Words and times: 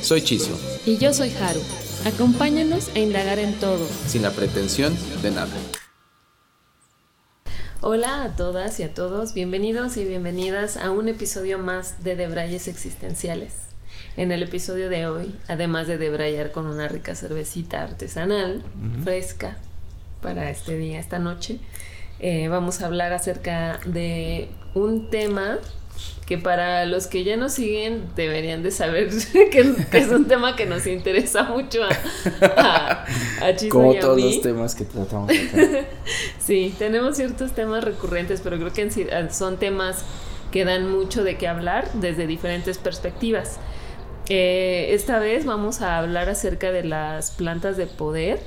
Soy 0.00 0.22
Chiso. 0.22 0.58
Y 0.86 0.96
yo 0.98 1.12
soy 1.12 1.30
Haru. 1.30 1.60
Acompáñanos 2.04 2.88
a 2.94 3.00
indagar 3.00 3.38
en 3.38 3.52
todo. 3.54 3.86
Sin 4.06 4.22
la 4.22 4.30
pretensión 4.30 4.96
de 5.22 5.30
nada. 5.32 5.52
Hola 7.80 8.22
a 8.22 8.36
todas 8.36 8.78
y 8.80 8.84
a 8.84 8.94
todos, 8.94 9.34
bienvenidos 9.34 9.96
y 9.96 10.04
bienvenidas 10.04 10.76
a 10.76 10.90
un 10.90 11.08
episodio 11.08 11.58
más 11.58 12.02
de 12.04 12.16
Debrayes 12.16 12.68
Existenciales. 12.68 13.54
En 14.16 14.32
el 14.32 14.42
episodio 14.42 14.88
de 14.88 15.06
hoy, 15.06 15.34
además 15.48 15.86
de 15.86 15.98
debrayar 15.98 16.52
con 16.52 16.66
una 16.66 16.88
rica 16.88 17.14
cervecita 17.14 17.82
artesanal, 17.82 18.62
fresca, 19.04 19.58
para 20.20 20.50
este 20.50 20.76
día, 20.76 20.98
esta 20.98 21.18
noche, 21.18 21.58
eh, 22.20 22.48
vamos 22.48 22.82
a 22.82 22.86
hablar 22.86 23.12
acerca 23.12 23.80
de 23.84 24.48
un 24.74 25.10
tema 25.10 25.58
que 26.28 26.36
para 26.36 26.84
los 26.84 27.06
que 27.06 27.24
ya 27.24 27.38
nos 27.38 27.54
siguen 27.54 28.04
deberían 28.14 28.62
de 28.62 28.70
saber 28.70 29.08
que, 29.50 29.74
es 29.92 30.08
un 30.10 30.28
tema 30.28 30.56
que 30.56 30.66
nos 30.66 30.86
interesa 30.86 31.44
mucho 31.44 31.80
a, 31.82 33.06
a, 33.40 33.56
Como 33.70 33.94
todos 33.94 34.20
los 34.20 34.42
temas 34.42 34.74
que 34.74 34.84
tratamos 34.84 35.30
acá. 35.30 35.86
sí, 36.38 36.74
tenemos 36.78 37.16
ciertos 37.16 37.52
temas 37.52 37.82
recurrentes, 37.82 38.42
pero 38.42 38.58
creo 38.58 38.74
que 38.74 39.28
son 39.30 39.56
temas 39.56 40.04
que 40.52 40.66
dan 40.66 40.90
mucho 40.90 41.24
de 41.24 41.38
qué 41.38 41.48
hablar 41.48 41.90
desde 41.94 42.26
diferentes 42.26 42.76
perspectivas. 42.76 43.56
Eh, 44.28 44.88
esta 44.90 45.18
vez 45.18 45.46
vamos 45.46 45.80
a 45.80 45.96
hablar 45.96 46.28
acerca 46.28 46.70
de 46.72 46.84
las 46.84 47.30
plantas 47.30 47.78
de 47.78 47.86
poder 47.86 48.38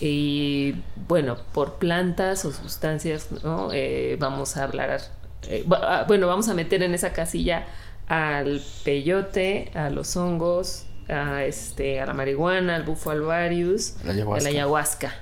y 0.00 0.76
bueno, 1.06 1.36
por 1.52 1.74
plantas 1.74 2.46
o 2.46 2.52
sustancias, 2.52 3.28
¿no? 3.44 3.68
Eh, 3.74 4.16
vamos 4.18 4.56
a 4.56 4.64
hablar 4.64 5.02
eh, 5.48 5.64
ah, 5.70 6.04
bueno, 6.06 6.26
vamos 6.26 6.48
a 6.48 6.54
meter 6.54 6.82
en 6.82 6.94
esa 6.94 7.12
casilla 7.12 7.66
al 8.08 8.60
peyote, 8.84 9.70
a 9.74 9.90
los 9.90 10.16
hongos, 10.16 10.86
a, 11.08 11.44
este, 11.44 12.00
a 12.00 12.06
la 12.06 12.14
marihuana, 12.14 12.76
al 12.76 12.82
bufo 12.82 13.10
alvarius, 13.10 13.94
a 14.04 14.12
la 14.12 14.48
ayahuasca. 14.48 15.14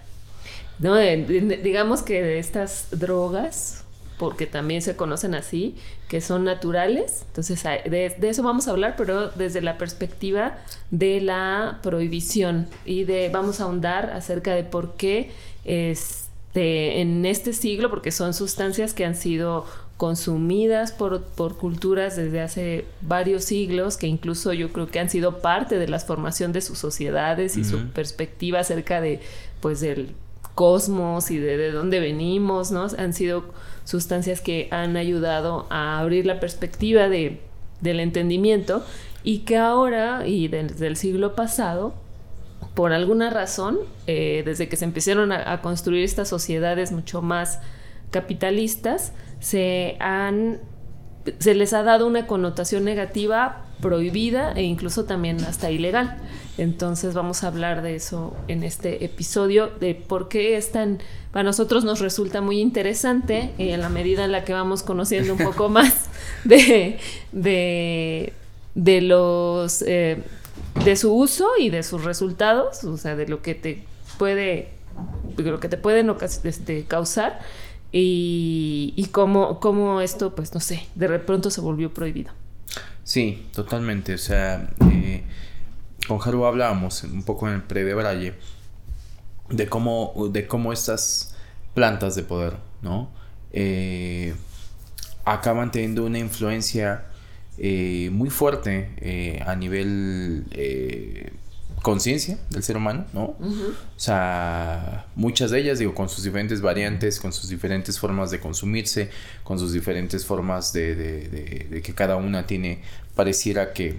¿No? 0.79 0.95
digamos 0.95 2.03
que 2.03 2.23
de 2.23 2.39
estas 2.39 2.87
drogas, 2.93 3.85
porque 4.17 4.47
también 4.47 4.81
se 4.81 4.95
conocen 4.95 5.35
así, 5.35 5.77
que 6.09 6.21
son 6.21 6.45
naturales. 6.45 7.25
Entonces, 7.27 7.63
de, 7.63 8.15
de, 8.17 8.29
eso 8.29 8.43
vamos 8.43 8.69
a 8.69 8.71
hablar, 8.71 8.95
pero 8.97 9.29
desde 9.31 9.61
la 9.61 9.77
perspectiva 9.77 10.59
de 10.91 11.21
la 11.21 11.81
prohibición 11.83 12.69
y 12.85 13.05
de 13.05 13.29
vamos 13.29 13.61
a 13.61 13.65
ahondar 13.65 14.11
acerca 14.11 14.55
de 14.55 14.63
por 14.63 14.95
qué 14.95 15.33
este, 15.65 17.01
en 17.01 17.27
este 17.27 17.53
siglo, 17.53 17.91
porque 17.91 18.13
son 18.13 18.33
sustancias 18.33 18.95
que 18.95 19.05
han 19.05 19.17
sido 19.17 19.67
consumidas 19.99 20.93
por, 20.93 21.23
por, 21.25 21.57
culturas 21.57 22.15
desde 22.17 22.41
hace 22.41 22.85
varios 23.01 23.45
siglos, 23.45 23.97
que 23.97 24.07
incluso 24.07 24.53
yo 24.53 24.73
creo 24.73 24.87
que 24.87 25.01
han 25.01 25.11
sido 25.11 25.41
parte 25.41 25.77
de 25.77 25.89
la 25.89 25.99
formación 25.99 26.53
de 26.53 26.61
sus 26.61 26.79
sociedades 26.79 27.57
y 27.57 27.65
su 27.65 27.89
perspectiva 27.89 28.61
acerca 28.61 29.01
de, 29.01 29.21
pues, 29.61 29.81
del 29.81 30.15
cosmos 30.55 31.33
y 31.33 31.39
de, 31.39 31.57
de 31.57 31.73
dónde 31.73 31.99
venimos, 31.99 32.71
¿no? 32.71 32.87
Han 32.97 33.13
sido 33.13 33.45
sustancias 33.85 34.41
que 34.41 34.69
han 34.71 34.97
ayudado 34.97 35.67
a 35.69 35.99
abrir 35.99 36.27
la 36.27 36.39
perspectiva 36.39 37.09
de, 37.09 37.41
del 37.81 37.99
entendimiento 37.99 38.85
y 39.25 39.41
que 39.41 39.57
ahora 39.57 40.29
y 40.29 40.47
desde 40.47 40.87
el 40.87 40.97
siglo 40.97 41.35
pasado, 41.35 41.93
por 42.75 42.93
alguna 42.93 43.31
razón, 43.31 43.79
eh, 44.07 44.43
desde 44.45 44.69
que 44.69 44.77
se 44.77 44.85
empezaron 44.85 45.33
a 45.33 45.61
construir 45.61 46.05
estas 46.05 46.29
sociedades 46.29 46.93
mucho 46.93 47.21
más 47.21 47.59
capitalistas, 48.11 49.13
se 49.41 49.97
han 50.01 50.61
se 51.39 51.55
les 51.55 51.73
ha 51.73 51.83
dado 51.83 52.07
una 52.07 52.27
connotación 52.27 52.85
negativa 52.85 53.65
prohibida 53.81 54.53
e 54.53 54.63
incluso 54.63 55.05
también 55.05 55.45
hasta 55.45 55.71
ilegal. 55.71 56.17
Entonces 56.57 57.15
vamos 57.15 57.45
a 57.45 57.49
hablar 57.49 57.83
de 57.83 57.95
eso 57.95 58.35
en 58.49 58.65
este 58.65 59.05
episodio, 59.05 59.69
de 59.79 59.95
por 59.95 60.29
qué 60.29 60.57
es 60.57 60.73
tan, 60.73 60.99
para 61.33 61.45
nosotros 61.45 61.85
nos 61.85 62.01
resulta 62.01 62.41
muy 62.41 62.61
interesante 62.61 63.53
y 63.59 63.69
en 63.69 63.81
la 63.81 63.89
medida 63.89 64.25
en 64.25 64.33
la 64.33 64.45
que 64.45 64.53
vamos 64.53 64.83
conociendo 64.83 65.35
un 65.35 65.39
poco 65.39 65.69
más 65.69 66.07
de, 66.45 66.99
de, 67.31 68.33
de 68.75 69.01
los, 69.03 69.83
eh, 69.83 70.23
de 70.85 70.97
su 70.97 71.15
uso 71.15 71.47
y 71.59 71.71
de 71.71 71.85
sus 71.85 72.03
resultados, 72.05 72.83
o 72.85 72.97
sea, 72.97 73.15
de 73.15 73.29
lo 73.29 73.43
que 73.43 73.55
te 73.55 73.85
puede, 74.19 74.71
de 75.37 75.43
lo 75.45 75.61
que 75.61 75.69
te 75.69 75.77
pueden 75.77 76.13
este, 76.43 76.85
causar 76.85 77.39
y, 77.91 78.93
y 78.97 79.07
cómo, 79.07 80.01
esto, 80.01 80.35
pues 80.35 80.53
no 80.55 80.61
sé, 80.61 80.87
de 80.95 81.19
pronto 81.21 81.51
se 81.51 81.61
volvió 81.61 81.93
prohibido. 81.93 82.33
Sí, 83.05 83.49
totalmente. 83.55 84.15
O 84.15 84.19
sea, 84.19 84.71
eh, 84.91 85.25
con 86.07 86.21
Haru 86.23 86.45
hablábamos 86.45 87.05
un 87.05 87.23
poco 87.23 87.49
en 87.49 87.55
el 87.55 87.63
pre 87.63 87.85
de 87.85 87.95
Braille 87.95 88.35
de 89.49 89.67
cómo, 89.67 90.29
de 90.31 90.47
cómo 90.47 90.73
estas 90.73 91.35
plantas 91.75 92.15
de 92.15 92.23
poder, 92.23 92.57
¿no? 92.83 93.11
Eh, 93.53 94.35
acaban 95.25 95.71
teniendo 95.71 96.05
una 96.05 96.19
influencia 96.19 97.07
eh, 97.57 98.11
muy 98.13 98.29
fuerte 98.29 99.41
a 99.47 99.57
nivel 99.57 100.45
conciencia 101.83 102.39
del 102.51 102.63
ser 102.63 102.77
humano, 102.77 103.07
¿no? 103.13 103.23
O 103.23 103.75
sea, 103.97 105.07
muchas 105.15 105.51
de 105.51 105.61
ellas, 105.61 105.79
digo, 105.79 105.95
con 105.95 106.09
sus 106.09 106.25
diferentes 106.25 106.61
variantes, 106.61 107.21
con 107.21 107.33
sus 107.33 107.49
diferentes 107.49 107.99
formas 107.99 108.31
de 108.31 108.41
consumirse, 108.41 109.11
con 109.45 109.59
sus 109.59 109.73
diferentes 109.73 110.25
formas 110.25 110.73
de, 110.73 110.95
de, 110.95 111.83
que 111.83 111.95
cada 111.95 112.17
una 112.17 112.47
tiene, 112.47 112.81
pareciera 113.15 113.73
que, 113.73 113.97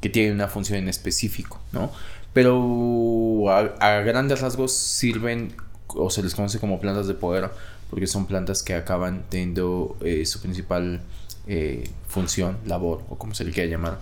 que, 0.00 0.08
tiene 0.08 0.32
una 0.32 0.48
función 0.48 0.78
en 0.78 0.88
específico, 0.88 1.60
¿no? 1.72 1.90
Pero 2.32 3.50
a, 3.50 4.00
grandes 4.00 4.40
rasgos 4.40 4.72
sirven 4.72 5.54
o 5.88 6.10
se 6.10 6.22
les 6.22 6.34
conoce 6.34 6.58
como 6.58 6.80
plantas 6.80 7.06
de 7.06 7.14
poder 7.14 7.50
porque 7.90 8.06
son 8.06 8.26
plantas 8.26 8.62
que 8.62 8.74
acaban 8.74 9.24
teniendo 9.30 9.96
eh, 10.02 10.26
su 10.26 10.40
principal 10.40 11.00
eh, 11.46 11.88
función, 12.06 12.58
labor 12.66 13.02
o 13.08 13.16
como 13.16 13.34
se 13.34 13.44
le 13.44 13.52
quiera 13.52 13.70
llamar, 13.70 13.98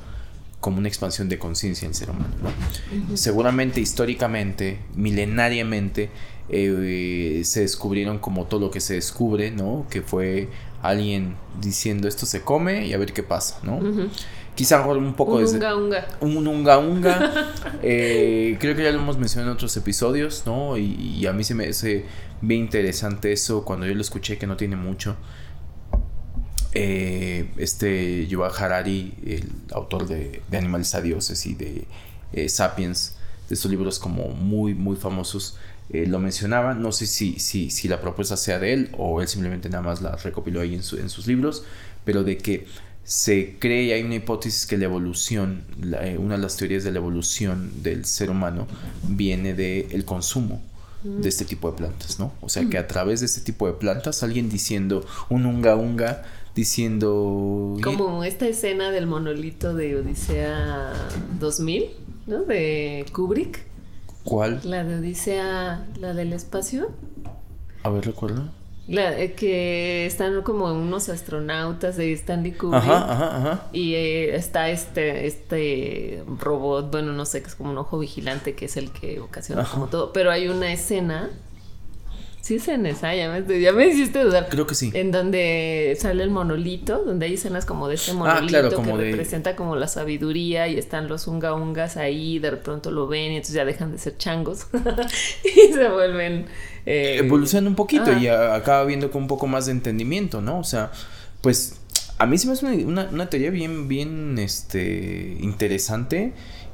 como 0.66 0.78
una 0.78 0.88
expansión 0.88 1.28
de 1.28 1.38
conciencia 1.38 1.86
en 1.86 1.92
el 1.92 1.94
ser 1.94 2.10
humano. 2.10 2.34
Seguramente 3.14 3.80
históricamente, 3.80 4.80
milenariamente, 4.96 6.10
eh, 6.48 7.42
se 7.44 7.60
descubrieron 7.60 8.18
como 8.18 8.46
todo 8.46 8.62
lo 8.62 8.70
que 8.72 8.80
se 8.80 8.94
descubre, 8.94 9.52
¿no? 9.52 9.86
Que 9.88 10.02
fue 10.02 10.48
alguien 10.82 11.36
diciendo 11.60 12.08
esto 12.08 12.26
se 12.26 12.40
come 12.42 12.84
y 12.84 12.94
a 12.94 12.98
ver 12.98 13.12
qué 13.12 13.22
pasa, 13.22 13.60
¿no? 13.62 13.78
Quizá 14.56 14.84
un 14.84 15.14
poco 15.14 15.36
un 15.36 15.44
Unga 15.44 15.76
unga. 15.76 16.08
Un 16.20 16.48
unga 16.48 16.78
unga. 16.78 17.52
Eh, 17.82 18.56
creo 18.58 18.74
que 18.74 18.82
ya 18.82 18.90
lo 18.90 18.98
hemos 18.98 19.18
mencionado 19.18 19.52
en 19.52 19.56
otros 19.56 19.76
episodios, 19.76 20.42
¿no? 20.46 20.76
Y, 20.76 20.96
y, 21.20 21.26
a 21.26 21.32
mí 21.32 21.44
se 21.44 21.54
me 21.54 21.68
hace 21.68 22.06
bien 22.40 22.62
interesante 22.62 23.30
eso 23.30 23.64
cuando 23.64 23.86
yo 23.86 23.94
lo 23.94 24.00
escuché, 24.00 24.36
que 24.36 24.48
no 24.48 24.56
tiene 24.56 24.74
mucho. 24.74 25.14
Eh, 26.78 27.48
este 27.56 28.26
Yuval 28.26 28.52
Harari, 28.54 29.14
el 29.24 29.50
autor 29.72 30.06
de, 30.06 30.42
Animales 30.52 30.94
a 30.94 31.00
Dioses 31.00 31.46
y 31.46 31.54
de 31.54 31.86
eh, 32.34 32.50
Sapiens, 32.50 33.14
de 33.48 33.54
estos 33.54 33.70
libros 33.70 33.98
como 33.98 34.28
muy, 34.28 34.74
muy 34.74 34.96
famosos, 34.96 35.56
eh, 35.88 36.06
lo 36.06 36.18
mencionaba. 36.18 36.74
No 36.74 36.92
sé 36.92 37.06
si, 37.06 37.38
si, 37.38 37.70
si, 37.70 37.88
la 37.88 38.02
propuesta 38.02 38.36
sea 38.36 38.58
de 38.58 38.74
él 38.74 38.90
o 38.98 39.22
él 39.22 39.28
simplemente 39.28 39.70
nada 39.70 39.82
más 39.82 40.02
la 40.02 40.16
recopiló 40.16 40.60
ahí 40.60 40.74
en, 40.74 40.82
sus 40.82 41.26
libros, 41.26 41.64
pero 42.04 42.24
de 42.24 42.36
que 42.36 42.66
se 43.04 43.56
cree 43.58 43.84
y 43.84 43.92
hay 43.92 44.02
una 44.02 44.16
hipótesis 44.16 44.66
que 44.66 44.76
la 44.76 44.84
evolución, 44.84 45.64
una 46.18 46.36
de 46.36 46.42
las 46.42 46.58
teorías 46.58 46.84
de 46.84 46.92
la 46.92 46.98
evolución 46.98 47.82
del 47.82 48.04
ser 48.04 48.28
humano 48.28 48.66
viene 49.02 49.54
del 49.54 49.86
el 49.92 50.04
consumo 50.04 50.60
de 51.04 51.28
este 51.28 51.44
tipo 51.44 51.70
de 51.70 51.76
plantas, 51.78 52.18
¿no? 52.18 52.32
O 52.40 52.48
sea 52.48 52.68
que 52.68 52.78
a 52.78 52.86
través 52.88 53.20
de 53.20 53.26
este 53.26 53.40
tipo 53.40 53.66
de 53.66 53.74
plantas, 53.74 54.22
alguien 54.22 54.50
diciendo 54.50 55.06
un 55.30 55.46
unga 55.46 55.76
unga 55.76 56.24
diciendo... 56.56 57.76
Como 57.84 58.24
esta 58.24 58.48
escena 58.48 58.90
del 58.90 59.06
monolito 59.06 59.74
de 59.74 59.96
Odisea 59.96 60.92
2000, 61.38 61.84
¿no? 62.26 62.42
De 62.44 63.04
Kubrick. 63.12 63.64
¿Cuál? 64.24 64.60
La 64.64 64.82
de 64.82 64.96
Odisea, 64.96 65.86
la 66.00 66.14
del 66.14 66.32
espacio. 66.32 66.90
A 67.84 67.90
ver, 67.90 68.06
recuerda. 68.06 68.50
La, 68.88 69.18
eh, 69.18 69.34
que 69.34 70.06
están 70.06 70.42
como 70.42 70.72
unos 70.72 71.08
astronautas 71.10 71.96
de 71.96 72.12
Stanley 72.14 72.52
Kubrick. 72.52 72.82
Ajá, 72.82 73.12
ajá, 73.12 73.36
ajá. 73.36 73.68
Y 73.72 73.94
eh, 73.94 74.34
está 74.34 74.70
este, 74.70 75.26
este 75.26 76.24
robot, 76.38 76.90
bueno, 76.90 77.12
no 77.12 77.26
sé, 77.26 77.42
que 77.42 77.48
es 77.48 77.54
como 77.54 77.70
un 77.70 77.78
ojo 77.78 77.98
vigilante, 77.98 78.54
que 78.54 78.64
es 78.64 78.78
el 78.78 78.90
que 78.92 79.20
ocasiona 79.20 79.64
como 79.64 79.88
todo. 79.88 80.12
Pero 80.14 80.30
hay 80.30 80.48
una 80.48 80.72
escena. 80.72 81.30
Sí, 82.46 82.54
es 82.56 82.68
en 82.68 82.86
esa, 82.86 83.12
ya 83.12 83.28
me, 83.28 83.60
ya 83.60 83.72
me 83.72 83.88
hiciste 83.88 84.20
dudar. 84.22 84.48
Creo 84.48 84.68
que 84.68 84.76
sí. 84.76 84.92
En 84.94 85.10
donde 85.10 85.96
sale 86.00 86.22
el 86.22 86.30
monolito, 86.30 87.02
donde 87.04 87.26
hay 87.26 87.34
escenas 87.34 87.64
como 87.66 87.88
de 87.88 87.96
ese 87.96 88.12
monolito 88.14 88.44
Ah, 88.44 88.46
claro, 88.46 88.72
como 88.76 88.96
que 88.96 89.02
de- 89.02 89.10
representa 89.10 89.56
como 89.56 89.74
la 89.74 89.88
sabiduría 89.88 90.68
y 90.68 90.78
están 90.78 91.08
los 91.08 91.26
unga 91.26 91.54
ungas 91.54 91.96
ahí, 91.96 92.38
de 92.38 92.52
pronto 92.52 92.92
lo 92.92 93.08
ven 93.08 93.32
y 93.32 93.36
entonces 93.38 93.56
ya 93.56 93.64
dejan 93.64 93.90
de 93.90 93.98
ser 93.98 94.16
changos 94.16 94.68
y 95.44 95.72
se 95.72 95.88
vuelven... 95.88 96.46
eh, 96.86 97.16
Evoluciona 97.18 97.68
un 97.68 97.74
poquito 97.74 98.12
y 98.16 98.28
acaba 98.28 98.84
viendo 98.84 99.10
con 99.10 99.22
un 99.22 99.28
poco 99.28 99.48
más 99.48 99.66
de 99.66 99.72
entendimiento, 99.72 100.40
¿no? 100.40 100.60
O 100.60 100.64
sea, 100.64 100.92
pues 101.40 101.80
a 102.18 102.26
mí 102.26 102.38
se 102.38 102.46
me 102.46 102.52
hace 102.52 102.64
una, 102.64 102.86
una- 102.86 103.08
una 103.12 103.28
teoría 103.28 103.50
bien, 103.50 103.88
bien, 103.88 104.38
este, 104.38 105.36
interesante. 105.40 106.32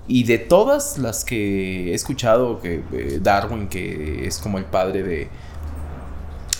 Y 0.08 0.24
de 0.24 0.36
todas 0.38 0.98
las 0.98 1.24
que 1.24 1.92
he 1.92 1.94
escuchado, 1.94 2.60
que 2.60 2.82
eh, 2.92 3.20
Darwin, 3.22 3.68
que 3.68 4.26
es 4.26 4.38
como 4.38 4.58
el 4.58 4.64
padre 4.64 5.02
de 5.04 5.28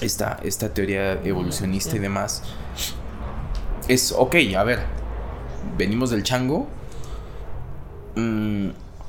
esta, 0.02 0.38
esta 0.42 0.72
teoría 0.74 1.12
evolucionista 1.24 1.96
y 1.96 1.98
demás, 1.98 2.42
es, 3.88 4.12
ok, 4.16 4.34
a 4.56 4.64
ver, 4.64 4.80
venimos 5.78 6.10
del 6.10 6.22
chango, 6.22 6.66
mm, 8.16 8.68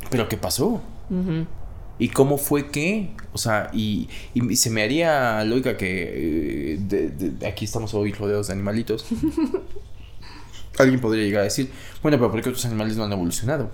pero 0.09 0.27
¿qué 0.29 0.37
pasó? 0.37 0.81
¿Y 1.99 2.09
cómo 2.09 2.37
fue 2.37 2.71
que? 2.71 3.11
O 3.33 3.37
sea, 3.37 3.69
y, 3.71 4.09
y 4.33 4.55
se 4.55 4.69
me 4.71 4.81
haría 4.83 5.43
lógica 5.43 5.77
que 5.77 6.73
eh, 6.73 6.77
de- 6.79 7.09
de- 7.09 7.47
aquí 7.47 7.65
estamos 7.65 7.93
hoy 7.93 8.11
rodeados 8.13 8.47
de 8.47 8.53
animalitos. 8.53 9.05
Alguien 10.79 10.99
podría 10.99 11.23
llegar 11.23 11.41
a 11.41 11.43
decir, 11.45 11.69
bueno, 12.01 12.17
pero 12.17 12.31
¿por 12.31 12.41
qué 12.41 12.49
otros 12.49 12.65
animales 12.65 12.97
no 12.97 13.03
han 13.03 13.11
evolucionado? 13.13 13.69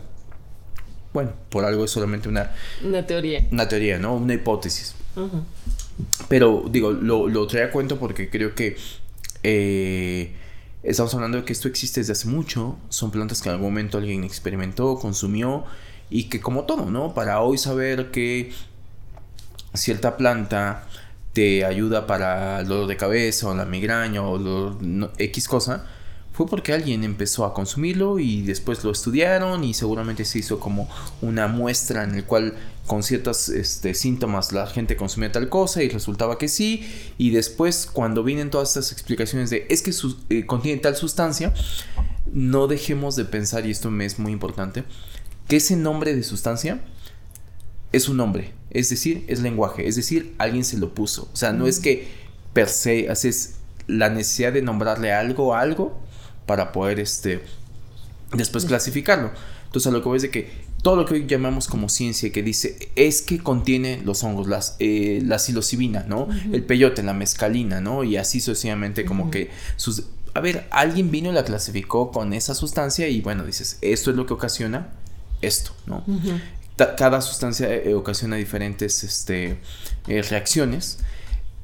Bueno, 1.14 1.32
por 1.50 1.64
algo 1.64 1.86
es 1.86 1.92
solamente 1.92 2.28
una, 2.28 2.52
Una 2.84 3.06
teoría. 3.08 3.48
una 3.52 3.68
teoría, 3.70 3.98
¿no? 4.00 4.16
Una 4.16 4.34
hipótesis. 4.34 4.96
Pero 6.28 6.66
digo, 6.70 6.92
lo, 6.92 7.28
lo 7.28 7.48
traía 7.48 7.68
a 7.68 7.72
cuento 7.72 7.98
porque 8.00 8.30
creo 8.30 8.56
que 8.56 8.78
eh, 9.44 10.34
estamos 10.84 11.14
hablando 11.14 11.38
de 11.40 11.46
que 11.46 11.54
esto 11.54 11.68
existe 11.68 12.00
desde 12.02 12.14
hace 12.14 12.28
mucho. 12.28 12.78
Son 12.90 13.12
plantas 13.12 13.42
que 13.42 13.50
en 13.50 13.56
algún 13.56 13.70
momento 13.72 13.98
alguien 13.98 14.24
experimentó, 14.24 14.96
consumió 14.96 15.64
y 16.10 16.26
que 16.26 16.40
como 16.40 16.64
todo, 16.64 16.86
¿no? 16.86 17.14
Para 17.14 17.42
hoy 17.42 17.58
saber 17.58 18.12
que 18.12 18.52
cierta 19.74 20.18
planta 20.18 20.88
te 21.34 21.64
ayuda 21.66 22.08
para 22.08 22.62
el 22.62 22.68
dolor 22.68 22.88
de 22.88 22.98
cabeza 22.98 23.48
o 23.48 23.56
la 23.56 23.66
migraña 23.66 24.22
o 24.24 24.40
no- 24.82 25.12
X 25.18 25.48
cosa, 25.48 25.86
fue 26.34 26.48
porque 26.48 26.74
alguien 26.74 27.04
empezó 27.04 27.46
a 27.46 27.54
consumirlo 27.54 28.18
y 28.18 28.42
después 28.42 28.84
lo 28.84 28.92
estudiaron 28.92 29.64
y 29.64 29.74
seguramente 29.74 30.26
se 30.26 30.40
hizo 30.40 30.60
como 30.60 30.90
una 31.22 31.48
muestra 31.48 32.04
en 32.04 32.16
el 32.16 32.24
cual 32.26 32.56
con 32.90 33.04
ciertos 33.04 33.50
este, 33.50 33.94
síntomas 33.94 34.52
la 34.52 34.66
gente 34.66 34.98
consumía 34.98 35.32
tal 35.32 35.48
cosa 35.48 35.84
y 35.84 35.90
resultaba 35.90 36.40
que 36.40 36.48
sí 36.48 36.84
y 37.20 37.30
después 37.30 37.86
cuando 37.86 38.24
vienen 38.24 38.50
todas 38.50 38.70
estas 38.70 38.92
explicaciones 38.92 39.52
de 39.52 39.68
es 39.70 39.84
que 39.84 39.94
su- 39.94 40.18
eh, 40.30 40.48
contiene 40.48 40.82
tal 40.82 40.96
sustancia, 40.96 41.54
no 42.34 42.66
dejemos 42.66 43.16
de 43.16 43.26
pensar, 43.26 43.68
y 43.68 43.70
esto 43.72 43.92
me 43.92 44.06
es 44.06 44.18
muy 44.18 44.32
importante, 44.32 44.86
que 45.48 45.58
ese 45.58 45.76
nombre 45.76 46.16
de 46.16 46.24
sustancia 46.24 46.82
es 47.92 48.10
un 48.10 48.18
nombre, 48.18 48.54
es 48.72 48.90
decir, 48.90 49.24
es 49.28 49.40
lenguaje, 49.42 49.88
es 49.88 49.96
decir, 49.96 50.34
alguien 50.40 50.64
se 50.66 50.80
lo 50.80 50.96
puso. 50.96 51.30
O 51.32 51.36
sea, 51.36 51.54
no 51.54 51.68
es 51.68 51.80
que 51.80 52.08
per 52.54 52.70
se 52.70 53.08
haces 53.08 53.58
la 53.86 54.10
necesidad 54.10 54.52
de 54.52 54.64
nombrarle 54.64 55.14
algo 55.14 55.54
a 55.54 55.62
algo 55.62 55.96
para 56.48 56.72
poder 56.72 57.00
este 57.00 57.42
después 58.34 58.66
clasificarlo. 58.66 59.32
Entonces, 59.66 59.88
a 59.88 59.92
lo 59.92 60.02
que 60.02 60.08
voy 60.10 60.16
es 60.18 60.24
de 60.24 60.32
que 60.32 60.69
todo 60.82 60.96
lo 60.96 61.06
que 61.06 61.16
hoy 61.16 61.26
llamamos 61.28 61.68
como 61.68 61.90
ciencia 61.90 62.32
que 62.32 62.42
dice 62.42 62.90
es 62.96 63.22
que 63.22 63.40
contiene 63.40 64.02
los 64.04 64.24
hongos, 64.24 64.48
las, 64.48 64.76
eh, 64.80 65.22
la 65.26 65.38
psilocibina, 65.40 66.06
¿no? 66.08 66.28
El 66.52 66.64
peyote, 66.64 67.04
la 67.04 67.14
mescalina, 67.14 67.82
¿no? 67.82 68.04
Y 68.04 68.18
así 68.18 68.40
sucesivamente 68.40 69.06
como 69.06 69.30
que 69.30 69.50
sus... 69.76 70.04
A 70.34 70.42
ver, 70.42 70.68
alguien 70.72 71.12
vino 71.12 71.32
y 71.32 71.34
la 71.34 71.44
clasificó 71.44 72.12
con 72.12 72.34
esa 72.34 72.56
sustancia 72.56 73.08
y 73.10 73.20
bueno, 73.22 73.46
dices, 73.46 73.78
esto 73.82 74.12
es 74.12 74.16
lo 74.16 74.26
que 74.26 74.34
ocasiona 74.34 74.90
esto, 75.42 75.72
¿no? 75.86 76.04
Cada 76.98 77.22
sustancia 77.22 77.74
eh, 77.74 77.94
ocasiona 77.94 78.38
diferentes 78.38 79.04
este, 79.04 79.58
eh, 80.08 80.22
reacciones, 80.22 81.00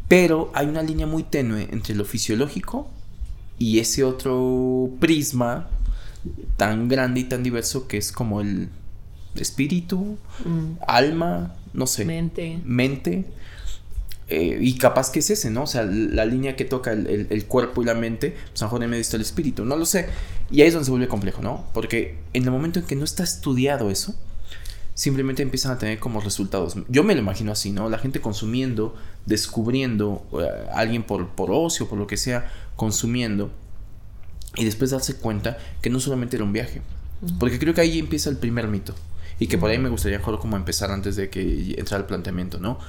pero 0.10 0.52
hay 0.54 0.68
una 0.68 0.84
línea 0.84 1.08
muy 1.08 1.24
tenue 1.24 1.70
entre 1.72 1.96
lo 1.96 2.04
fisiológico 2.04 2.90
y 3.58 3.80
ese 3.80 4.04
otro 4.04 4.90
prisma 5.00 5.70
tan 6.58 6.90
grande 6.90 7.22
y 7.22 7.24
tan 7.26 7.44
diverso 7.44 7.88
que 7.88 7.98
es 7.98 8.12
como 8.12 8.42
el 8.42 8.70
espíritu, 9.36 10.18
Mm. 10.46 10.74
alma, 10.88 11.56
no 11.74 11.88
sé, 11.88 12.06
Mente. 12.06 12.60
mente. 12.64 13.26
eh, 14.28 14.58
y 14.60 14.78
capaz 14.80 15.12
que 15.12 15.20
es 15.20 15.30
ese, 15.30 15.52
¿no? 15.52 15.64
O 15.64 15.68
sea, 15.68 15.84
la 15.84 16.26
línea 16.26 16.56
que 16.56 16.66
toca 16.66 16.92
el, 16.94 17.06
el- 17.06 17.28
el 17.30 17.46
cuerpo 17.46 17.84
y 17.84 17.86
la 17.86 17.94
mente, 17.94 18.36
a 18.56 18.60
lo 18.62 18.66
mejor 18.66 18.84
en 18.84 18.90
medio 18.90 19.02
está 19.02 19.18
el 19.18 19.22
espíritu, 19.22 19.66
no 19.66 19.76
lo 19.76 19.86
sé. 19.86 20.08
Y 20.50 20.62
ahí 20.62 20.68
es 20.68 20.74
donde 20.74 20.86
se 20.86 20.90
vuelve 20.92 21.08
complejo, 21.08 21.44
¿no? 21.44 21.68
Porque 21.76 22.18
en 22.34 22.44
el 22.44 22.50
momento 22.50 22.80
en 22.80 22.86
que 22.88 22.96
no 22.96 23.04
está 23.04 23.24
estudiado 23.24 23.92
eso, 23.92 24.16
simplemente 24.96 25.44
empiezan 25.44 25.74
a 25.74 25.78
tener 25.78 26.00
como 26.00 26.22
resultados. 26.22 26.76
Yo 26.90 27.04
me 27.04 27.14
lo 27.14 27.22
imagino 27.22 27.52
así, 27.52 27.72
¿no? 27.72 27.88
La 27.88 28.00
gente 28.00 28.20
consumiendo, 28.20 28.96
descubriendo, 29.28 30.26
eh, 30.42 30.70
alguien 30.74 31.04
por, 31.04 31.28
por 31.30 31.52
ocio, 31.52 31.88
por 31.88 32.00
lo 32.00 32.08
que 32.08 32.18
sea, 32.18 32.52
consumiendo, 32.76 33.52
y 34.56 34.66
después 34.66 34.90
darse 34.90 35.18
cuenta 35.18 35.58
que 35.84 35.92
no 35.92 36.00
solamente 36.00 36.36
era 36.38 36.46
un 36.46 36.54
viaje. 36.54 36.82
Porque 37.40 37.60
creo 37.60 37.74
que 37.76 37.82
ahí 37.82 38.00
empieza 38.00 38.30
el 38.32 38.38
primer 38.38 38.68
mito. 38.70 38.96
Y 39.40 39.48
que 39.48 39.58
por 39.58 39.70
ahí 39.70 39.78
me 39.80 39.90
gustaría 39.90 40.18
mejor 40.18 40.40
como 40.40 40.56
empezar 40.56 40.92
antes 40.92 41.16
de 41.16 41.30
que 41.30 41.76
entrara 41.78 42.02
el 42.02 42.08
planteamiento, 42.08 42.60
¿no? 42.60 42.80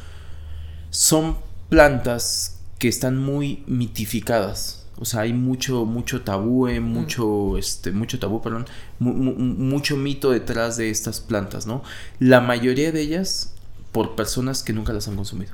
Son 0.91 1.37
plantas 1.69 2.59
que 2.79 2.89
están 2.89 3.19
muy 3.19 3.65
mitificadas. 3.67 4.85
O 4.99 5.05
sea, 5.05 5.23
hay 5.23 5.33
mucho, 5.35 5.85
mucho 5.85 6.23
tabú, 6.23 6.69
eh, 6.69 6.81
mucho, 6.81 7.59
este, 7.59 7.93
mucho 7.93 8.19
tabú, 8.19 8.41
perdón, 8.41 8.67
mu- 8.99 9.13
mu- 9.13 9.35
mucho 9.35 9.97
mito 9.97 10.31
detrás 10.31 10.77
de 10.79 10.89
estas 10.89 11.21
plantas, 11.21 11.67
¿no? 11.67 11.83
La 12.19 12.41
mayoría 12.41 12.93
de 12.93 13.01
ellas 13.03 13.53
por 13.93 14.15
personas 14.15 14.63
que 14.63 14.73
nunca 14.73 14.93
las 14.95 15.07
han 15.09 15.17
consumido, 15.17 15.53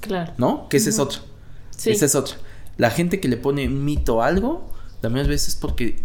Claro. 0.00 0.34
¿no? 0.38 0.68
Que 0.68 0.76
esa 0.76 0.90
es 0.90 0.98
otra. 1.00 1.18
Sí. 1.76 1.90
Esa 1.90 2.04
es 2.06 2.14
otra. 2.14 2.36
La 2.76 2.90
gente 2.90 3.18
que 3.20 3.26
le 3.28 3.36
pone 3.36 3.68
mito 3.68 4.22
a 4.22 4.26
algo, 4.28 4.70
también 5.00 5.26
a 5.26 5.28
veces 5.28 5.56
porque 5.56 6.02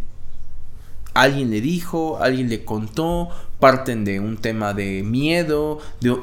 alguien 1.13 1.49
le 1.51 1.61
dijo, 1.61 2.19
alguien 2.21 2.49
le 2.49 2.63
contó, 2.63 3.29
parten 3.59 4.05
de 4.05 4.19
un 4.19 4.37
tema 4.37 4.73
de 4.73 5.03
miedo, 5.03 5.79
de, 5.99 6.15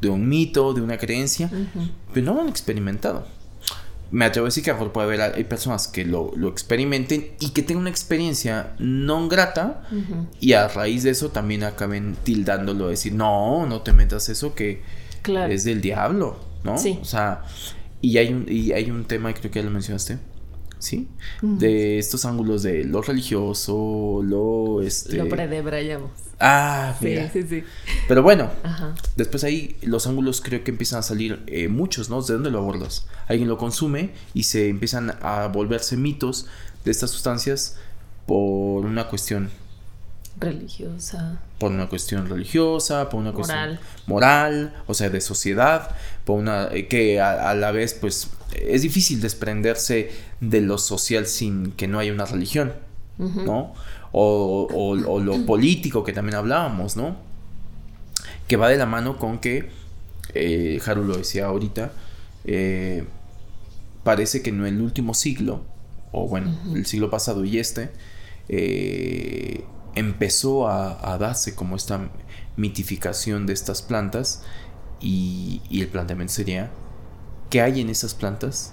de 0.00 0.08
un 0.08 0.28
mito, 0.28 0.72
de 0.74 0.80
una 0.82 0.98
creencia, 0.98 1.46
Ujú. 1.46 1.88
pero 2.14 2.26
no 2.26 2.34
lo 2.34 2.40
han 2.42 2.48
experimentado. 2.48 3.26
Me 4.12 4.24
atrevo 4.24 4.46
a 4.46 4.48
decir 4.48 4.62
que 4.62 4.70
a 4.70 4.74
lo 4.74 4.78
mejor 4.78 4.92
puede 4.92 5.06
haber 5.08 5.34
hay 5.34 5.44
personas 5.44 5.88
que 5.88 6.04
lo, 6.04 6.30
lo 6.36 6.48
experimenten 6.48 7.32
y 7.40 7.50
que 7.50 7.62
tengan 7.62 7.80
una 7.82 7.90
experiencia 7.90 8.74
no 8.78 9.26
grata 9.28 9.82
y 10.40 10.52
a 10.52 10.68
raíz 10.68 11.02
de 11.02 11.10
eso 11.10 11.30
también 11.30 11.64
acaben 11.64 12.16
tildándolo, 12.22 12.86
decir, 12.86 13.12
no, 13.14 13.66
no 13.66 13.82
te 13.82 13.92
metas 13.92 14.28
eso 14.28 14.54
que 14.54 14.82
Claro. 15.22 15.52
es 15.52 15.64
del 15.64 15.80
diablo, 15.80 16.36
¿no? 16.62 16.78
Sí. 16.78 17.00
O 17.02 17.04
sea, 17.04 17.42
y 18.00 18.18
hay 18.18 18.32
un, 18.32 18.46
y 18.48 18.70
hay 18.70 18.92
un 18.92 19.06
tema, 19.06 19.34
creo 19.34 19.50
que 19.50 19.58
ya 19.58 19.64
lo 19.64 19.72
mencionaste, 19.72 20.18
¿sí? 20.86 21.08
De 21.42 21.98
estos 21.98 22.24
ángulos 22.24 22.62
de 22.62 22.84
lo 22.84 23.02
religioso, 23.02 24.20
lo, 24.24 24.80
este... 24.82 25.16
Lo 25.16 25.28
predebrayamos. 25.28 26.10
Ah, 26.40 26.94
Sí, 27.00 27.06
mira. 27.06 27.30
sí, 27.32 27.42
sí. 27.48 27.64
Pero 28.08 28.22
bueno, 28.22 28.50
Ajá. 28.62 28.94
después 29.16 29.42
ahí 29.44 29.76
los 29.82 30.06
ángulos 30.06 30.40
creo 30.42 30.62
que 30.64 30.70
empiezan 30.70 30.98
a 30.98 31.02
salir 31.02 31.42
eh, 31.46 31.68
muchos, 31.68 32.10
¿no? 32.10 32.20
¿De 32.22 32.34
dónde 32.34 32.50
lo 32.50 32.58
abordas? 32.58 33.06
Alguien 33.26 33.48
lo 33.48 33.56
consume 33.58 34.10
y 34.34 34.42
se 34.44 34.68
empiezan 34.68 35.14
a 35.22 35.46
volverse 35.48 35.96
mitos 35.96 36.46
de 36.84 36.90
estas 36.90 37.10
sustancias 37.10 37.76
por 38.26 38.84
una 38.84 39.08
cuestión 39.08 39.50
Religiosa. 40.38 41.40
por 41.58 41.72
una 41.72 41.88
cuestión 41.88 42.28
religiosa, 42.28 43.08
por 43.08 43.20
una 43.20 43.32
cuestión 43.32 43.58
Moral. 43.58 43.80
moral, 44.06 44.74
o 44.86 44.92
sea, 44.92 45.08
de 45.08 45.22
sociedad, 45.22 45.96
por 46.26 46.38
una 46.38 46.68
eh, 46.72 46.88
que 46.88 47.20
a, 47.22 47.48
a 47.48 47.54
la 47.54 47.70
vez 47.72 47.94
pues 47.94 48.28
es 48.68 48.82
difícil 48.82 49.20
desprenderse 49.20 50.10
de 50.40 50.60
lo 50.60 50.78
social 50.78 51.26
sin 51.26 51.72
que 51.72 51.86
no 51.88 51.98
haya 51.98 52.12
una 52.12 52.24
religión. 52.26 52.72
¿no? 53.18 53.72
O, 54.12 54.68
o- 54.72 55.10
o 55.12 55.20
lo 55.20 55.46
político 55.46 56.04
que 56.04 56.12
también 56.12 56.36
hablábamos, 56.36 56.96
¿no? 56.96 57.16
Que 58.46 58.56
va 58.56 58.68
de 58.68 58.76
la 58.76 58.84
mano 58.86 59.18
con 59.18 59.38
que, 59.38 59.70
eh, 60.34 60.80
Haru 60.84 61.04
lo 61.04 61.16
decía 61.16 61.46
ahorita, 61.46 61.92
eh, 62.44 63.04
parece 64.04 64.42
que 64.42 64.50
en 64.50 64.64
el 64.66 64.80
último 64.80 65.14
siglo, 65.14 65.62
o 66.12 66.28
bueno, 66.28 66.54
el 66.74 66.84
siglo 66.86 67.08
pasado 67.10 67.44
y 67.44 67.58
este, 67.58 67.90
eh, 68.48 69.64
empezó 69.94 70.68
a, 70.68 71.12
a 71.14 71.18
darse 71.18 71.54
como 71.54 71.74
esta 71.76 72.08
mitificación 72.56 73.46
de 73.46 73.52
estas 73.54 73.82
plantas 73.82 74.42
y, 75.00 75.60
y 75.70 75.80
el 75.80 75.88
planteamiento 75.88 76.32
sería, 76.34 76.70
¿qué 77.50 77.60
hay 77.60 77.80
en 77.80 77.90
esas 77.90 78.14
plantas 78.14 78.72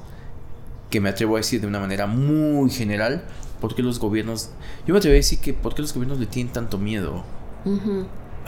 que 0.89 0.99
me 1.01 1.09
atrevo 1.09 1.35
a 1.35 1.39
decir 1.39 1.61
de 1.61 1.67
una 1.67 1.79
manera 1.79 2.05
muy 2.05 2.69
general, 2.69 3.23
¿por 3.59 3.75
qué 3.75 3.81
los 3.81 3.99
gobiernos, 3.99 4.51
yo 4.85 4.93
me 4.93 4.99
atrevo 4.99 5.13
a 5.13 5.15
decir 5.15 5.39
que 5.39 5.53
por 5.53 5.73
qué 5.73 5.81
los 5.81 5.93
gobiernos 5.93 6.19
le 6.19 6.27
tienen 6.27 6.53
tanto 6.53 6.77
miedo? 6.77 7.23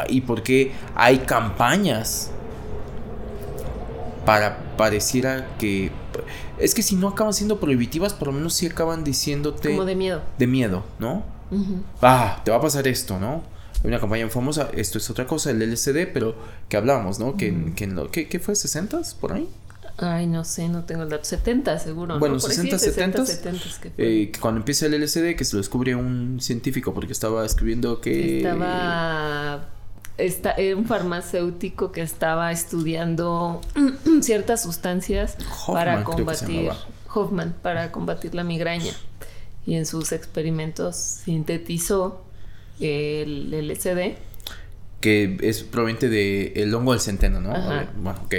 Y 0.10 0.22
por 0.22 0.44
qué 0.44 0.74
hay 0.94 1.20
campañas 1.20 2.32
para 4.26 4.76
pareciera 4.76 5.48
que 5.58 5.92
es 6.60 6.74
que 6.74 6.82
si 6.82 6.96
no 6.96 7.10
acaban 7.10 7.34
siendo 7.34 7.60
prohibitivas, 7.60 8.14
por 8.14 8.28
lo 8.30 8.34
menos 8.34 8.54
sí 8.54 8.66
acaban 8.66 9.04
diciéndote 9.04 9.70
como 9.70 9.86
de 9.86 9.96
miedo. 9.96 10.22
De 10.38 10.48
miedo, 10.48 10.84
¿no? 11.00 11.24
Ah, 12.02 12.42
te 12.44 12.52
va 12.52 12.58
a 12.58 12.62
pasar 12.62 12.88
esto, 12.88 13.20
¿no? 13.20 13.44
Hay 13.84 13.90
una 13.90 14.00
campaña 14.00 14.28
famosa, 14.30 14.70
esto 14.74 14.98
es 14.98 15.10
otra 15.10 15.28
cosa, 15.28 15.52
el 15.52 15.62
LCD, 15.62 16.12
pero 16.12 16.36
que 16.70 16.78
hablábamos, 16.78 17.20
¿no? 17.20 17.38
Que, 17.38 17.74
que, 17.76 17.88
lo, 17.88 18.10
¿qué, 18.10 18.28
¿Qué 18.28 18.40
fue? 18.40 18.56
¿60s 18.56 19.16
por 19.16 19.34
ahí? 19.34 19.48
Ay, 19.98 20.28
no 20.28 20.44
sé, 20.44 20.68
no 20.68 20.84
tengo 20.84 21.04
el 21.04 21.10
dato. 21.10 21.24
70 21.24 21.80
seguro. 21.80 22.20
Bueno, 22.20 22.36
¿no? 22.36 22.40
60, 22.40 22.78
70. 22.78 23.26
70 23.26 23.64
que, 23.82 23.94
eh, 23.98 24.32
cuando 24.42 24.60
empieza 24.60 24.88
el 24.88 24.94
LCD, 24.94 25.36
que 25.36 25.46
se 25.46 25.56
lo 25.56 25.62
descubre 25.62 25.96
un 25.96 26.40
científico 26.42 26.94
porque 26.94 27.14
estaba 27.14 27.46
escribiendo 27.46 28.02
que. 28.02 28.38
Estaba. 28.38 29.70
Está, 30.18 30.52
era 30.52 30.78
un 30.78 30.86
farmacéutico 30.86 31.92
que 31.92 32.02
estaba 32.02 32.52
estudiando 32.52 33.62
ciertas 34.22 34.64
sustancias 34.64 35.38
Hoffman, 35.68 35.74
para 35.74 36.04
combatir. 36.04 36.72
Hoffman, 37.14 37.56
para 37.62 37.92
combatir 37.92 38.36
la 38.36 38.44
migraña. 38.44 38.94
Y 39.66 39.76
en 39.76 39.86
sus 39.86 40.12
experimentos 40.12 40.96
sintetizó 40.96 42.24
el 42.80 43.52
LSD. 43.52 44.18
que 45.00 45.38
es 45.42 45.64
proveniente 45.64 46.10
del 46.10 46.74
hongo 46.74 46.92
del 46.92 47.02
centeno, 47.02 47.40
¿no? 47.40 47.52
Ajá. 47.52 47.92
Bueno, 47.98 48.20
ok. 48.26 48.36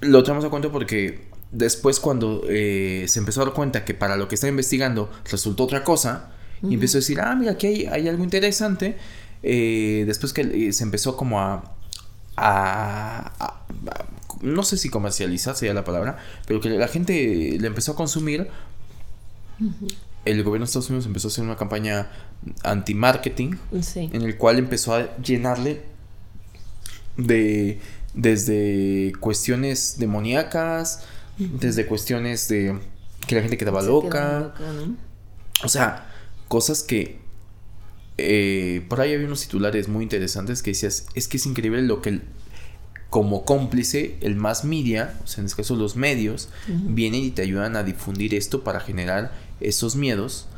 Lo 0.00 0.22
traemos 0.22 0.44
a 0.44 0.50
cuenta 0.50 0.70
porque 0.70 1.20
después 1.52 2.00
cuando 2.00 2.42
eh, 2.48 3.04
se 3.08 3.18
empezó 3.20 3.42
a 3.42 3.44
dar 3.46 3.54
cuenta 3.54 3.84
que 3.84 3.94
para 3.94 4.16
lo 4.16 4.28
que 4.28 4.34
estaba 4.34 4.50
investigando 4.50 5.10
resultó 5.30 5.64
otra 5.64 5.84
cosa, 5.84 6.30
y 6.62 6.74
empezó 6.74 6.96
a 6.98 7.00
decir, 7.00 7.20
ah, 7.20 7.34
mira, 7.36 7.52
aquí 7.52 7.66
hay, 7.66 7.86
hay 7.86 8.08
algo 8.08 8.24
interesante, 8.24 8.96
eh, 9.42 10.04
después 10.06 10.32
que 10.32 10.40
eh, 10.68 10.72
se 10.72 10.82
empezó 10.84 11.16
como 11.16 11.40
a, 11.40 11.74
a- 12.36 13.32
a- 13.38 13.46
a- 13.46 14.04
no 14.40 14.62
sé 14.62 14.76
si 14.78 14.88
comercializar 14.88 15.54
sería 15.56 15.74
la 15.74 15.84
palabra, 15.84 16.18
pero 16.46 16.60
que 16.60 16.70
la 16.70 16.88
gente 16.88 17.56
le 17.60 17.66
empezó 17.66 17.92
a 17.92 17.96
consumir, 17.96 18.48
el 20.24 20.42
gobierno 20.42 20.64
de 20.64 20.68
Estados 20.68 20.88
Unidos 20.88 21.06
empezó 21.06 21.28
a 21.28 21.30
hacer 21.30 21.44
una 21.44 21.56
campaña 21.56 22.10
anti-marketing 22.62 23.56
Sí. 23.82 24.10
en 24.12 24.22
el 24.22 24.36
cual 24.38 24.58
empezó 24.58 24.94
a 24.94 25.16
llenarle 25.18 25.82
de 27.16 27.78
desde 28.14 29.12
cuestiones 29.20 29.96
demoníacas, 29.98 31.02
desde 31.38 31.86
cuestiones 31.86 32.48
de 32.48 32.78
que 33.26 33.34
la 33.34 33.40
gente 33.42 33.56
quedaba 33.56 33.80
Se 33.82 33.88
loca, 33.88 34.08
quedaba 34.10 34.40
loca, 34.40 34.72
¿no? 34.86 34.96
o 35.64 35.68
sea, 35.68 36.10
cosas 36.48 36.82
que 36.82 37.18
eh, 38.16 38.84
por 38.88 39.00
ahí 39.00 39.12
había 39.14 39.26
unos 39.26 39.40
titulares 39.40 39.88
muy 39.88 40.04
interesantes 40.04 40.62
que 40.62 40.70
decías, 40.70 41.06
es 41.14 41.26
que 41.26 41.36
es 41.38 41.46
increíble 41.46 41.82
lo 41.82 42.00
que 42.00 42.10
el- 42.10 42.22
como 43.10 43.44
cómplice 43.44 44.16
el 44.22 44.34
más 44.36 44.64
media, 44.64 45.18
o 45.24 45.26
sea, 45.26 45.40
en 45.40 45.46
este 45.46 45.62
caso 45.62 45.76
los 45.76 45.94
medios, 45.96 46.48
vienen 46.68 47.22
y 47.22 47.30
te 47.30 47.42
ayudan 47.42 47.76
a 47.76 47.82
difundir 47.84 48.34
esto 48.34 48.64
para 48.64 48.80
generar 48.80 49.32
esos 49.60 49.94
miedos. 49.96 50.48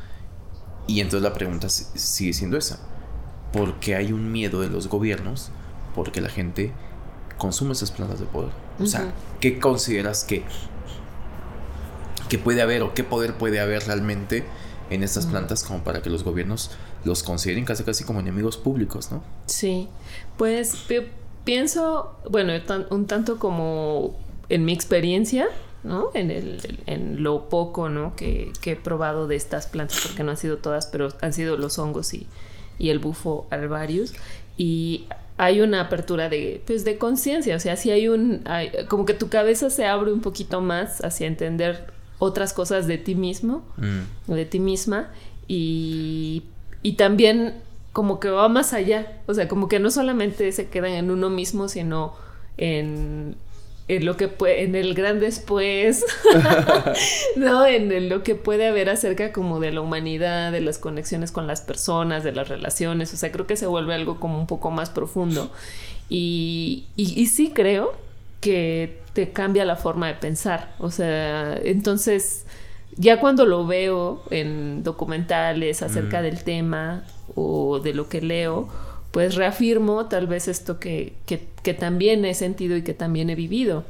Y 0.87 1.01
entonces 1.01 1.23
la 1.23 1.35
pregunta 1.35 1.69
si- 1.69 1.85
sigue 1.99 2.33
siendo 2.33 2.57
esa. 2.57 2.79
¿Por 3.53 3.79
qué 3.81 3.95
hay 3.97 4.13
un 4.13 4.33
miedo 4.33 4.61
de 4.63 4.69
los 4.69 4.89
gobiernos? 4.89 5.51
Porque 5.95 6.21
la 6.23 6.29
gente 6.31 6.73
consume 7.39 7.73
esas 7.73 7.91
plantas 7.91 8.21
de 8.21 8.27
poder. 8.27 8.51
O 8.81 8.87
sea. 8.87 9.13
¿qué 9.41 9.59
consideras 9.59 10.25
que, 10.25 10.45
que 12.29 12.39
puede 12.39 12.63
haber 12.63 12.83
o 12.83 12.95
qué 12.95 13.05
poder 13.05 13.35
puede 13.35 13.61
haber 13.61 13.87
realmente 13.87 14.45
en 14.91 15.03
estas 15.03 15.27
plantas 15.27 15.63
como 15.65 15.81
para 15.85 16.03
que 16.03 16.11
los 16.11 16.25
gobiernos 16.25 16.71
los 17.05 17.23
consideren 17.23 17.65
casi 17.65 17.85
casi 17.85 18.05
como 18.05 18.21
enemigos 18.21 18.57
públicos, 18.57 19.11
¿no? 19.13 19.23
Sí, 19.47 19.89
pues 20.37 20.77
pi- 20.89 21.07
pienso, 21.45 22.17
bueno, 22.31 22.53
un 22.91 23.07
tanto 23.07 23.39
como 23.39 24.17
en 24.49 24.65
mi 24.65 24.73
experiencia, 24.73 25.47
¿no? 25.85 26.11
En, 26.15 26.31
el, 26.31 26.81
en 26.87 27.23
lo 27.23 27.49
poco, 27.49 27.89
¿no? 27.89 28.17
Que, 28.17 28.53
que 28.61 28.73
he 28.73 28.77
probado 28.77 29.27
de 29.29 29.37
estas 29.37 29.67
plantas, 29.67 30.01
porque 30.05 30.25
no 30.25 30.33
han 30.33 30.37
sido 30.37 30.59
todas, 30.59 30.87
pero 30.87 31.09
han 31.21 31.33
sido 31.33 31.57
los 31.57 31.79
hongos 31.79 32.13
y, 32.15 32.27
y 32.79 32.91
el 32.91 32.99
bufo 32.99 33.47
alvarius. 33.51 34.13
Y 34.57 35.07
hay 35.39 35.61
una 35.61 35.83
apertura 35.83 36.29
de, 36.29 36.63
pues, 36.67 36.85
de 36.85 36.97
conciencia, 36.99 37.57
o 37.57 37.61
sea, 37.61 37.77
si 37.77 37.91
hay 37.91 38.09
un, 38.09 38.41
hay- 38.47 38.71
como 38.89 39.05
que 39.05 39.15
tu 39.15 39.29
cabeza 39.29 39.69
se 39.71 39.85
abre 39.87 40.13
un 40.13 40.21
poquito 40.21 40.61
más 40.61 41.05
hacia 41.05 41.27
entender 41.27 41.87
otras 42.19 42.53
cosas 42.55 42.87
de 42.87 42.97
ti 42.99 43.15
mismo 43.15 43.63
Mm. 43.77 44.33
de 44.33 44.45
ti 44.47 44.59
misma 44.61 45.11
y, 45.49 46.43
y 46.83 46.93
también 46.95 47.55
como 47.93 48.21
que 48.21 48.29
va 48.31 48.49
más 48.49 48.73
allá, 48.73 49.21
o 49.27 49.35
sea, 49.35 49.49
como 49.49 49.69
que 49.69 49.79
no 49.79 49.91
solamente 49.91 50.51
se 50.53 50.69
quedan 50.69 50.93
en 50.93 51.11
uno 51.11 51.31
mismo, 51.31 51.69
sino 51.69 52.15
en, 52.59 53.37
en 53.89 54.05
lo 54.05 54.17
que 54.17 54.27
puede, 54.29 54.63
en 54.65 54.75
el 54.75 54.95
gran 54.95 55.21
después, 55.21 56.05
¿no? 57.37 57.67
En 57.67 57.93
el- 57.93 58.09
lo 58.09 58.23
que 58.23 58.35
puede 58.35 58.67
haber 58.67 58.89
acerca 58.91 59.33
como 59.33 59.61
de 59.61 59.73
la 59.73 59.81
humanidad, 59.81 60.53
de 60.53 60.61
las 60.61 60.79
conexiones 60.79 61.31
con 61.33 61.47
las 61.47 61.61
personas, 61.61 62.25
de 62.25 62.33
las 62.33 62.49
relaciones, 62.49 63.13
o 63.15 63.17
sea, 63.17 63.31
creo 63.33 63.47
que 63.47 63.57
se 63.57 63.67
vuelve 63.67 63.95
algo 63.95 64.19
como 64.21 64.39
un 64.39 64.47
poco 64.47 64.71
más 64.71 64.91
profundo. 64.91 65.51
Y, 66.09 66.85
y, 66.97 67.21
y 67.21 67.27
sí 67.27 67.51
creo 67.55 67.95
que 68.41 68.99
te 69.13 69.31
cambia 69.33 69.65
la 69.65 69.77
forma 69.77 70.07
de 70.09 70.15
pensar, 70.15 70.75
o 70.79 70.91
sea, 70.91 71.57
entonces 71.65 72.45
ya 72.97 73.19
cuando 73.19 73.45
lo 73.47 73.67
veo 73.67 74.23
en 74.31 74.83
documentales 74.83 75.83
acerca 75.83 76.21
Mm. 76.21 76.23
del 76.23 76.45
tema 76.45 77.05
o 77.35 77.81
de 77.81 77.93
lo 77.95 78.09
que 78.09 78.21
leo, 78.21 78.69
pues 79.13 79.35
reafirmo 79.35 80.07
tal 80.07 80.27
vez 80.27 80.49
esto 80.49 80.79
que, 80.79 81.15
que, 81.27 81.47
que 81.63 81.75
también 81.75 82.25
he 82.25 82.35
sentido 82.35 82.77
y 82.77 82.83
que 82.83 82.95
también 82.95 83.31
he 83.31 83.35
vivido. 83.35 83.85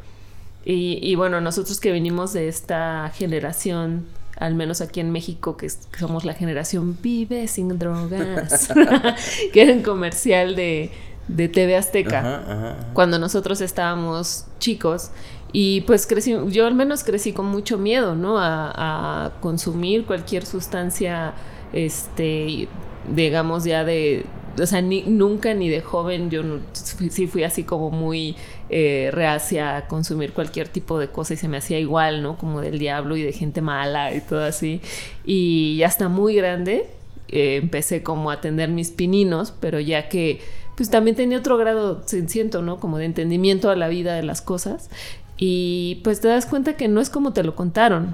Y, 0.64 0.99
y 1.02 1.14
bueno, 1.14 1.40
nosotros 1.40 1.80
que 1.80 1.92
venimos 1.92 2.32
de 2.32 2.49
esta 2.49 3.11
generación, 3.14 4.06
al 4.37 4.54
menos 4.54 4.80
aquí 4.80 5.00
en 5.00 5.11
México, 5.12 5.56
que, 5.56 5.66
es- 5.66 5.87
que 5.92 5.99
somos 6.00 6.25
la 6.25 6.35
generación 6.35 6.99
Vive 7.02 7.46
sin 7.49 7.78
drogas, 7.78 8.68
que 9.52 9.62
era 9.62 9.73
un 9.73 9.82
comercial 9.82 10.56
de, 10.56 10.90
de 11.28 11.49
TV 11.49 11.76
Azteca 11.76 12.18
Ajá, 12.20 12.37
ajá, 12.42 12.52
ajá. 12.70 12.76
cuando 12.94 13.18
nosotros 13.18 13.61
estábamos 13.61 14.46
chicos 14.58 15.11
y 15.52 15.82
pues 15.82 16.06
crecí, 16.06 16.35
yo 16.49 16.66
al 16.66 16.75
menos 16.75 17.04
crecí 17.04 17.32
con 17.32 17.46
mucho 17.46 17.78
miedo, 17.78 18.14
¿no? 18.16 18.38
A, 18.38 19.26
a 19.26 19.40
consumir 19.40 20.04
cualquier 20.04 20.44
sustancia, 20.44 21.35
este, 21.73 22.68
digamos 23.14 23.64
ya 23.64 23.85
de, 23.85 24.26
o 24.60 24.66
sea, 24.66 24.82
nunca 24.82 25.54
ni 25.54 25.68
de 25.68 25.80
joven 25.80 26.30
yo 26.30 26.42
sí 26.72 27.26
fui 27.26 27.42
así 27.44 27.64
como 27.64 27.90
muy 27.90 28.36
eh, 28.68 29.10
reacia 29.12 29.76
a 29.76 29.86
consumir 29.86 30.32
cualquier 30.32 30.68
tipo 30.68 30.98
de 30.98 31.08
cosa 31.08 31.34
y 31.34 31.36
se 31.36 31.48
me 31.48 31.56
hacía 31.56 31.78
igual, 31.78 32.22
¿no? 32.22 32.36
Como 32.36 32.60
del 32.60 32.78
diablo 32.78 33.16
y 33.16 33.22
de 33.22 33.32
gente 33.32 33.60
mala 33.60 34.14
y 34.14 34.20
todo 34.20 34.44
así. 34.44 34.80
Y 35.25 35.82
hasta 35.82 36.08
muy 36.08 36.34
grande 36.34 36.86
eh, 37.28 37.56
empecé 37.56 38.02
como 38.02 38.30
a 38.30 38.34
atender 38.34 38.68
mis 38.68 38.90
pininos, 38.90 39.52
pero 39.60 39.80
ya 39.80 40.08
que 40.08 40.40
pues 40.76 40.90
también 40.90 41.16
tenía 41.16 41.38
otro 41.38 41.56
grado, 41.56 42.02
siento, 42.06 42.60
¿no? 42.60 42.78
Como 42.78 42.98
de 42.98 43.06
entendimiento 43.06 43.70
a 43.70 43.76
la 43.76 43.88
vida 43.88 44.14
de 44.14 44.22
las 44.22 44.42
cosas. 44.42 44.90
Y 45.38 46.00
pues 46.02 46.21
te 46.21 46.28
das 46.28 46.47
cuenta 46.47 46.76
que 46.76 46.88
no 46.88 47.00
es 47.00 47.11
como 47.11 47.33
te 47.33 47.43
lo 47.43 47.55
contaron, 47.55 48.05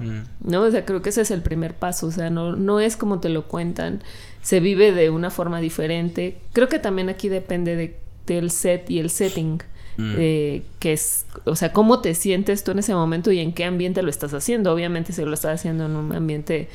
Mm. 0.43 0.51
¿no? 0.51 0.61
O 0.63 0.71
sea, 0.71 0.85
creo 0.85 1.01
que 1.01 1.09
ese 1.09 1.21
es 1.21 1.31
el 1.31 1.41
primer 1.41 1.73
paso, 1.73 2.07
o 2.07 2.11
sea, 2.11 2.29
no, 2.29 2.55
no 2.55 2.79
es 2.81 2.97
como 2.97 3.19
te 3.19 3.29
lo 3.29 3.47
cuentan, 3.47 4.01
se 4.41 4.59
vive 4.59 4.91
de 4.91 5.09
una 5.09 5.29
forma 5.29 5.61
diferente. 5.61 6.37
Creo 6.51 6.67
que 6.67 6.79
también 6.79 7.07
aquí 7.09 7.29
depende 7.29 7.75
de, 7.77 7.97
del 8.27 8.51
set 8.51 8.89
y 8.89 8.99
el 8.99 9.09
setting, 9.09 9.61
Mm. 9.95 10.15
eh, 10.17 10.63
que 10.79 10.93
es, 10.93 11.27
o 11.45 11.55
sea, 11.55 11.71
cómo 11.71 12.01
te 12.01 12.15
sientes 12.15 12.63
tú 12.63 12.71
en 12.71 12.79
ese 12.79 12.95
momento 12.95 13.31
y 13.31 13.37
en 13.39 13.53
qué 13.53 13.63
ambiente 13.63 14.01
lo 14.01 14.09
estás 14.09 14.33
haciendo. 14.33 14.73
Obviamente 14.73 15.13
si 15.13 15.23
lo 15.23 15.33
estás 15.35 15.59
haciendo 15.59 15.85
en 15.85 15.95
un 15.95 16.13
ambiente 16.15 16.67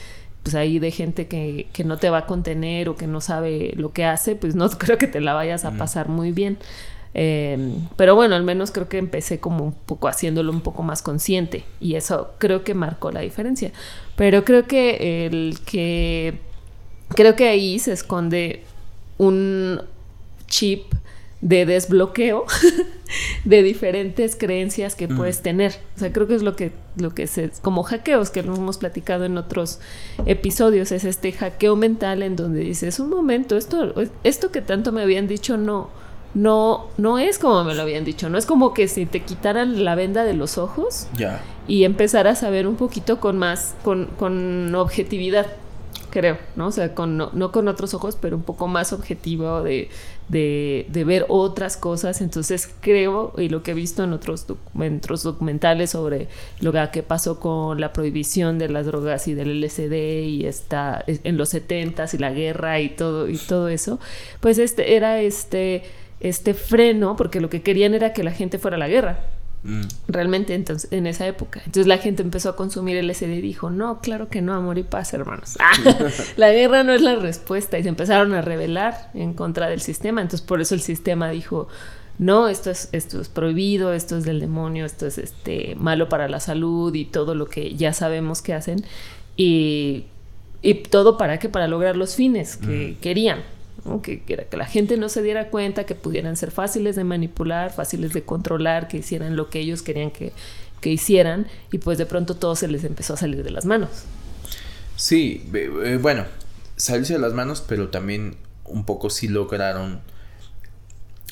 pues 0.44 0.54
ahí 0.54 0.78
de 0.78 0.92
gente 0.92 1.26
que, 1.26 1.66
que 1.72 1.82
no 1.82 1.96
te 1.98 2.10
va 2.10 2.18
a 2.18 2.26
contener 2.26 2.88
o 2.88 2.96
que 2.96 3.08
no 3.08 3.20
sabe 3.20 3.72
lo 3.76 3.92
que 3.92 4.04
hace, 4.04 4.36
pues 4.36 4.54
no 4.54 4.70
creo 4.78 4.96
que 4.98 5.08
te 5.08 5.20
la 5.20 5.34
vayas 5.34 5.64
a 5.64 5.72
pasar 5.72 6.08
muy 6.08 6.30
bien. 6.30 6.58
Eh, 7.14 7.58
pero 7.96 8.14
bueno, 8.14 8.36
al 8.36 8.42
menos 8.44 8.70
creo 8.70 8.88
que 8.88 8.98
empecé 8.98 9.40
como 9.40 9.64
un 9.64 9.72
poco 9.72 10.08
haciéndolo 10.08 10.52
un 10.52 10.60
poco 10.60 10.82
más 10.82 11.02
consciente 11.02 11.64
y 11.80 11.94
eso 11.94 12.30
creo 12.38 12.64
que 12.64 12.74
marcó 12.74 13.10
la 13.10 13.20
diferencia. 13.20 13.72
Pero 14.16 14.44
creo 14.44 14.66
que 14.66 15.26
el 15.26 15.58
que 15.64 16.38
creo 17.14 17.34
que 17.34 17.48
ahí 17.48 17.78
se 17.78 17.92
esconde 17.92 18.62
un 19.16 19.80
chip 20.46 20.92
de 21.40 21.66
desbloqueo 21.66 22.44
de 23.44 23.62
diferentes 23.62 24.34
creencias 24.36 24.94
que 24.94 25.06
Mm. 25.08 25.16
puedes 25.16 25.40
tener. 25.40 25.72
O 25.96 25.98
sea, 26.00 26.12
creo 26.12 26.26
que 26.26 26.34
es 26.34 26.42
lo 26.42 26.56
que, 26.56 26.72
lo 26.96 27.14
que 27.14 27.26
se, 27.26 27.50
como 27.62 27.82
hackeos 27.84 28.30
que 28.30 28.42
lo 28.42 28.54
hemos 28.56 28.76
platicado 28.78 29.24
en 29.24 29.38
otros 29.38 29.78
episodios, 30.26 30.90
es 30.92 31.04
este 31.04 31.32
hackeo 31.32 31.76
mental 31.76 32.22
en 32.22 32.34
donde 32.36 32.60
dices, 32.60 32.98
un 33.00 33.08
momento, 33.10 33.56
esto, 33.56 33.94
esto 34.24 34.50
que 34.50 34.60
tanto 34.62 34.90
me 34.92 35.02
habían 35.02 35.28
dicho 35.28 35.56
no, 35.56 35.90
no, 36.34 36.86
no 36.98 37.18
es 37.18 37.38
como 37.38 37.64
me 37.64 37.74
lo 37.74 37.82
habían 37.82 38.04
dicho, 38.04 38.28
no 38.28 38.38
es 38.38 38.46
como 38.46 38.74
que 38.74 38.86
si 38.88 39.06
te 39.06 39.20
quitaran 39.22 39.84
la 39.84 39.94
venda 39.94 40.24
de 40.24 40.34
los 40.34 40.58
ojos 40.58 41.06
y 41.66 41.84
empezaras 41.84 42.42
a 42.42 42.50
ver 42.50 42.66
un 42.66 42.76
poquito 42.76 43.18
con 43.20 43.38
más, 43.38 43.74
con, 43.82 44.06
con 44.18 44.74
objetividad, 44.74 45.46
creo, 46.10 46.38
¿no? 46.56 46.68
O 46.68 46.72
sea, 46.72 46.94
con, 46.94 47.16
no, 47.16 47.30
no 47.34 47.52
con 47.52 47.68
otros 47.68 47.92
ojos, 47.94 48.16
pero 48.20 48.36
un 48.36 48.42
poco 48.42 48.66
más 48.68 48.92
objetivo 48.94 49.62
de, 49.62 49.90
de, 50.28 50.86
de 50.88 51.04
ver 51.04 51.26
otras 51.28 51.76
cosas. 51.76 52.20
Entonces 52.22 52.70
creo, 52.80 53.34
y 53.36 53.48
lo 53.50 53.62
que 53.62 53.72
he 53.72 53.74
visto 53.74 54.04
en 54.04 54.12
otros, 54.14 54.46
doc- 54.46 54.58
en 54.80 54.96
otros 54.98 55.22
documentales 55.22 55.90
sobre 55.90 56.28
lo 56.60 56.72
que 56.92 57.02
pasó 57.02 57.38
con 57.40 57.78
la 57.80 57.92
prohibición 57.92 58.58
de 58.58 58.68
las 58.70 58.86
drogas 58.86 59.28
y 59.28 59.34
del 59.34 59.60
LSD 59.62 60.22
y 60.24 60.46
esta, 60.46 61.04
en 61.06 61.36
los 61.36 61.52
70s 61.52 62.14
y 62.14 62.18
la 62.18 62.30
guerra 62.32 62.80
y 62.80 62.88
todo, 62.90 63.28
y 63.28 63.36
todo 63.36 63.68
eso, 63.68 63.98
pues 64.40 64.58
este 64.58 64.96
era 64.96 65.20
este, 65.20 65.82
este 66.20 66.54
freno, 66.54 67.16
porque 67.16 67.40
lo 67.40 67.50
que 67.50 67.62
querían 67.62 67.94
era 67.94 68.12
que 68.12 68.22
la 68.22 68.32
gente 68.32 68.58
fuera 68.58 68.76
a 68.76 68.78
la 68.78 68.88
guerra 68.88 69.18
Mm. 69.64 69.82
realmente 70.06 70.54
entonces 70.54 70.92
en 70.92 71.06
esa 71.06 71.26
época. 71.26 71.60
Entonces 71.60 71.86
la 71.86 71.98
gente 71.98 72.22
empezó 72.22 72.50
a 72.50 72.56
consumir 72.56 72.96
LSD 73.02 73.38
y 73.38 73.40
dijo, 73.40 73.70
no, 73.70 74.00
claro 74.00 74.28
que 74.28 74.40
no, 74.40 74.54
amor 74.54 74.78
y 74.78 74.84
paz, 74.84 75.12
hermanos. 75.14 75.56
la 76.36 76.52
guerra 76.52 76.84
no 76.84 76.92
es 76.92 77.02
la 77.02 77.16
respuesta 77.16 77.78
y 77.78 77.82
se 77.82 77.88
empezaron 77.88 78.34
a 78.34 78.42
rebelar 78.42 79.10
en 79.14 79.34
contra 79.34 79.68
del 79.68 79.80
sistema. 79.80 80.20
Entonces 80.20 80.46
por 80.46 80.60
eso 80.60 80.74
el 80.74 80.80
sistema 80.80 81.30
dijo, 81.30 81.68
no, 82.18 82.48
esto 82.48 82.70
es, 82.70 82.88
esto 82.92 83.20
es 83.20 83.28
prohibido, 83.28 83.92
esto 83.92 84.16
es 84.16 84.24
del 84.24 84.40
demonio, 84.40 84.84
esto 84.84 85.06
es 85.06 85.18
este 85.18 85.74
malo 85.76 86.08
para 86.08 86.28
la 86.28 86.40
salud 86.40 86.94
y 86.94 87.04
todo 87.04 87.34
lo 87.34 87.46
que 87.46 87.74
ya 87.74 87.92
sabemos 87.92 88.42
que 88.42 88.54
hacen. 88.54 88.84
Y, 89.36 90.04
y 90.62 90.74
todo 90.74 91.16
para 91.16 91.38
que 91.38 91.48
para 91.48 91.66
lograr 91.66 91.96
los 91.96 92.14
fines 92.14 92.56
que 92.56 92.96
querían. 93.00 93.40
¿No? 93.84 94.02
Que, 94.02 94.22
que 94.22 94.32
era 94.32 94.44
que 94.44 94.56
la 94.56 94.66
gente 94.66 94.96
no 94.96 95.08
se 95.08 95.22
diera 95.22 95.50
cuenta, 95.50 95.84
que 95.84 95.94
pudieran 95.94 96.36
ser 96.36 96.50
fáciles 96.50 96.96
de 96.96 97.04
manipular, 97.04 97.72
fáciles 97.72 98.12
de 98.12 98.22
controlar, 98.22 98.88
que 98.88 98.98
hicieran 98.98 99.36
lo 99.36 99.50
que 99.50 99.60
ellos 99.60 99.82
querían 99.82 100.10
que, 100.10 100.32
que 100.80 100.90
hicieran 100.90 101.46
y 101.72 101.78
pues 101.78 101.98
de 101.98 102.06
pronto 102.06 102.36
todo 102.36 102.56
se 102.56 102.68
les 102.68 102.84
empezó 102.84 103.14
a 103.14 103.16
salir 103.16 103.42
de 103.42 103.50
las 103.50 103.64
manos. 103.64 103.90
Sí, 104.96 105.48
eh, 105.54 105.98
bueno, 106.00 106.24
salirse 106.76 107.14
de 107.14 107.18
las 107.18 107.32
manos, 107.32 107.62
pero 107.66 107.88
también 107.88 108.36
un 108.64 108.84
poco 108.84 109.10
sí 109.10 109.28
lograron 109.28 110.00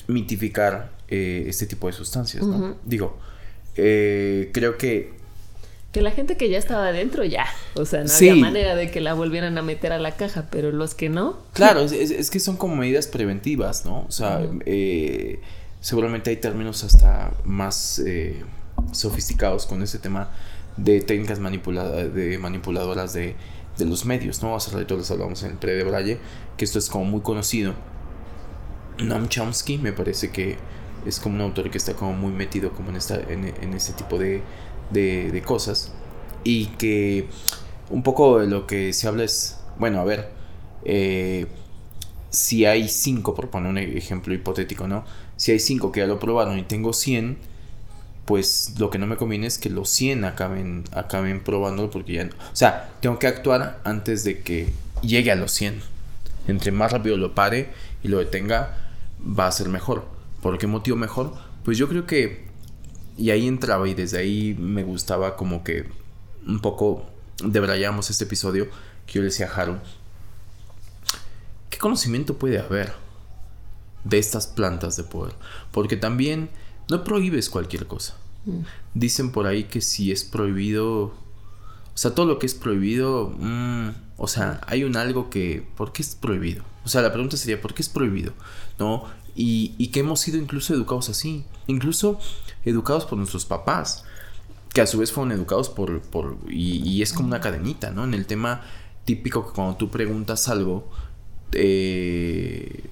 mitificar 0.07 0.91
eh, 1.09 1.45
este 1.47 1.65
tipo 1.65 1.87
de 1.87 1.93
sustancias, 1.93 2.43
¿no? 2.45 2.77
Digo, 2.85 3.17
eh, 3.75 4.51
creo 4.53 4.77
que 4.77 5.16
Que 5.97 6.03
la 6.03 6.11
gente 6.11 6.37
que 6.37 6.47
ya 6.47 6.59
estaba 6.59 6.89
adentro 6.89 7.23
ya, 7.23 7.47
o 7.73 7.83
sea, 7.83 8.03
no 8.03 8.07
Sí. 8.07 8.29
había 8.29 8.43
manera 8.43 8.75
de 8.75 8.91
que 8.91 9.01
la 9.01 9.15
volvieran 9.15 9.57
a 9.57 9.63
meter 9.63 9.91
a 9.91 9.97
la 9.97 10.15
caja, 10.15 10.45
pero 10.51 10.71
los 10.71 10.93
que 10.93 11.09
no, 11.09 11.39
Claro, 11.53 11.81
es, 11.81 12.29
que 12.29 12.39
son 12.39 12.55
como 12.55 12.75
medidas 12.75 13.07
preventivas, 13.07 13.83
¿no? 13.83 14.05
O 14.07 14.11
sea, 14.11 14.45
eh, 14.67 15.39
seguramente 15.81 16.29
hay 16.29 16.35
términos 16.37 16.83
hasta 16.83 17.31
más 17.45 17.97
eh, 18.05 18.43
sofisticados 18.91 19.65
con 19.65 19.81
ese 19.81 19.97
tema 19.97 20.29
de 20.75 21.01
técnicas 21.01 21.39
manipula 21.39 21.89
de 21.89 22.37
manipuladoras 22.37 23.13
de, 23.13 23.33
de 23.79 23.85
los 23.85 24.05
medios, 24.05 24.43
¿no? 24.43 24.55
Hace 24.55 24.69
rato 24.77 24.97
les 24.97 25.09
hablamos 25.09 25.41
en 25.41 25.53
el 25.53 25.57
pre 25.57 25.73
de 25.73 25.83
Braille, 25.83 26.19
que 26.57 26.65
esto 26.65 26.77
es 26.77 26.89
como 26.89 27.05
muy 27.05 27.21
conocido. 27.21 27.73
Noam 28.99 29.29
Chomsky 29.29 29.79
me 29.79 29.93
parece 29.93 30.29
que 30.29 30.57
es 31.07 31.19
como 31.19 31.35
un 31.37 31.41
autor 31.41 31.71
que 31.71 31.79
está 31.79 31.93
como 31.93 32.13
muy 32.13 32.31
metido 32.31 32.71
como 32.71 32.89
en, 32.89 32.97
esta, 32.97 33.15
en, 33.15 33.45
en 33.45 33.73
este 33.73 33.93
tipo 33.93 34.19
de, 34.19 34.41
de, 34.91 35.31
de 35.31 35.41
cosas 35.41 35.91
y 36.43 36.67
que 36.77 37.27
un 37.89 38.03
poco 38.03 38.39
de 38.39 38.47
lo 38.47 38.67
que 38.67 38.93
se 38.93 39.07
habla 39.07 39.23
es, 39.23 39.59
bueno, 39.77 39.99
a 39.99 40.03
ver, 40.03 40.29
eh, 40.85 41.47
si 42.29 42.65
hay 42.65 42.87
cinco, 42.87 43.35
por 43.35 43.49
poner 43.49 43.69
un 43.69 43.77
ejemplo 43.77 44.33
hipotético, 44.33 44.87
¿no? 44.87 45.05
Si 45.37 45.51
hay 45.51 45.59
cinco 45.59 45.91
que 45.91 46.01
ya 46.01 46.07
lo 46.07 46.19
probaron 46.19 46.57
y 46.59 46.63
tengo 46.63 46.93
100, 46.93 47.37
pues 48.25 48.75
lo 48.77 48.89
que 48.89 48.97
no 48.97 49.07
me 49.07 49.15
conviene 49.15 49.47
es 49.47 49.57
que 49.57 49.69
los 49.69 49.89
100 49.89 50.25
acaben, 50.25 50.83
acaben 50.91 51.41
probándolo 51.41 51.89
porque 51.89 52.13
ya 52.13 52.25
no. 52.25 52.31
O 52.31 52.55
sea, 52.55 52.91
tengo 53.01 53.19
que 53.19 53.27
actuar 53.27 53.79
antes 53.83 54.23
de 54.23 54.41
que 54.41 54.69
llegue 55.01 55.31
a 55.31 55.35
los 55.35 55.51
100. 55.51 55.81
Entre 56.47 56.71
más 56.71 56.91
rápido 56.91 57.17
lo 57.17 57.35
pare 57.35 57.69
y 58.03 58.07
lo 58.07 58.19
detenga, 58.19 58.77
va 59.21 59.47
a 59.47 59.51
ser 59.51 59.69
mejor. 59.69 60.05
¿Por 60.41 60.57
qué 60.57 60.67
motivo 60.67 60.97
mejor? 60.97 61.33
Pues 61.63 61.77
yo 61.77 61.87
creo 61.87 62.05
que. 62.05 62.46
Y 63.17 63.31
ahí 63.31 63.47
entraba 63.47 63.87
y 63.89 63.93
desde 63.93 64.19
ahí 64.19 64.55
me 64.59 64.83
gustaba 64.83 65.35
como 65.35 65.63
que 65.63 65.89
un 66.45 66.59
poco 66.59 67.05
debrayamos 67.43 68.09
este 68.09 68.25
episodio 68.25 68.67
que 69.05 69.13
yo 69.13 69.21
le 69.21 69.25
decía 69.27 69.49
a 69.49 69.61
Haru. 69.61 69.77
¿Qué 71.69 71.77
conocimiento 71.77 72.37
puede 72.37 72.59
haber 72.59 72.93
de 74.03 74.19
estas 74.19 74.47
plantas 74.47 74.97
de 74.97 75.03
poder? 75.03 75.33
Porque 75.71 75.97
también 75.97 76.49
no 76.89 77.03
prohíbes 77.03 77.49
cualquier 77.49 77.87
cosa. 77.87 78.15
Dicen 78.93 79.31
por 79.31 79.45
ahí 79.45 79.65
que 79.65 79.81
si 79.81 80.11
es 80.11 80.23
prohibido, 80.23 81.03
o 81.03 81.13
sea, 81.95 82.15
todo 82.15 82.25
lo 82.25 82.39
que 82.39 82.45
es 82.45 82.55
prohibido, 82.55 83.35
mm, 83.37 83.89
o 84.15 84.27
sea, 84.27 84.61
hay 84.67 84.85
un 84.85 84.95
algo 84.95 85.29
que, 85.29 85.67
¿por 85.75 85.91
qué 85.91 86.01
es 86.01 86.15
prohibido? 86.15 86.63
O 86.85 86.87
sea, 86.87 87.01
la 87.01 87.11
pregunta 87.11 87.35
sería, 87.35 87.61
¿por 87.61 87.73
qué 87.73 87.81
es 87.81 87.89
prohibido? 87.89 88.31
¿No? 88.79 89.03
Y, 89.35 89.75
y 89.77 89.87
que 89.87 89.99
hemos 89.99 90.21
sido 90.21 90.37
incluso 90.37 90.73
educados 90.73 91.09
así, 91.09 91.43
incluso 91.67 92.19
educados 92.65 93.05
por 93.05 93.17
nuestros 93.17 93.45
papás, 93.45 94.03
que 94.73 94.81
a 94.81 94.87
su 94.87 94.97
vez 94.99 95.11
fueron 95.11 95.31
educados 95.31 95.69
por, 95.69 96.01
por 96.01 96.37
y, 96.49 96.87
y 96.87 97.01
es 97.01 97.13
como 97.13 97.27
una 97.27 97.41
cadenita, 97.41 97.91
¿no? 97.91 98.03
En 98.03 98.13
el 98.13 98.25
tema 98.25 98.61
típico 99.05 99.47
que 99.47 99.53
cuando 99.53 99.75
tú 99.77 99.89
preguntas 99.89 100.47
algo, 100.49 100.89
eh, 101.53 102.83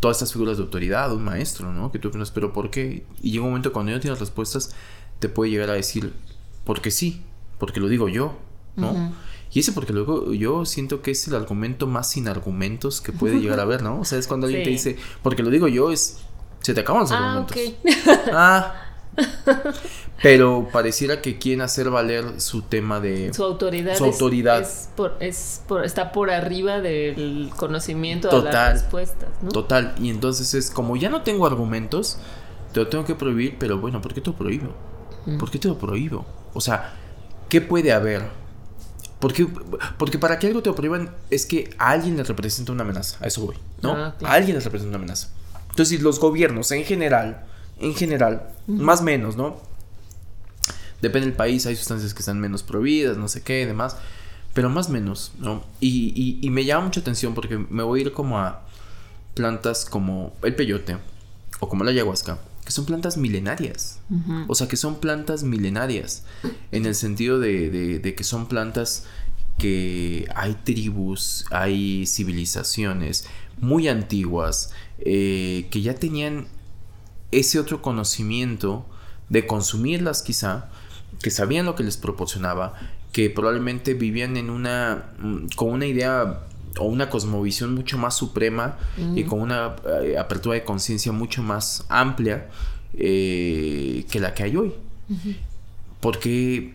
todas 0.00 0.18
estas 0.18 0.32
figuras 0.32 0.58
de 0.58 0.62
autoridad, 0.64 1.12
un 1.12 1.24
maestro, 1.24 1.72
¿no? 1.72 1.90
Que 1.90 1.98
tú 1.98 2.10
piensas, 2.10 2.30
pero 2.30 2.52
¿por 2.52 2.70
qué? 2.70 3.06
Y 3.22 3.30
llega 3.32 3.44
un 3.44 3.50
momento 3.50 3.72
cuando 3.72 3.90
ya 3.90 3.96
no 3.96 4.00
tienes 4.00 4.20
respuestas, 4.20 4.74
te 5.18 5.28
puede 5.28 5.50
llegar 5.50 5.70
a 5.70 5.74
decir, 5.74 6.12
porque 6.64 6.90
sí, 6.90 7.22
porque 7.58 7.80
lo 7.80 7.88
digo 7.88 8.08
yo, 8.08 8.36
¿no? 8.76 9.12
Y 9.52 9.60
ese 9.60 9.72
porque 9.72 9.92
luego 9.94 10.34
yo 10.34 10.66
siento 10.66 11.00
que 11.00 11.12
es 11.12 11.26
el 11.28 11.34
argumento 11.34 11.86
más 11.86 12.10
sin 12.10 12.28
argumentos 12.28 13.00
que 13.00 13.12
puede 13.12 13.40
llegar 13.40 13.58
a 13.58 13.62
haber, 13.68 13.82
¿no? 13.82 14.00
O 14.00 14.04
sea, 14.04 14.18
es 14.18 14.26
cuando 14.26 14.46
alguien 14.46 14.64
te 14.64 14.70
dice, 14.70 14.96
porque 15.22 15.42
lo 15.42 15.48
digo 15.50 15.66
yo, 15.68 15.90
es, 15.90 16.18
se 16.60 16.74
te 16.74 16.80
acaban 16.80 17.02
los 17.02 17.12
Ah, 17.12 17.38
argumentos. 17.38 17.56
ok. 17.56 17.94
Ah. 18.32 18.74
Pero 20.22 20.68
pareciera 20.72 21.20
que 21.20 21.38
quieren 21.38 21.60
hacer 21.60 21.90
valer 21.90 22.40
su 22.40 22.62
tema 22.62 23.00
de... 23.00 23.32
Su 23.34 23.44
autoridad, 23.44 23.96
Su 23.96 24.04
autoridad. 24.04 24.60
Es, 24.60 24.88
por, 24.96 25.16
es 25.20 25.62
por- 25.68 25.84
está 25.84 26.12
por 26.12 26.30
arriba 26.30 26.80
del 26.80 27.50
conocimiento 27.56 28.28
de 28.28 28.36
Total. 28.36 28.52
las 28.52 28.72
respuestas, 28.82 29.28
¿no? 29.42 29.50
Total. 29.50 29.94
Y 30.00 30.10
entonces 30.10 30.54
es 30.54 30.70
como 30.70 30.96
ya 30.96 31.10
no 31.10 31.22
tengo 31.22 31.46
argumentos, 31.46 32.18
te 32.72 32.80
lo 32.80 32.88
tengo 32.88 33.04
que 33.04 33.14
prohibir, 33.14 33.56
pero 33.58 33.78
bueno, 33.78 34.00
¿por 34.00 34.14
qué 34.14 34.20
te 34.20 34.30
lo 34.30 34.36
prohíbo? 34.36 34.74
Mm. 35.26 35.38
¿Por 35.38 35.50
qué 35.50 35.58
te 35.58 35.68
lo 35.68 35.78
prohíbo? 35.78 36.24
O 36.54 36.60
sea, 36.60 36.94
¿qué 37.48 37.60
puede 37.60 37.92
haber? 37.92 38.22
Porque, 39.20 39.46
porque 39.98 40.18
para 40.18 40.38
que 40.38 40.46
algo 40.46 40.62
te 40.62 40.70
lo 40.70 40.74
prohíban 40.74 41.14
es 41.30 41.46
que 41.46 41.70
a 41.78 41.90
alguien 41.90 42.16
le 42.16 42.22
representa 42.24 42.72
una 42.72 42.82
amenaza. 42.84 43.18
A 43.22 43.26
eso 43.28 43.42
voy, 43.46 43.56
¿no? 43.82 43.92
Ah, 43.92 44.14
claro. 44.18 44.32
A 44.32 44.36
alguien 44.36 44.54
les 44.56 44.64
representa 44.64 44.88
una 44.90 44.98
amenaza. 44.98 45.28
Entonces, 45.70 45.88
si 45.88 45.98
los 45.98 46.20
gobiernos 46.20 46.70
en 46.72 46.84
general, 46.84 47.44
en 47.80 47.94
general, 47.94 48.50
más 48.66 49.00
o 49.00 49.04
menos, 49.04 49.36
¿no? 49.36 49.60
Depende 51.02 51.26
del 51.28 51.36
país, 51.36 51.66
hay 51.66 51.76
sustancias 51.76 52.14
que 52.14 52.20
están 52.20 52.40
menos 52.40 52.62
prohibidas, 52.62 53.16
no 53.18 53.28
sé 53.28 53.42
qué, 53.42 53.66
demás. 53.66 53.96
Pero 54.54 54.70
más 54.70 54.88
o 54.88 54.92
menos, 54.92 55.32
¿no? 55.38 55.62
Y, 55.80 56.12
y- 56.16 56.38
y 56.46 56.50
me 56.50 56.64
llama 56.64 56.86
mucha 56.86 57.00
atención 57.00 57.34
porque 57.34 57.58
me 57.58 57.82
voy 57.82 58.00
a 58.00 58.02
ir 58.04 58.12
como 58.12 58.38
a 58.38 58.62
plantas 59.34 59.84
como 59.84 60.32
el 60.42 60.54
peyote 60.54 60.96
o 61.60 61.68
como 61.68 61.84
la 61.84 61.90
ayahuasca, 61.90 62.38
que 62.64 62.72
son 62.72 62.86
plantas 62.86 63.18
milenarias. 63.18 63.98
O 64.48 64.54
sea, 64.54 64.66
que 64.68 64.76
son 64.76 64.96
plantas 64.98 65.42
milenarias. 65.42 66.24
En 66.72 66.86
el 66.86 66.94
sentido 66.94 67.38
de, 67.38 67.68
de- 67.70 67.98
de 67.98 68.14
que 68.14 68.24
son 68.24 68.46
plantas 68.48 69.04
que 69.58 70.26
hay 70.34 70.54
tribus, 70.64 71.44
hay 71.50 72.06
civilizaciones 72.06 73.26
muy 73.58 73.88
antiguas 73.88 74.70
eh, 74.98 75.66
que 75.70 75.82
ya 75.82 75.94
tenían 75.94 76.46
ese 77.32 77.58
otro 77.58 77.82
conocimiento 77.82 78.84
de 79.28 79.46
consumirlas 79.46 80.22
quizá, 80.22 80.68
que 81.22 81.30
sabían 81.30 81.66
lo 81.66 81.74
que 81.74 81.82
les 81.82 81.96
proporcionaba, 81.96 82.74
que 83.12 83.30
probablemente 83.30 83.94
vivían 83.94 84.36
en 84.36 84.50
una, 84.50 85.12
mm, 85.18 85.46
con 85.56 85.70
una 85.70 85.86
idea 85.86 86.42
o 86.78 86.84
una 86.84 87.08
cosmovisión 87.08 87.74
mucho 87.74 87.96
más 87.96 88.14
suprema 88.16 88.76
y 89.14 89.24
con 89.24 89.40
una 89.40 89.76
eh, 90.02 90.18
apertura 90.18 90.54
de 90.56 90.64
conciencia 90.64 91.10
mucho 91.10 91.42
más 91.42 91.86
amplia 91.88 92.48
eh, 92.92 94.04
que 94.10 94.20
la 94.20 94.34
que 94.34 94.42
hay 94.42 94.56
hoy. 94.56 94.74
Porque... 96.00 96.74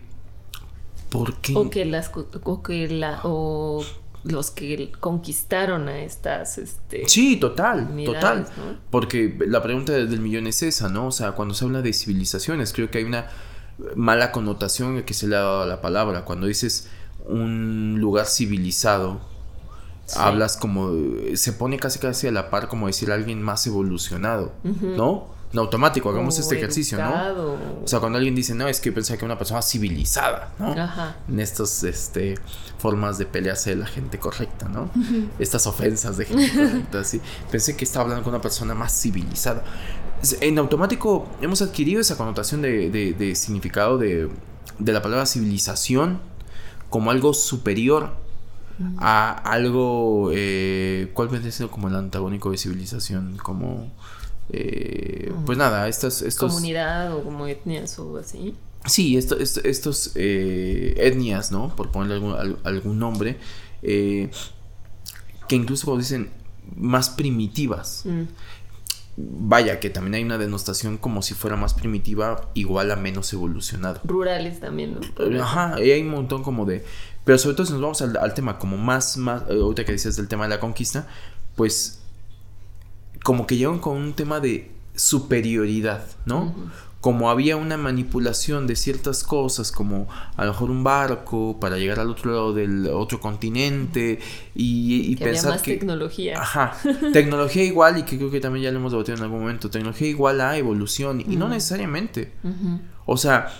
Porque... 1.08 1.54
O 1.54 1.70
que 1.70 1.84
las 1.84 2.08
co- 2.08 2.26
o 2.42 2.62
que 2.62 2.88
la 2.88 3.20
o 3.24 3.84
los 4.24 4.50
que 4.50 4.92
conquistaron 5.00 5.88
a 5.88 6.00
estas 6.00 6.58
este 6.58 7.08
Sí, 7.08 7.36
total, 7.36 7.88
total. 8.04 8.46
¿no? 8.56 8.78
Porque 8.90 9.36
la 9.46 9.62
pregunta 9.62 9.92
del 9.92 10.20
millón 10.20 10.46
es 10.46 10.62
esa, 10.62 10.88
¿no? 10.88 11.08
O 11.08 11.12
sea, 11.12 11.32
cuando 11.32 11.54
se 11.54 11.64
habla 11.64 11.82
de 11.82 11.92
civilizaciones, 11.92 12.72
creo 12.72 12.90
que 12.90 12.98
hay 12.98 13.04
una 13.04 13.26
mala 13.96 14.32
connotación 14.32 15.02
que 15.02 15.14
se 15.14 15.26
le 15.26 15.36
ha 15.36 15.40
dado 15.40 15.62
a 15.62 15.66
la 15.66 15.80
palabra. 15.80 16.24
Cuando 16.24 16.46
dices 16.46 16.88
un 17.26 17.96
lugar 18.00 18.26
civilizado, 18.26 19.20
hablas 20.16 20.56
como, 20.56 20.90
se 21.34 21.52
pone 21.52 21.78
casi 21.78 21.98
casi 21.98 22.26
a 22.26 22.32
la 22.32 22.50
par 22.50 22.68
como 22.68 22.86
decir 22.86 23.10
alguien 23.10 23.42
más 23.42 23.66
evolucionado, 23.66 24.52
¿no? 24.62 25.41
En 25.52 25.58
automático, 25.58 26.08
hagamos 26.08 26.38
este 26.38 26.56
ejercicio, 26.56 26.98
¿no? 26.98 27.56
O 27.84 27.86
sea, 27.86 28.00
cuando 28.00 28.16
alguien 28.16 28.34
dice, 28.34 28.54
no, 28.54 28.68
es 28.68 28.80
que 28.80 28.90
pensé 28.90 29.18
que 29.18 29.24
una 29.24 29.36
persona 29.36 29.60
civilizada, 29.60 30.52
¿no? 30.58 30.72
Ajá. 30.72 31.16
En 31.28 31.40
estas 31.40 31.84
este, 31.84 32.36
formas 32.78 33.18
de 33.18 33.26
pelearse 33.26 33.70
de 33.70 33.76
la 33.76 33.86
gente 33.86 34.18
correcta, 34.18 34.68
¿no? 34.68 34.90
Estas 35.38 35.66
ofensas 35.66 36.16
de 36.16 36.24
gente 36.24 36.50
correcta, 36.50 37.00
así. 37.00 37.20
Pensé 37.50 37.76
que 37.76 37.84
estaba 37.84 38.04
hablando 38.04 38.24
con 38.24 38.32
una 38.32 38.42
persona 38.42 38.74
más 38.74 38.98
civilizada. 38.98 39.62
En 40.40 40.58
automático 40.58 41.28
hemos 41.40 41.60
adquirido 41.60 42.00
esa 42.00 42.16
connotación 42.16 42.62
de, 42.62 42.90
de, 42.90 43.34
significado 43.34 43.98
de, 43.98 44.30
de 44.78 44.92
la 44.92 45.02
palabra 45.02 45.26
civilización 45.26 46.20
como 46.88 47.10
algo 47.10 47.34
superior 47.34 48.22
a 48.98 49.30
algo, 49.30 50.30
eh, 50.32 51.10
¿cuál 51.14 51.28
vendría 51.28 51.52
siendo 51.52 51.70
como 51.70 51.88
el 51.88 51.96
antagónico 51.96 52.50
de 52.50 52.58
civilización? 52.58 53.36
Como 53.36 53.90
eh, 54.52 55.32
pues 55.46 55.56
nada, 55.56 55.88
estas... 55.88 56.20
Estos, 56.20 56.52
Comunidad 56.52 57.16
o 57.16 57.24
como 57.24 57.46
etnias 57.46 57.98
o 57.98 58.18
así. 58.18 58.54
Sí, 58.84 59.16
esto, 59.16 59.38
estos 59.38 60.12
eh, 60.14 60.94
etnias, 60.98 61.50
¿no? 61.52 61.74
Por 61.74 61.90
ponerle 61.90 62.16
algún, 62.16 62.58
algún 62.64 62.98
nombre, 62.98 63.38
eh, 63.82 64.30
que 65.48 65.56
incluso 65.56 65.86
cuando 65.86 66.02
dicen 66.02 66.30
más 66.76 67.08
primitivas. 67.10 68.02
Mm. 68.04 68.22
Vaya, 69.16 69.78
que 69.78 69.88
también 69.88 70.14
hay 70.14 70.24
una 70.24 70.36
denostación 70.36 70.98
como 70.98 71.22
si 71.22 71.34
fuera 71.34 71.56
más 71.56 71.74
primitiva, 71.74 72.50
igual 72.54 72.90
a 72.90 72.96
menos 72.96 73.32
evolucionada. 73.32 74.00
Rurales 74.04 74.60
también, 74.60 74.98
¿no? 74.98 75.42
Ajá, 75.42 75.82
y 75.82 75.90
hay 75.90 76.02
un 76.02 76.10
montón 76.10 76.42
como 76.42 76.66
de... 76.66 76.84
Pero 77.24 77.38
sobre 77.38 77.54
todo 77.54 77.66
si 77.66 77.72
nos 77.72 77.80
vamos 77.80 78.02
al, 78.02 78.16
al 78.16 78.34
tema 78.34 78.58
como 78.58 78.76
más, 78.76 79.16
más, 79.16 79.42
ahorita 79.42 79.84
que 79.84 79.92
decías 79.92 80.16
del 80.16 80.28
tema 80.28 80.44
de 80.44 80.50
la 80.50 80.60
conquista, 80.60 81.06
pues 81.56 82.01
como 83.22 83.46
que 83.46 83.56
llegan 83.56 83.78
con 83.78 83.96
un 83.96 84.14
tema 84.14 84.40
de 84.40 84.70
superioridad, 84.94 86.04
¿no? 86.26 86.54
Como 87.00 87.30
había 87.30 87.56
una 87.56 87.76
manipulación 87.76 88.68
de 88.68 88.76
ciertas 88.76 89.24
cosas, 89.24 89.72
como 89.72 90.06
a 90.36 90.44
lo 90.44 90.52
mejor 90.52 90.70
un 90.70 90.84
barco 90.84 91.58
para 91.60 91.76
llegar 91.76 91.98
al 91.98 92.10
otro 92.10 92.30
lado 92.30 92.52
del 92.52 92.86
otro 92.88 93.18
continente 93.18 94.20
y, 94.54 95.16
que 95.16 95.24
pensar 95.24 95.46
había 95.46 95.54
más 95.54 95.62
tecnología. 95.62 96.40
Ajá, 96.40 96.76
tecnología 97.12 97.64
igual 97.64 97.98
y 97.98 98.02
que 98.04 98.18
creo 98.18 98.30
que 98.30 98.40
también 98.40 98.64
ya 98.64 98.70
lo 98.70 98.78
hemos 98.78 98.92
debatido 98.92 99.16
en 99.16 99.24
algún 99.24 99.40
momento, 99.40 99.68
tecnología 99.68 100.08
igual 100.08 100.40
a 100.40 100.56
evolución 100.56 101.20
y 101.20 101.36
no 101.36 101.48
necesariamente. 101.48 102.32
O 103.04 103.16
sea, 103.16 103.52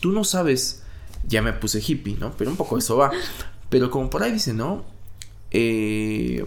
tú 0.00 0.12
no 0.12 0.24
sabes, 0.24 0.82
ya 1.26 1.42
me 1.42 1.52
puse 1.52 1.82
hippie, 1.86 2.16
¿no? 2.16 2.32
Pero 2.38 2.50
un 2.50 2.56
poco 2.56 2.78
eso 2.78 2.96
va. 2.96 3.10
Pero 3.68 3.90
como 3.90 4.08
por 4.08 4.22
ahí 4.22 4.32
dice, 4.32 4.54
¿no? 4.54 4.84
Eh, 5.50 6.46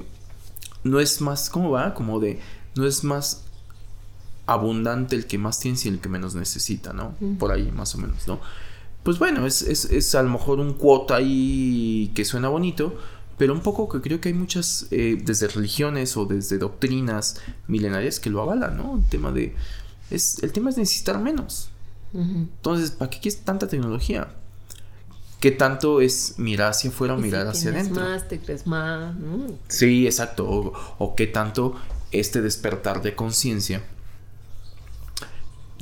no 0.84 1.00
es 1.00 1.22
más, 1.22 1.50
¿cómo 1.50 1.72
va? 1.72 1.94
Como 1.94 2.20
de 2.20 2.40
no 2.76 2.86
es 2.86 3.04
más 3.04 3.44
abundante 4.46 5.16
el 5.16 5.28
que 5.28 5.38
más 5.38 5.60
tiene 5.60 5.78
y 5.84 5.88
el 5.90 6.00
que 6.00 6.10
menos 6.10 6.36
necesita, 6.36 6.94
¿no? 6.94 7.16
Por 7.38 7.52
ahí 7.52 7.72
más 7.72 7.94
o 7.96 8.00
menos, 8.00 8.28
¿no? 8.28 8.40
Pues 9.04 9.20
bueno, 9.20 9.46
es, 9.46 9.62
es, 9.62 10.16
a 10.16 10.24
lo 10.24 10.30
mejor 10.30 10.60
un 10.60 10.74
cuota 10.74 11.16
ahí 11.16 12.12
que 12.16 12.26
suena 12.26 12.50
bonito, 12.50 12.98
pero 13.38 13.54
un 13.54 13.62
poco 13.62 13.88
que 13.88 14.02
creo 14.02 14.20
que 14.20 14.30
hay 14.30 14.36
muchas, 14.36 14.88
eh, 14.92 15.22
desde 15.24 15.48
religiones 15.48 16.18
o 16.18 16.26
desde 16.26 16.58
doctrinas 16.58 17.40
milenarias 17.68 18.20
que 18.20 18.30
lo 18.30 18.42
avalan, 18.42 18.76
¿no? 18.76 18.98
El 18.98 19.10
tema 19.10 19.32
de, 19.32 19.56
es, 20.10 20.44
el 20.44 20.52
tema 20.52 20.70
es 20.70 20.78
necesitar 20.78 21.20
menos. 21.20 21.70
Entonces, 22.12 22.90
¿para 22.90 23.12
qué 23.12 23.20
quieres 23.20 23.42
tanta 23.42 23.68
tecnología? 23.68 24.30
¿Qué 25.40 25.52
tanto 25.52 26.02
es 26.02 26.36
mirar 26.38 26.72
hacia 26.72 26.90
afuera 26.90 27.14
o 27.14 27.18
mirar 27.18 27.48
hacia 27.48 27.70
adentro? 27.70 28.04
más, 28.04 28.28
te 28.28 28.40
crees 28.40 28.68
más. 28.68 29.16
Sí, 29.68 30.06
exacto. 30.06 30.50
O, 30.50 30.74
o, 30.98 31.16
qué 31.16 31.28
tanto 31.28 31.76
este 32.12 32.41
despertar 32.41 33.02
de 33.02 33.15
conciencia 33.15 33.84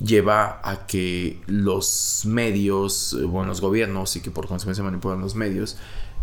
lleva 0.02 0.62
a 0.64 0.86
que 0.86 1.42
los 1.48 2.24
medios, 2.26 3.14
eh, 3.14 3.26
bueno, 3.26 3.50
los 3.50 3.62
gobiernos 3.62 4.16
y 4.16 4.22
que 4.22 4.32
por 4.32 4.48
consecuencia 4.48 4.84
manipulan 4.84 5.22
los 5.22 5.36
medios, 5.36 5.78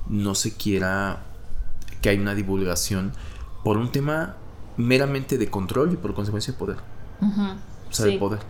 no 0.08 0.34
se 0.34 0.54
quiera 0.54 1.24
que 2.00 2.10
hay 2.10 2.18
una 2.18 2.34
divulgación 2.34 3.12
por 3.64 3.78
un 3.78 3.90
tema 3.90 4.36
meramente 4.76 5.38
de 5.38 5.48
control 5.48 5.92
y 5.92 5.96
por 5.96 6.14
consecuencia 6.14 6.52
de 6.52 6.58
poder. 6.58 6.76
O 7.20 7.92
sea, 7.92 8.06
de 8.06 8.18
poder. 8.18 8.40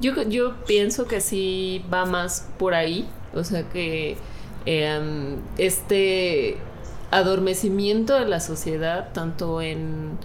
Yo, 0.00 0.22
yo 0.22 0.64
pienso 0.64 1.06
que 1.06 1.20
sí 1.20 1.84
va 1.92 2.06
más 2.06 2.48
por 2.58 2.74
ahí, 2.74 3.08
o 3.34 3.44
sea 3.44 3.68
que 3.68 4.16
em, 4.64 5.36
este 5.56 6.58
adormecimiento 7.10 8.14
de 8.14 8.26
la 8.26 8.40
sociedad, 8.40 9.12
tanto 9.12 9.62
en 9.62 10.18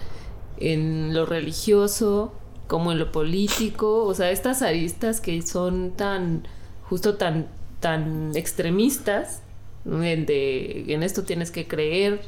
en 0.58 1.14
lo 1.14 1.26
religioso 1.26 2.32
como 2.66 2.92
en 2.92 2.98
lo 2.98 3.12
político, 3.12 4.04
o 4.04 4.14
sea, 4.14 4.30
estas 4.30 4.62
aristas 4.62 5.20
que 5.20 5.40
son 5.42 5.92
tan, 5.92 6.46
justo 6.88 7.16
tan, 7.16 7.46
tan 7.80 8.34
extremistas, 8.36 9.42
en, 9.86 10.26
de, 10.26 10.92
en 10.92 11.02
esto 11.02 11.24
tienes 11.24 11.50
que 11.50 11.68
creer 11.68 12.22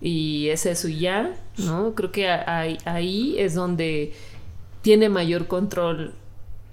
y 0.00 0.48
es 0.48 0.66
eso 0.66 0.88
ya, 0.88 1.34
¿no? 1.58 1.94
Creo 1.94 2.10
que 2.10 2.28
ahí, 2.28 2.78
ahí 2.84 3.36
es 3.38 3.54
donde 3.54 4.14
tiene 4.82 5.08
mayor 5.08 5.46
control 5.46 6.14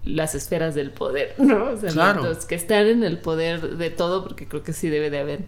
las 0.05 0.35
esferas 0.35 0.75
del 0.75 0.91
poder, 0.91 1.35
¿no? 1.37 1.71
O 1.71 1.77
sea, 1.77 2.13
los 2.13 2.45
que 2.45 2.55
están 2.55 2.87
en 2.87 3.03
el 3.03 3.17
poder 3.17 3.77
de 3.77 3.89
todo, 3.89 4.23
porque 4.23 4.47
creo 4.47 4.63
que 4.63 4.73
sí 4.73 4.89
debe 4.89 5.09
de 5.09 5.19
haber, 5.19 5.39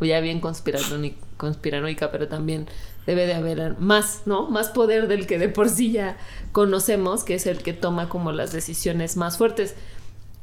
o 0.00 0.04
ya 0.04 0.20
bien 0.20 0.40
conspiranoica, 0.40 2.10
pero 2.10 2.28
también 2.28 2.66
debe 3.06 3.26
de 3.26 3.34
haber 3.34 3.78
más, 3.78 4.22
¿no? 4.26 4.48
Más 4.48 4.68
poder 4.68 5.08
del 5.08 5.26
que 5.26 5.38
de 5.38 5.48
por 5.48 5.68
sí 5.68 5.92
ya 5.92 6.16
conocemos, 6.52 7.24
que 7.24 7.34
es 7.34 7.46
el 7.46 7.62
que 7.62 7.72
toma 7.72 8.08
como 8.08 8.32
las 8.32 8.52
decisiones 8.52 9.16
más 9.16 9.38
fuertes. 9.38 9.74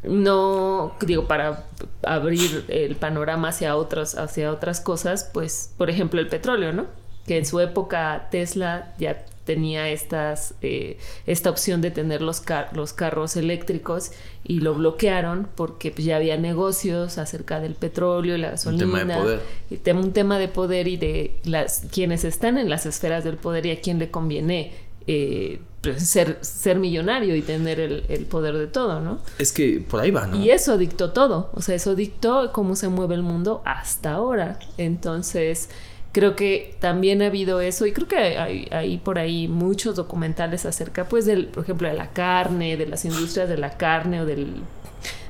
No, 0.04 0.94
digo, 1.02 1.28
para 1.28 1.66
abrir 2.04 2.66
el 2.68 2.96
panorama 2.96 3.50
hacia 3.50 3.76
otras, 3.76 4.18
hacia 4.18 4.52
otras 4.52 4.80
cosas, 4.80 5.30
pues, 5.34 5.74
por 5.78 5.90
ejemplo, 5.90 6.20
el 6.20 6.28
petróleo, 6.28 6.72
¿no? 6.72 6.86
Que 7.26 7.38
en 7.38 7.46
su 7.46 7.60
época 7.60 8.28
Tesla 8.32 8.94
ya 9.00 9.26
tenía 9.48 9.90
estas, 9.90 10.54
eh, 10.62 11.00
esta 11.26 11.50
opción 11.50 11.82
de 11.82 11.90
tener 11.90 12.22
los, 12.22 12.44
los 12.74 12.94
carros 12.94 13.38
eléctricos 13.38 14.12
y 14.44 14.60
lo 14.60 14.76
bloquearon 14.76 15.48
porque 15.56 15.90
pues, 15.90 16.06
ya 16.06 16.18
había 16.18 16.38
negocios 16.38 17.18
acerca 17.18 17.60
del 17.60 17.74
petróleo 17.74 18.36
y 18.36 18.40
la 18.40 18.52
gasolina. 18.52 18.86
Un 18.86 18.92
tema 18.92 19.04
de 19.06 19.22
poder. 19.22 19.40
Y 19.72 19.90
un 19.92 20.14
tema 20.14 20.38
de 20.38 20.48
poder 20.50 20.88
y 20.88 20.98
de 20.98 21.40
las, 21.46 21.86
quienes 21.92 22.26
están 22.26 22.58
en 22.58 22.70
las 22.70 22.86
esferas 22.86 23.24
del 23.24 23.38
poder 23.38 23.66
y 23.66 23.72
a 23.72 23.82
quién 23.82 23.98
le 23.98 24.12
conviene 24.12 24.74
eh, 25.08 25.62
pues, 25.82 26.10
ser, 26.10 26.38
ser 26.42 26.78
millonario 26.78 27.34
y 27.38 27.42
tener 27.42 27.80
el, 27.80 28.04
el, 28.10 28.26
poder 28.26 28.58
de 28.58 28.68
todo, 28.68 29.00
¿no? 29.00 29.20
Es 29.40 29.54
que 29.54 29.82
por 29.90 30.02
ahí 30.02 30.12
va, 30.12 30.28
¿no? 30.28 30.36
Y 30.36 30.50
eso 30.50 30.78
dictó 30.78 31.12
todo, 31.12 31.50
o 31.54 31.62
sea, 31.62 31.76
eso 31.76 31.96
dictó 31.96 32.52
cómo 32.52 32.76
se 32.76 32.90
mueve 32.90 33.16
el 33.16 33.24
mundo 33.24 33.62
hasta 33.64 34.12
ahora. 34.12 34.60
Entonces, 34.78 35.70
creo 36.18 36.36
que 36.36 36.76
también 36.80 37.22
ha 37.22 37.28
habido 37.28 37.62
eso 37.62 37.86
y 37.86 37.92
creo 37.92 38.08
que 38.08 38.18
hay, 38.18 38.98
por 38.98 39.20
ahí 39.20 39.48
muchos 39.48 39.96
documentales 39.96 40.66
acerca 40.66 41.08
pues 41.08 41.28
del 41.28 41.46
por 41.46 41.64
ejemplo 41.64 41.88
de 41.88 41.94
la 41.94 42.10
carne 42.10 42.76
de 42.76 42.88
las 42.88 43.06
industrias 43.06 43.48
de 43.48 43.56
la 43.56 43.78
carne 43.78 44.22
o 44.22 44.26
del 44.26 44.56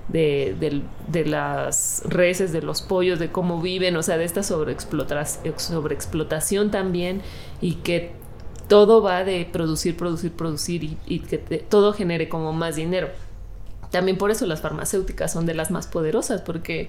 de, 0.07 0.55
de, 1.09 1.25
las 1.25 2.03
reses, 2.05 2.53
de 2.53 2.61
los 2.61 2.81
pollos, 2.81 3.19
de 3.19 3.29
cómo 3.29 3.61
viven, 3.61 3.97
o 3.97 4.03
sea, 4.03 4.17
de 4.17 4.23
esta 4.23 4.41
sobreexplotación, 4.41 6.71
también 6.71 7.21
y 7.59 7.73
que 7.73 8.13
todo 8.69 9.01
va 9.01 9.25
de 9.25 9.45
producir, 9.51 9.97
producir, 9.97 10.31
producir 10.31 10.95
y 11.05 11.19
que 11.19 11.37
todo 11.37 11.91
genere 11.91 12.29
como 12.29 12.53
más 12.53 12.77
dinero. 12.77 13.09
También 13.91 14.17
por 14.17 14.31
eso 14.31 14.45
las 14.45 14.61
farmacéuticas 14.61 15.33
son 15.33 15.45
de 15.45 15.53
las 15.53 15.71
más 15.71 15.87
poderosas, 15.87 16.41
porque 16.41 16.87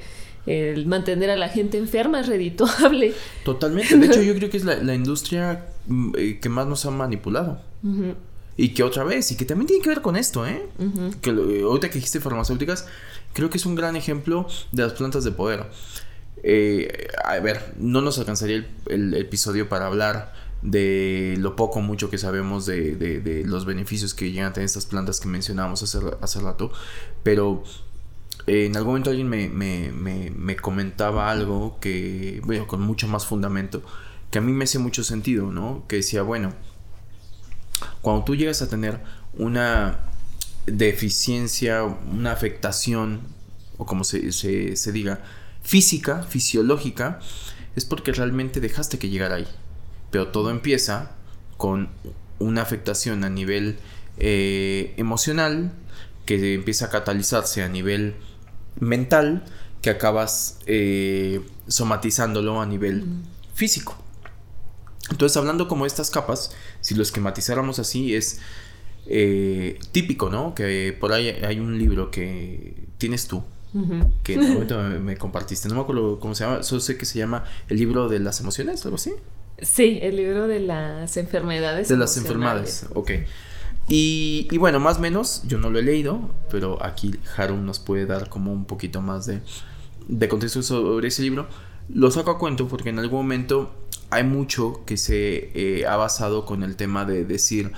el 0.49 0.87
mantener 0.87 1.31
a 1.31 1.37
la 1.37 1.49
gente 1.49 1.77
enferma 1.77 2.21
es 2.21 2.27
redituable. 2.27 3.13
Totalmente. 3.45 3.97
De 3.97 4.07
hecho, 4.07 4.23
yo 4.23 4.35
creo 4.35 4.49
que 4.49 4.57
es 4.57 4.65
la, 4.65 4.95
industria 4.95 5.67
mm, 5.87 6.13
eh, 6.17 6.39
que 6.41 6.49
más 6.49 6.67
nos 6.67 6.87
ha 6.87 6.91
manipulado. 6.91 7.61
Y 8.57 8.71
que 8.71 8.83
otra 8.83 9.05
vez, 9.05 9.31
y 9.31 9.37
que 9.37 9.45
también 9.45 9.69
tiene 9.69 9.83
que 9.83 9.89
ver 9.89 10.01
con 10.01 10.17
esto, 10.17 10.47
¿eh? 10.47 10.67
Que 11.21 11.31
ahorita 11.31 11.91
que 11.91 11.95
dijiste 11.95 12.19
farmacéuticas, 12.19 12.87
creo 13.33 13.51
que 13.51 13.59
es 13.59 13.67
un 13.67 13.77
gran 13.77 13.95
ejemplo 13.95 14.49
de 14.73 14.83
las 14.83 14.95
plantas 14.95 15.23
de 15.23 15.31
poder. 15.31 15.67
Eh, 16.43 17.09
a 17.25 17.39
ver, 17.41 17.75
no 17.79 18.01
nos 18.01 18.19
alcanzaría 18.19 18.67
el, 18.87 19.15
episodio 19.15 19.69
para 19.69 19.87
hablar 19.87 20.33
de 20.63 21.37
lo 21.39 21.55
poco 21.55 21.81
mucho 21.81 22.11
que 22.11 22.19
sabemos 22.19 22.67
de, 22.67 22.97
de, 22.97 23.45
los 23.45 23.65
beneficios 23.65 24.15
que 24.15 24.31
llegan 24.31 24.51
a 24.51 24.53
tener 24.53 24.67
estas 24.67 24.87
plantas 24.87 25.21
que 25.21 25.29
mencionábamos 25.29 25.83
hace, 25.83 25.99
hace 26.21 26.41
rato, 26.41 26.73
pero 27.23 27.63
en 28.49 28.77
algún 28.77 28.93
momento 28.93 29.11
alguien 29.11 29.29
me, 29.29 30.57
comentaba 30.57 31.31
algo 31.31 31.79
que, 31.81 32.41
bueno, 32.45 32.67
con 32.67 32.81
mucho 32.81 33.07
más 33.09 33.27
fundamento, 33.27 33.83
que 34.31 34.39
a 34.39 34.41
mí 34.41 34.53
me 34.53 34.65
hace 34.65 34.79
mucho 34.79 35.05
sentido, 35.05 35.53
¿no? 35.53 35.85
Que 35.89 35.97
decía, 35.97 36.23
bueno, 36.23 36.53
cuando 38.01 38.25
tú 38.25 38.35
llegas 38.35 38.63
a 38.63 38.69
tener 38.69 39.01
una 39.35 39.99
deficiencia, 40.67 41.85
una 41.85 42.33
afectación, 42.33 43.21
o 43.77 43.87
como 43.87 44.05
se, 44.05 44.33
se, 44.33 44.93
diga, 44.93 45.21
física, 45.63 46.23
fisiológica, 46.23 47.21
es 47.77 47.85
porque 47.85 48.13
realmente 48.13 48.61
dejaste 48.61 48.99
que 48.99 49.09
llegara 49.09 49.37
ahí. 49.37 49.49
pero 50.11 50.29
todo 50.29 50.51
empieza 50.51 51.13
con 51.57 51.89
una 52.39 52.63
afectación 52.63 53.25
a 53.25 53.29
nivel 53.29 53.79
eh, 54.17 54.95
emocional 54.97 55.73
que 56.25 56.55
empieza 56.55 56.87
a 56.87 56.91
catalizarse 56.91 57.63
a 57.63 57.69
nivel 57.69 58.17
mental 58.81 59.45
que 59.83 59.91
acabas 59.91 60.59
eh, 60.67 61.41
somatizándolo 61.67 62.61
a 62.61 62.67
nivel 62.67 63.05
físico. 63.55 63.97
Entonces, 65.11 65.37
hablando 65.37 65.69
como 65.69 65.87
estas 65.87 66.11
capas, 66.11 66.55
si 66.81 66.95
lo 66.95 67.03
esquematizáramos 67.03 67.79
así, 67.79 68.15
es 68.15 68.41
eh, 69.07 69.79
típico, 69.93 70.29
¿no? 70.29 70.55
Que 70.55 70.97
por 70.99 71.13
ahí 71.13 71.29
hay 71.29 71.61
un 71.61 71.79
libro 71.79 72.11
que 72.11 72.89
tienes 72.99 73.27
tú, 73.27 73.43
que 74.23 74.35
en 74.35 74.53
momento 74.53 74.79
me, 74.83 75.17
compartiste. 75.17 75.69
No 75.69 75.77
me 75.77 75.81
acuerdo 75.81 76.21
cómo 76.21 76.35
se 76.35 76.45
llama, 76.45 76.63
solo 76.63 76.81
sé 76.81 76.97
que 76.97 77.07
se 77.07 77.19
llama 77.19 77.45
El 77.69 77.79
libro 77.79 78.09
de 78.09 78.19
las 78.19 78.41
emociones, 78.41 78.85
algo 78.85 78.97
así. 78.97 79.13
Sí, 79.61 79.99
el 80.03 80.17
libro 80.17 80.47
de 80.47 80.61
las 80.61 81.17
enfermedades. 81.17 81.89
De 81.89 81.97
las 81.97 82.17
enfermedades, 82.17 82.87
ok. 82.95 83.11
Y, 83.89 84.49
y, 84.51 84.59
bueno, 84.59 84.81
más 84.81 84.99
o 84.99 85.01
menos, 85.01 85.43
yo 85.47 85.59
no 85.59 85.71
lo 85.71 85.79
he 85.79 85.83
leído, 85.83 86.31
pero 86.51 86.85
aquí 86.85 87.15
Harum 87.37 87.65
nos 87.65 87.79
puede 87.79 88.05
dar 88.05 88.29
como 88.29 88.53
un 88.53 88.67
poquito 88.67 89.01
más 89.01 89.27
de, 89.27 89.41
de 90.09 90.29
contexto 90.29 90.63
sobre 90.63 91.09
ese 91.09 91.23
libro. 91.23 91.47
Lo 91.89 92.11
saco 92.11 92.31
a 92.33 92.39
cuento 92.39 92.69
porque 92.69 92.91
en 92.91 92.99
algún 92.99 93.21
momento 93.21 93.73
hay 94.11 94.25
mucho 94.25 94.83
que 94.87 94.97
se 94.97 95.51
eh, 95.55 95.87
ha 95.87 95.97
basado 95.97 96.45
con 96.45 96.63
el 96.63 96.77
tema 96.77 97.05
de 97.05 97.25
decir, 97.25 97.73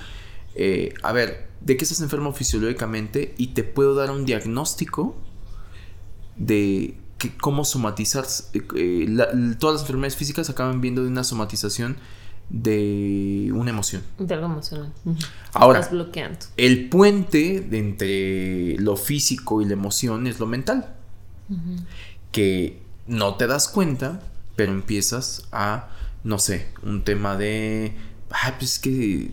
eh, 0.55 0.93
a 1.03 1.11
ver, 1.11 1.49
¿de 1.61 1.77
qué 1.77 1.83
estás 1.83 2.01
enfermo 2.01 2.33
fisiológicamente? 2.33 3.33
Y 3.37 3.47
te 3.47 3.63
puedo 3.63 3.95
dar 3.95 4.11
un 4.11 4.25
diagnóstico 4.25 5.15
de 6.37 6.97
que, 7.17 7.35
cómo 7.37 7.65
somatizar. 7.65 8.25
Eh, 8.75 9.17
todas 9.59 9.75
las 9.75 9.81
enfermedades 9.81 10.15
físicas 10.15 10.49
acaban 10.49 10.81
viendo 10.81 11.03
de 11.03 11.09
una 11.09 11.23
somatización 11.23 11.97
de 12.53 13.49
una 13.55 13.69
emoción. 13.69 14.03
De 14.19 14.33
algo 14.33 14.47
emocional. 14.47 14.91
Ahora, 15.53 15.79
Estás 15.79 15.93
bloqueando. 15.93 16.39
el 16.57 16.89
puente 16.89 17.61
de 17.61 17.79
entre 17.79 18.77
lo 18.77 18.97
físico 18.97 19.61
y 19.61 19.65
la 19.65 19.73
emoción 19.73 20.27
es 20.27 20.39
lo 20.39 20.47
mental. 20.47 20.93
Que 22.31 22.81
no 23.07 23.35
te 23.35 23.47
das 23.47 23.67
cuenta, 23.67 24.21
pero 24.55 24.71
empiezas 24.71 25.47
a, 25.51 25.89
no 26.23 26.39
sé, 26.39 26.67
un 26.83 27.03
tema 27.03 27.35
de, 27.35 27.95
ay, 28.29 28.53
pues 28.57 28.73
es 28.75 28.79
que 28.79 29.31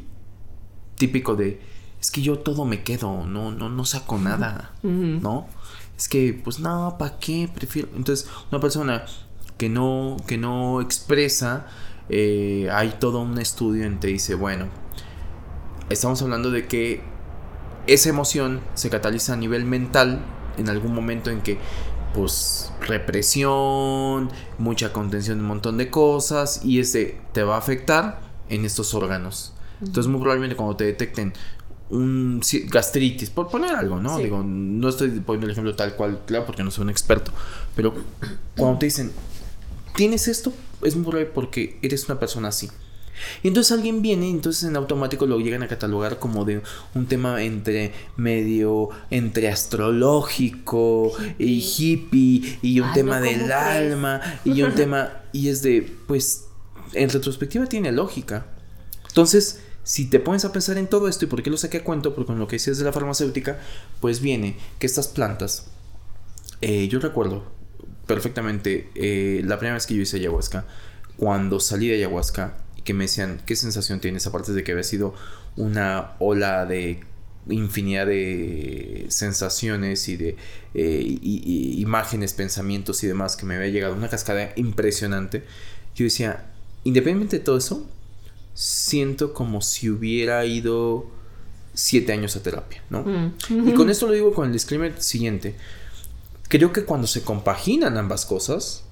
típico 0.96 1.36
de, 1.36 1.60
es 2.00 2.10
que 2.10 2.22
yo 2.22 2.38
todo 2.40 2.64
me 2.64 2.82
quedo, 2.82 3.24
no, 3.26 3.52
no, 3.52 3.68
no 3.68 3.84
saco 3.84 4.18
nada, 4.18 4.72
¿no? 4.82 5.46
Es 5.96 6.08
que, 6.08 6.40
pues 6.44 6.60
no, 6.60 6.96
¿para 6.98 7.18
qué? 7.18 7.48
Prefiero. 7.52 7.88
Entonces, 7.96 8.28
una 8.52 8.60
persona 8.60 9.04
que 9.56 9.68
no, 9.68 10.16
que 10.26 10.38
no 10.38 10.80
expresa, 10.80 11.66
eh, 12.08 12.68
hay 12.72 12.96
todo 12.98 13.20
un 13.20 13.38
estudio 13.38 13.84
en 13.84 14.00
te 14.00 14.08
dice, 14.08 14.34
bueno, 14.34 14.66
estamos 15.90 16.20
hablando 16.22 16.50
de 16.50 16.66
que 16.66 17.00
esa 17.86 18.08
emoción 18.08 18.60
se 18.74 18.90
cataliza 18.90 19.32
a 19.32 19.36
nivel 19.36 19.64
mental 19.64 20.20
en 20.56 20.68
algún 20.68 20.94
momento 20.94 21.30
en 21.30 21.40
que 21.40 21.58
pues 22.14 22.72
represión, 22.80 24.30
mucha 24.58 24.92
contención 24.92 25.38
de 25.38 25.42
un 25.42 25.48
montón 25.48 25.76
de 25.78 25.90
cosas 25.90 26.64
y 26.64 26.80
este 26.80 27.20
te 27.32 27.42
va 27.42 27.56
a 27.56 27.58
afectar 27.58 28.20
en 28.48 28.64
estos 28.64 28.94
órganos. 28.94 29.52
Entonces 29.80 30.10
muy 30.10 30.20
probablemente 30.20 30.56
cuando 30.56 30.76
te 30.76 30.84
detecten 30.84 31.32
un 31.90 32.42
gastritis, 32.66 33.30
por 33.30 33.48
poner 33.48 33.74
algo, 33.74 34.00
¿no? 34.00 34.18
Digo, 34.18 34.42
no 34.44 34.88
estoy 34.88 35.08
poniendo 35.20 35.46
el 35.46 35.52
ejemplo 35.52 35.74
tal 35.74 35.94
cual, 35.94 36.20
claro, 36.26 36.44
porque 36.44 36.62
no 36.62 36.70
soy 36.70 36.84
un 36.84 36.90
experto, 36.90 37.32
pero 37.74 37.94
cuando 38.56 38.78
te 38.78 38.86
dicen, 38.86 39.12
¿tienes 39.94 40.28
esto? 40.28 40.52
Es 40.82 40.94
muy 40.94 41.04
probable 41.04 41.30
porque 41.32 41.78
eres 41.82 42.08
una 42.08 42.18
persona 42.18 42.48
así. 42.48 42.68
Y 43.42 43.48
entonces 43.48 43.72
alguien 43.72 44.02
viene 44.02 44.28
y 44.28 44.30
entonces 44.30 44.68
en 44.68 44.76
automático 44.76 45.26
lo 45.26 45.38
llegan 45.40 45.62
a 45.62 45.68
catalogar 45.68 46.18
como 46.18 46.44
de 46.44 46.62
un 46.94 47.06
tema 47.06 47.42
entre 47.42 47.92
medio, 48.16 48.90
entre 49.10 49.48
astrológico 49.48 51.12
y 51.38 51.60
hippie 51.60 52.58
y 52.62 52.80
un 52.80 52.92
tema 52.92 53.20
del 53.20 53.50
alma 53.50 54.20
y 54.44 54.62
un 54.62 54.74
tema, 54.76 55.22
y 55.32 55.48
es 55.48 55.62
de, 55.62 55.82
pues, 56.06 56.46
en 56.92 57.10
retrospectiva 57.10 57.66
tiene 57.66 57.92
lógica. 57.92 58.46
Entonces, 59.08 59.60
si 59.82 60.06
te 60.06 60.20
pones 60.20 60.44
a 60.44 60.52
pensar 60.52 60.78
en 60.78 60.86
todo 60.86 61.08
esto 61.08 61.24
y 61.24 61.28
por 61.28 61.42
qué 61.42 61.50
lo 61.50 61.56
saqué 61.56 61.78
a 61.78 61.84
cuento, 61.84 62.14
porque 62.14 62.26
con 62.28 62.38
lo 62.38 62.46
que 62.46 62.56
decías 62.56 62.78
de 62.78 62.84
la 62.84 62.92
farmacéutica, 62.92 63.58
pues 64.00 64.20
viene 64.20 64.56
que 64.78 64.86
estas 64.86 65.08
plantas, 65.08 65.66
eh, 66.60 66.88
yo 66.88 66.98
recuerdo 66.98 67.57
perfectamente 68.08 68.90
eh, 68.96 69.42
la 69.44 69.58
primera 69.58 69.74
vez 69.74 69.86
que 69.86 69.94
yo 69.94 70.02
hice 70.02 70.16
ayahuasca, 70.16 70.64
cuando 71.16 71.60
salí 71.60 71.88
de 71.88 71.94
ayahuasca, 71.96 72.56
que 72.82 72.94
me 72.94 73.04
decían, 73.04 73.40
¿qué 73.46 73.54
sensación 73.54 74.00
tienes? 74.00 74.26
Aparte 74.26 74.52
de 74.52 74.64
que 74.64 74.72
había 74.72 74.82
sido 74.82 75.14
una 75.56 76.16
ola 76.18 76.66
de 76.66 77.00
infinidad 77.48 78.06
de 78.06 79.06
sensaciones 79.08 80.08
y 80.08 80.16
de 80.16 80.36
eh, 80.74 81.18
imágenes, 81.22 82.34
pensamientos 82.34 83.04
y 83.04 83.06
demás 83.06 83.36
que 83.36 83.46
me 83.46 83.56
había 83.56 83.68
llegado, 83.68 83.94
una 83.94 84.08
cascada 84.08 84.52
impresionante. 84.56 85.44
Yo 85.94 86.04
decía, 86.04 86.46
independientemente 86.84 87.38
de 87.38 87.44
todo 87.44 87.58
eso, 87.58 87.86
siento 88.54 89.34
como 89.34 89.60
si 89.60 89.90
hubiera 89.90 90.44
ido 90.46 91.06
siete 91.74 92.12
años 92.12 92.36
a 92.36 92.42
terapia, 92.42 92.82
¿no? 92.90 93.02
Mm. 93.02 93.68
Y 93.68 93.72
con 93.72 93.90
esto 93.90 94.06
lo 94.06 94.12
digo 94.12 94.32
con 94.32 94.46
el 94.46 94.52
disclaimer 94.52 95.00
siguiente. 95.00 95.54
Creo 96.48 96.72
que 96.72 96.84
cuando 96.84 97.06
se 97.06 97.22
compaginan 97.22 97.96
ambas 97.98 98.24
cosas, 98.26 98.84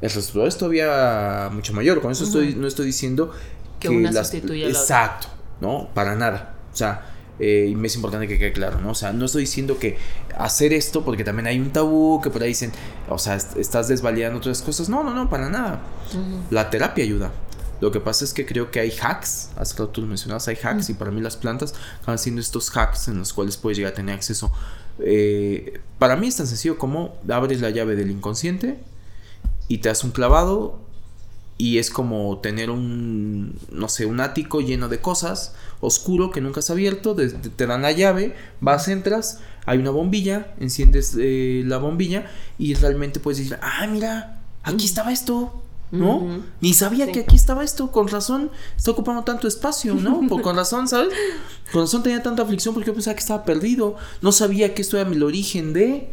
el 0.00 0.10
resultado 0.10 0.46
es 0.46 0.56
todavía 0.56 1.48
mucho 1.52 1.72
mayor. 1.72 2.00
Con 2.00 2.12
eso 2.12 2.24
estoy, 2.24 2.54
no 2.54 2.66
estoy 2.66 2.86
diciendo 2.86 3.32
que, 3.80 3.88
una 3.88 4.12
las, 4.12 4.34
Exacto, 4.34 5.28
¿no? 5.60 5.88
Para 5.94 6.14
nada. 6.14 6.54
O 6.72 6.76
sea, 6.76 7.06
eh, 7.38 7.68
y 7.70 7.74
me 7.74 7.86
es 7.86 7.96
importante 7.96 8.26
que 8.26 8.38
quede 8.38 8.52
claro, 8.52 8.80
¿no? 8.80 8.90
O 8.90 8.94
sea, 8.94 9.12
no 9.12 9.24
estoy 9.24 9.42
diciendo 9.42 9.78
que 9.78 9.96
hacer 10.36 10.72
esto, 10.72 11.04
porque 11.04 11.24
también 11.24 11.46
hay 11.46 11.58
un 11.58 11.70
tabú 11.70 12.20
que 12.20 12.30
por 12.30 12.42
ahí 12.42 12.48
dicen, 12.48 12.72
o 13.08 13.18
sea, 13.18 13.36
estás 13.36 13.88
desvalidando 13.88 14.38
otras 14.38 14.62
cosas. 14.62 14.88
No, 14.88 15.02
no, 15.02 15.14
no, 15.14 15.30
para 15.30 15.48
nada. 15.48 15.80
La 16.50 16.70
terapia 16.70 17.04
ayuda. 17.04 17.32
Lo 17.80 17.92
que 17.92 18.00
pasa 18.00 18.24
es 18.24 18.32
que 18.32 18.44
creo 18.44 18.72
que 18.72 18.80
hay 18.80 18.90
hacks, 18.90 19.50
hasta 19.56 19.86
tú 19.86 20.00
lo 20.00 20.08
mencionabas, 20.08 20.48
hay 20.48 20.56
hacks, 20.60 20.90
y 20.90 20.94
para 20.94 21.12
mí 21.12 21.20
las 21.20 21.36
plantas 21.36 21.74
van 22.04 22.18
siendo 22.18 22.40
estos 22.40 22.76
hacks 22.76 23.06
en 23.06 23.18
los 23.18 23.32
cuales 23.32 23.56
puedes 23.56 23.78
llegar 23.78 23.92
a 23.92 23.94
tener 23.94 24.16
acceso. 24.16 24.52
Eh, 25.00 25.80
para 25.98 26.16
mí 26.16 26.28
es 26.28 26.36
tan 26.36 26.46
sencillo 26.46 26.78
como 26.78 27.16
abres 27.28 27.60
la 27.60 27.70
llave 27.70 27.96
del 27.96 28.10
inconsciente 28.10 28.78
y 29.68 29.78
te 29.78 29.88
das 29.88 30.04
un 30.04 30.10
clavado 30.10 30.80
y 31.58 31.78
es 31.78 31.90
como 31.90 32.38
tener 32.38 32.70
un, 32.70 33.58
no 33.72 33.88
sé, 33.88 34.06
un 34.06 34.20
ático 34.20 34.60
lleno 34.60 34.88
de 34.88 35.00
cosas, 35.00 35.54
oscuro 35.80 36.30
que 36.30 36.40
nunca 36.40 36.60
has 36.60 36.70
abierto, 36.70 37.16
te 37.16 37.66
dan 37.66 37.82
la 37.82 37.90
llave, 37.90 38.36
vas, 38.60 38.86
entras, 38.86 39.40
hay 39.66 39.78
una 39.78 39.90
bombilla, 39.90 40.54
enciendes 40.60 41.16
eh, 41.18 41.64
la 41.66 41.78
bombilla 41.78 42.30
y 42.58 42.74
realmente 42.74 43.18
puedes 43.18 43.38
decir, 43.38 43.58
ah, 43.60 43.86
mira, 43.90 44.40
aquí 44.62 44.84
estaba 44.84 45.12
esto. 45.12 45.62
¿No? 45.90 46.42
Ni 46.60 46.74
sabía 46.74 47.10
que 47.10 47.20
aquí 47.20 47.36
estaba 47.36 47.64
esto, 47.64 47.90
con 47.90 48.08
razón 48.08 48.50
está 48.76 48.90
ocupando 48.90 49.24
tanto 49.24 49.48
espacio, 49.48 49.94
¿no? 49.94 50.20
Por, 50.28 50.42
con 50.42 50.56
razón, 50.56 50.86
¿sabes? 50.86 51.08
Con 51.72 51.82
razón 51.82 52.02
tenía 52.02 52.22
tanta 52.22 52.42
aflicción 52.42 52.74
porque 52.74 52.88
yo 52.88 52.94
pensaba 52.94 53.14
que 53.14 53.20
estaba 53.20 53.44
perdido, 53.44 53.96
no 54.20 54.32
sabía 54.32 54.74
que 54.74 54.82
esto 54.82 54.98
era 54.98 55.08
el 55.08 55.22
origen 55.22 55.72
de, 55.72 56.10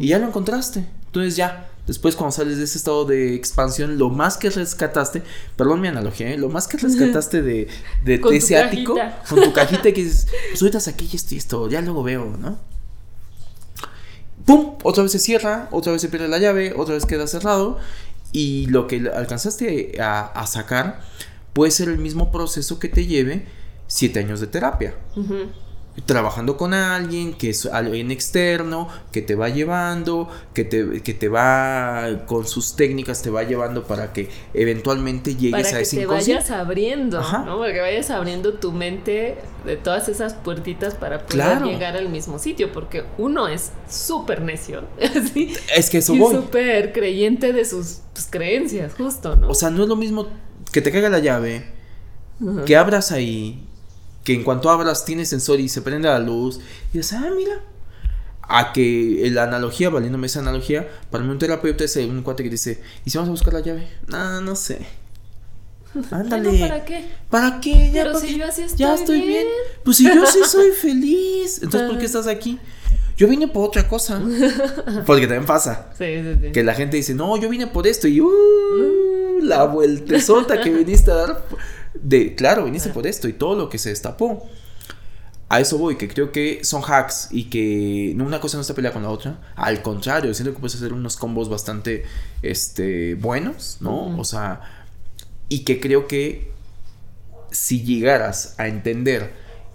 y 0.00 0.08
ya 0.08 0.18
lo 0.18 0.26
encontraste. 0.28 0.86
Entonces 1.06 1.36
ya, 1.36 1.68
Después, 1.88 2.16
cuando 2.16 2.32
sales 2.32 2.58
de 2.58 2.64
ese 2.64 2.76
estado 2.76 3.06
de 3.06 3.34
expansión, 3.34 3.96
lo 3.96 4.10
más 4.10 4.36
que 4.36 4.50
rescataste, 4.50 5.22
perdón 5.56 5.80
mi 5.80 5.88
analogía, 5.88 6.28
¿eh? 6.28 6.36
lo 6.36 6.50
más 6.50 6.68
que 6.68 6.76
rescataste 6.76 7.40
de, 7.40 7.66
de, 8.04 8.20
ese 8.32 8.58
ático, 8.58 8.94
con 9.26 9.40
tu 9.40 9.54
cajita 9.54 9.84
que 9.84 10.04
dices, 10.04 10.26
pues 10.50 10.60
ahorita 10.60 10.80
saqué 10.80 11.06
esto 11.10 11.34
y 11.34 11.38
esto, 11.38 11.66
ya 11.70 11.80
luego 11.80 12.02
veo, 12.02 12.36
¿no? 12.38 12.58
¡Pum! 14.44 14.74
Otra 14.82 15.02
vez 15.02 15.12
se 15.12 15.18
cierra, 15.18 15.68
otra 15.70 15.92
vez 15.92 16.02
se 16.02 16.10
pierde 16.10 16.28
la 16.28 16.38
llave, 16.38 16.74
otra 16.76 16.94
vez 16.94 17.06
queda 17.06 17.26
cerrado. 17.26 17.78
Y 18.32 18.66
lo 18.66 18.86
que 18.86 19.08
alcanzaste 19.14 19.96
a, 20.00 20.46
sacar 20.46 21.00
puede 21.52 21.70
ser 21.70 21.88
el 21.88 21.98
mismo 21.98 22.30
proceso 22.30 22.78
que 22.78 22.88
te 22.88 23.06
lleve 23.06 23.46
siete 23.86 24.20
años 24.20 24.40
de 24.40 24.46
terapia 24.46 24.94
trabajando 26.06 26.56
con 26.56 26.74
alguien 26.74 27.34
que 27.34 27.50
es 27.50 27.66
alguien 27.66 28.10
externo, 28.10 28.88
que 29.12 29.22
te 29.22 29.34
va 29.34 29.48
llevando, 29.48 30.28
que 30.54 30.64
te, 30.64 31.02
que 31.02 31.14
te 31.14 31.28
va 31.28 32.24
con 32.26 32.46
sus 32.46 32.76
técnicas, 32.76 33.22
te 33.22 33.30
va 33.30 33.42
llevando 33.42 33.84
para 33.84 34.12
que 34.12 34.28
eventualmente 34.54 35.34
llegues 35.34 35.72
a 35.72 35.80
ese 35.80 35.96
que 35.96 36.02
te 36.02 36.06
vayas 36.06 36.50
abriendo, 36.50 37.20
¿no? 37.20 37.58
Para 37.58 37.72
que 37.72 37.80
vayas 37.80 38.10
abriendo 38.10 38.54
tu 38.54 38.72
mente 38.72 39.36
de 39.64 39.76
todas 39.76 40.08
esas 40.08 40.34
puertitas 40.34 40.94
para 40.94 41.26
poder 41.26 41.62
llegar 41.62 41.96
al 41.96 42.08
mismo 42.08 42.38
sitio, 42.38 42.72
porque 42.72 43.04
uno 43.18 43.48
es 43.48 43.72
súper 43.88 44.42
necio, 44.42 44.84
Es 45.74 45.90
que 45.90 45.98
eso 45.98 46.14
y 46.14 46.18
súper 46.18 46.92
creyente 46.92 47.52
de 47.52 47.64
sus, 47.64 48.00
creencias, 48.30 48.94
justo, 48.94 49.36
¿no? 49.36 49.48
O 49.48 49.54
sea, 49.54 49.70
no 49.70 49.82
es 49.82 49.88
lo 49.88 49.96
mismo 49.96 50.28
que 50.72 50.80
te 50.80 50.90
caiga 50.90 51.08
la 51.08 51.18
llave, 51.18 51.64
que 52.66 52.76
abras 52.76 53.10
ahí 53.10 53.67
que 54.28 54.34
en 54.34 54.42
cuanto 54.42 54.68
abras 54.68 55.06
tiene 55.06 55.24
sensor 55.24 55.58
y 55.58 55.70
se 55.70 55.80
prende 55.80 56.06
la 56.06 56.18
luz 56.18 56.60
y 56.92 56.98
dices, 56.98 57.14
ah, 57.14 57.30
mira. 57.34 57.62
A 58.42 58.74
que 58.74 59.26
la 59.32 59.44
analogía, 59.44 59.88
valiéndome 59.88 60.26
esa 60.26 60.40
analogía, 60.40 60.86
para 61.10 61.24
mí 61.24 61.30
un 61.30 61.38
terapeuta 61.38 61.84
es 61.84 61.96
un 61.96 62.20
cuate 62.20 62.42
que 62.42 62.50
dice, 62.50 62.82
¿y 63.06 63.10
si 63.10 63.16
vamos 63.16 63.28
a 63.28 63.30
buscar 63.30 63.54
la 63.54 63.60
llave? 63.60 63.88
No, 64.06 64.42
no 64.42 64.54
sé. 64.54 64.80
Ándale. 66.10 66.58
¿Para 66.58 66.84
qué? 66.84 67.06
¿Para 67.30 67.60
qué? 67.60 67.88
Pero 67.90 68.12
¿para 68.12 68.26
si 68.26 68.36
yo 68.38 68.44
así 68.44 68.64
Ya 68.76 68.94
estoy 68.94 69.22
bien. 69.22 69.28
bien. 69.28 69.46
Pues 69.82 69.96
si 69.96 70.04
yo 70.04 70.26
sí 70.26 70.40
soy 70.46 70.72
feliz. 70.78 71.62
Entonces, 71.62 71.88
¿por 71.88 71.98
qué 71.98 72.04
estás 72.04 72.26
aquí? 72.26 72.58
Yo 73.16 73.28
vine 73.28 73.48
por 73.48 73.66
otra 73.66 73.88
cosa. 73.88 74.20
Porque 75.06 75.26
también 75.26 75.46
pasa. 75.46 75.90
Sí, 75.96 76.04
sí, 76.22 76.38
sí. 76.42 76.52
Que 76.52 76.62
la 76.62 76.74
gente 76.74 76.98
dice, 76.98 77.14
no, 77.14 77.34
yo 77.38 77.48
vine 77.48 77.66
por 77.66 77.86
esto. 77.86 78.06
Y 78.06 78.20
uh, 78.20 79.40
la 79.42 79.64
vueltezota 79.64 80.60
que 80.60 80.68
viniste 80.68 81.10
a 81.12 81.14
dar. 81.14 81.44
De, 82.02 82.34
claro, 82.34 82.64
viniste 82.64 82.90
por 82.90 83.06
esto 83.06 83.28
y 83.28 83.32
todo 83.32 83.54
lo 83.54 83.68
que 83.68 83.78
se 83.78 83.90
destapó. 83.90 84.48
A 85.50 85.60
eso 85.60 85.78
voy, 85.78 85.96
que 85.96 86.08
creo 86.08 86.30
que 86.30 86.62
son 86.62 86.82
hacks 86.82 87.28
y 87.30 87.44
que 87.44 88.14
una 88.20 88.38
cosa 88.38 88.58
no 88.58 88.60
está 88.60 88.74
peleada 88.74 88.92
con 88.92 89.02
la 89.02 89.08
otra. 89.08 89.40
Al 89.56 89.80
contrario, 89.80 90.34
siento 90.34 90.52
que 90.52 90.60
puedes 90.60 90.74
hacer 90.74 90.92
unos 90.92 91.16
combos 91.16 91.48
bastante 91.48 92.04
este, 92.42 93.14
buenos, 93.14 93.78
¿no? 93.80 94.18
O 94.18 94.24
sea, 94.24 94.60
y 95.48 95.60
que 95.60 95.80
creo 95.80 96.06
que 96.06 96.52
si 97.50 97.82
llegaras 97.82 98.54
a 98.58 98.68
entender 98.68 99.32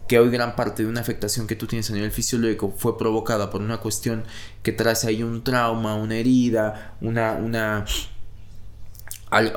que 0.08 0.20
hoy 0.20 0.30
gran 0.30 0.56
parte 0.56 0.84
de 0.84 0.90
una 0.90 1.02
afectación 1.02 1.48
que 1.48 1.56
tú 1.56 1.66
tienes 1.66 1.90
a 1.90 1.94
nivel 1.94 2.12
fisiológico 2.12 2.74
fue 2.78 2.98
provocada 2.98 3.50
por 3.50 3.62
una 3.62 3.78
cuestión 3.78 4.26
que 4.62 4.72
trae 4.72 4.96
ahí 5.08 5.24
un 5.24 5.44
trauma, 5.44 5.96
una 5.96 6.16
herida, 6.16 6.96
una, 7.02 7.34
una, 7.34 7.86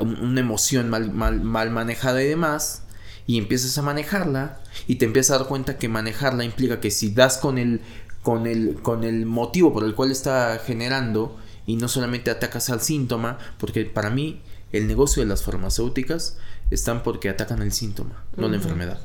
una 0.01 0.41
emoción 0.41 0.89
mal, 0.91 1.12
mal, 1.12 1.41
mal 1.41 1.71
manejada 1.71 2.23
y 2.23 2.29
demás, 2.29 2.83
y 3.27 3.39
empiezas 3.39 3.77
a 3.79 3.83
manejarla 3.83 4.61
y 4.87 4.97
te 4.97 5.05
empiezas 5.05 5.35
a 5.35 5.39
dar 5.41 5.49
cuenta 5.49 5.79
que 5.79 5.89
manejarla 5.89 6.45
implica 6.45 6.81
que 6.81 6.91
si 6.91 7.11
das 7.11 7.39
con 7.39 7.59
el, 7.59 7.81
con 8.23 8.47
el, 8.47 8.77
con 8.83 9.05
el 9.05 9.27
motivo 9.27 9.73
por 9.73 9.85
el 9.85 9.95
cual 9.95 10.11
está 10.12 10.61
generando 10.65 11.37
y 11.67 11.77
no 11.77 11.89
solamente 11.89 12.31
atacas 12.31 12.71
al 12.71 12.81
síntoma, 12.81 13.39
porque 13.59 13.85
para 13.85 14.11
mí 14.11 14.41
el 14.73 14.87
negocio 14.87 15.23
de 15.23 15.29
las 15.29 15.43
farmacéuticas 15.43 16.39
están 16.71 17.03
porque 17.03 17.29
atacan 17.29 17.62
el 17.62 17.73
síntoma, 17.73 18.25
no 18.37 18.49
la 18.49 18.57
enfermedad. 18.57 18.99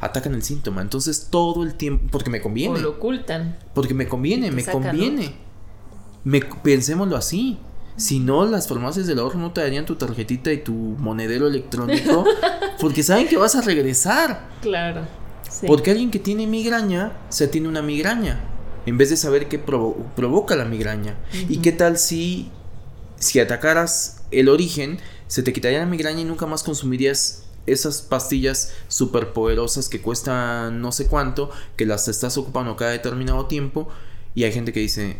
Atacan 0.00 0.34
el 0.34 0.42
síntoma. 0.42 0.82
Entonces 0.82 1.28
todo 1.30 1.62
el 1.62 1.74
tiempo, 1.74 2.08
porque 2.10 2.28
me 2.30 2.40
O 2.40 2.42
conviene. 2.42 2.78
lo 2.80 2.90
ocultan. 2.90 3.58
Porque 3.74 3.94
me 3.94 4.06
conviene, 4.06 4.50
me 4.50 4.62
sacan, 4.62 4.82
conviene. 4.82 5.34
Me, 6.24 6.40
pensémoslo 6.40 7.16
así. 7.16 7.58
Si 7.96 8.18
no, 8.18 8.44
las 8.44 8.68
farmacias 8.68 9.06
del 9.06 9.18
ahorro 9.18 9.38
no 9.38 9.52
te 9.52 9.62
darían 9.62 9.86
tu 9.86 9.94
tarjetita 9.96 10.52
y 10.52 10.58
tu 10.58 10.72
monedero 10.72 11.46
electrónico. 11.46 12.24
porque 12.80 13.02
saben 13.02 13.26
que 13.28 13.36
vas 13.36 13.54
a 13.54 13.62
regresar. 13.62 14.48
Claro. 14.60 15.02
Sí. 15.50 15.66
Porque 15.66 15.90
alguien 15.90 16.10
que 16.10 16.18
tiene 16.18 16.46
migraña, 16.46 17.12
se 17.30 17.48
tiene 17.48 17.68
una 17.68 17.80
migraña. 17.82 18.40
En 18.84 18.98
vez 18.98 19.10
de 19.10 19.16
saber 19.16 19.48
qué 19.48 19.64
provo- 19.64 19.96
provoca 20.14 20.54
la 20.56 20.64
migraña. 20.66 21.16
¿Y 21.48 21.58
qué 21.58 21.72
tal 21.72 21.98
si, 21.98 22.50
si 23.18 23.40
atacaras 23.40 24.22
el 24.30 24.48
origen, 24.48 24.98
se 25.26 25.42
te 25.42 25.52
quitaría 25.52 25.78
la 25.78 25.86
migraña 25.86 26.20
y 26.20 26.24
nunca 26.24 26.46
más 26.46 26.62
consumirías 26.62 27.44
esas 27.66 28.02
pastillas 28.02 28.74
súper 28.88 29.32
poderosas 29.32 29.88
que 29.88 30.00
cuestan 30.00 30.80
no 30.80 30.92
sé 30.92 31.06
cuánto, 31.08 31.50
que 31.76 31.84
las 31.86 32.06
estás 32.08 32.36
ocupando 32.36 32.76
cada 32.76 32.92
determinado 32.92 33.46
tiempo? 33.46 33.88
Y 34.34 34.44
hay 34.44 34.52
gente 34.52 34.72
que 34.72 34.80
dice, 34.80 35.16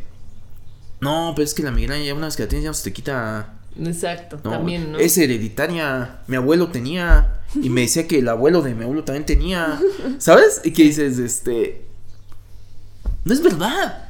no, 1.00 1.32
pero 1.34 1.44
es 1.44 1.54
que 1.54 1.62
la 1.62 1.70
migraña 1.70 2.04
ya 2.04 2.14
una 2.14 2.26
vez 2.26 2.36
que 2.36 2.42
la 2.44 2.48
tienes 2.48 2.64
ya 2.64 2.70
no 2.70 2.74
se 2.74 2.84
te 2.84 2.92
quita. 2.92 3.54
Exacto. 3.78 4.40
No, 4.42 4.50
También, 4.50 4.92
¿no? 4.92 4.98
Es 4.98 5.18
hereditaria. 5.18 6.20
Mi 6.26 6.36
abuelo 6.36 6.68
tenía. 6.68 7.40
Y 7.60 7.68
me 7.70 7.82
decía 7.82 8.06
que 8.08 8.18
el 8.20 8.28
abuelo 8.28 8.62
de 8.62 8.74
mi 8.74 8.84
abuelo 8.84 9.04
también 9.04 9.26
tenía. 9.26 9.78
¿Sabes? 10.18 10.62
Y 10.64 10.72
que 10.72 10.84
dices, 10.84 11.18
este. 11.18 11.82
No 13.24 13.32
es 13.34 13.42
verdad. 13.42 14.08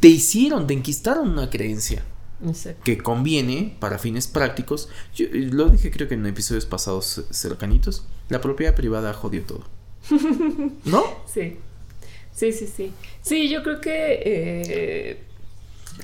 Te 0.00 0.08
hicieron, 0.08 0.66
te 0.66 0.74
enquistaron 0.74 1.28
una 1.28 1.50
creencia 1.50 2.04
Exacto. 2.46 2.82
que 2.84 2.98
conviene 2.98 3.76
para 3.80 3.98
fines 3.98 4.28
prácticos. 4.28 4.88
Yo 5.14 5.26
lo 5.32 5.68
dije 5.70 5.90
creo 5.90 6.06
que 6.06 6.14
en 6.14 6.24
episodios 6.26 6.66
pasados 6.66 7.24
cercanitos. 7.30 8.04
La 8.28 8.40
propiedad 8.40 8.74
privada 8.74 9.12
jodió 9.12 9.42
todo. 9.42 9.64
¿No? 10.84 11.02
Sí. 11.32 11.56
Sí, 12.32 12.52
sí, 12.52 12.66
sí. 12.66 12.92
Sí, 13.22 13.48
yo 13.48 13.62
creo 13.62 13.80
que. 13.80 14.22
eh, 14.24 15.24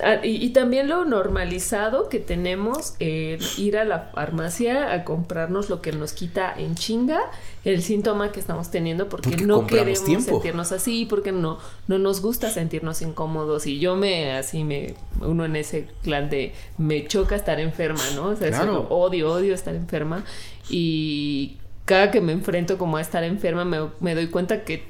ah, 0.03 0.23
y, 0.23 0.43
y 0.43 0.49
también 0.51 0.87
lo 0.87 1.05
normalizado 1.05 2.09
que 2.09 2.19
tenemos 2.19 2.95
en 2.99 3.39
ir 3.57 3.77
a 3.77 3.85
la 3.85 3.99
farmacia 4.13 4.93
a 4.93 5.03
comprarnos 5.03 5.69
lo 5.69 5.81
que 5.81 5.91
nos 5.91 6.13
quita 6.13 6.53
en 6.57 6.75
chinga 6.75 7.19
el 7.65 7.81
síntoma 7.83 8.31
que 8.31 8.39
estamos 8.39 8.71
teniendo 8.71 9.09
porque, 9.09 9.31
Porque 9.31 9.45
no 9.45 9.67
queremos 9.67 10.05
tiempo. 10.05 10.31
sentirnos 10.31 10.71
así, 10.71 11.05
porque 11.05 11.33
no, 11.33 11.57
no 11.87 11.97
nos 11.99 12.21
gusta 12.21 12.49
sentirnos 12.49 13.01
incómodos. 13.01 13.67
Y 13.67 13.79
yo 13.79 13.97
me, 13.97 14.31
así 14.31 14.63
me, 14.63 14.93
uno 15.19 15.43
en 15.43 15.55
ese 15.57 15.87
clan 16.01 16.29
de 16.29 16.53
me 16.77 17.05
choca 17.07 17.35
estar 17.35 17.59
enferma, 17.59 18.01
¿no? 18.15 18.27
O 18.27 18.35
sea, 18.37 18.47
eso 18.47 18.57
Claro. 18.63 18.73
lo 18.73 18.81
odio, 18.95 19.29
odio 19.33 19.53
estar 19.53 19.75
enferma. 19.75 20.23
Y 20.69 21.57
cada 21.85 22.09
que 22.11 22.21
me 22.21 22.31
enfrento 22.31 22.77
como 22.77 22.97
a 22.97 23.01
estar 23.01 23.23
enferma 23.25 23.65
me, 23.65 23.79
me 23.99 24.15
doy 24.15 24.27
cuenta 24.27 24.63
que, 24.63 24.83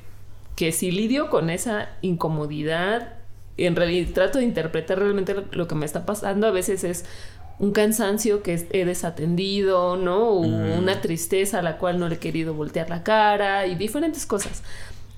que 0.55 0.71
si 0.71 0.91
lidio 0.91 1.29
con 1.31 1.49
esa 1.49 1.89
incomodidad, 2.01 3.16
en 3.57 3.75
realidad 3.75 4.09
trato 4.13 4.37
de 4.39 4.45
interpretar 4.45 4.99
realmente 4.99 5.35
lo, 5.51 5.67
que 5.67 5.75
me 5.75 5.85
está 5.85 6.05
pasando, 6.05 6.47
a 6.47 6.51
veces 6.51 6.83
es 6.83 7.05
un 7.59 7.71
cansancio 7.71 8.43
que 8.43 8.67
he 8.71 8.85
desatendido, 8.85 9.97
¿no? 9.97 10.29
O 10.29 10.43
Mm. 10.43 10.77
una 10.79 11.01
tristeza 11.01 11.59
a 11.59 11.61
la 11.63 11.77
cual 11.77 11.99
no 11.99 12.07
le 12.07 12.15
he 12.15 12.19
querido 12.19 12.53
voltear 12.53 12.89
la 12.89 13.03
cara 13.03 13.65
y 13.67 13.75
diferentes 13.75 14.25
cosas. 14.25 14.61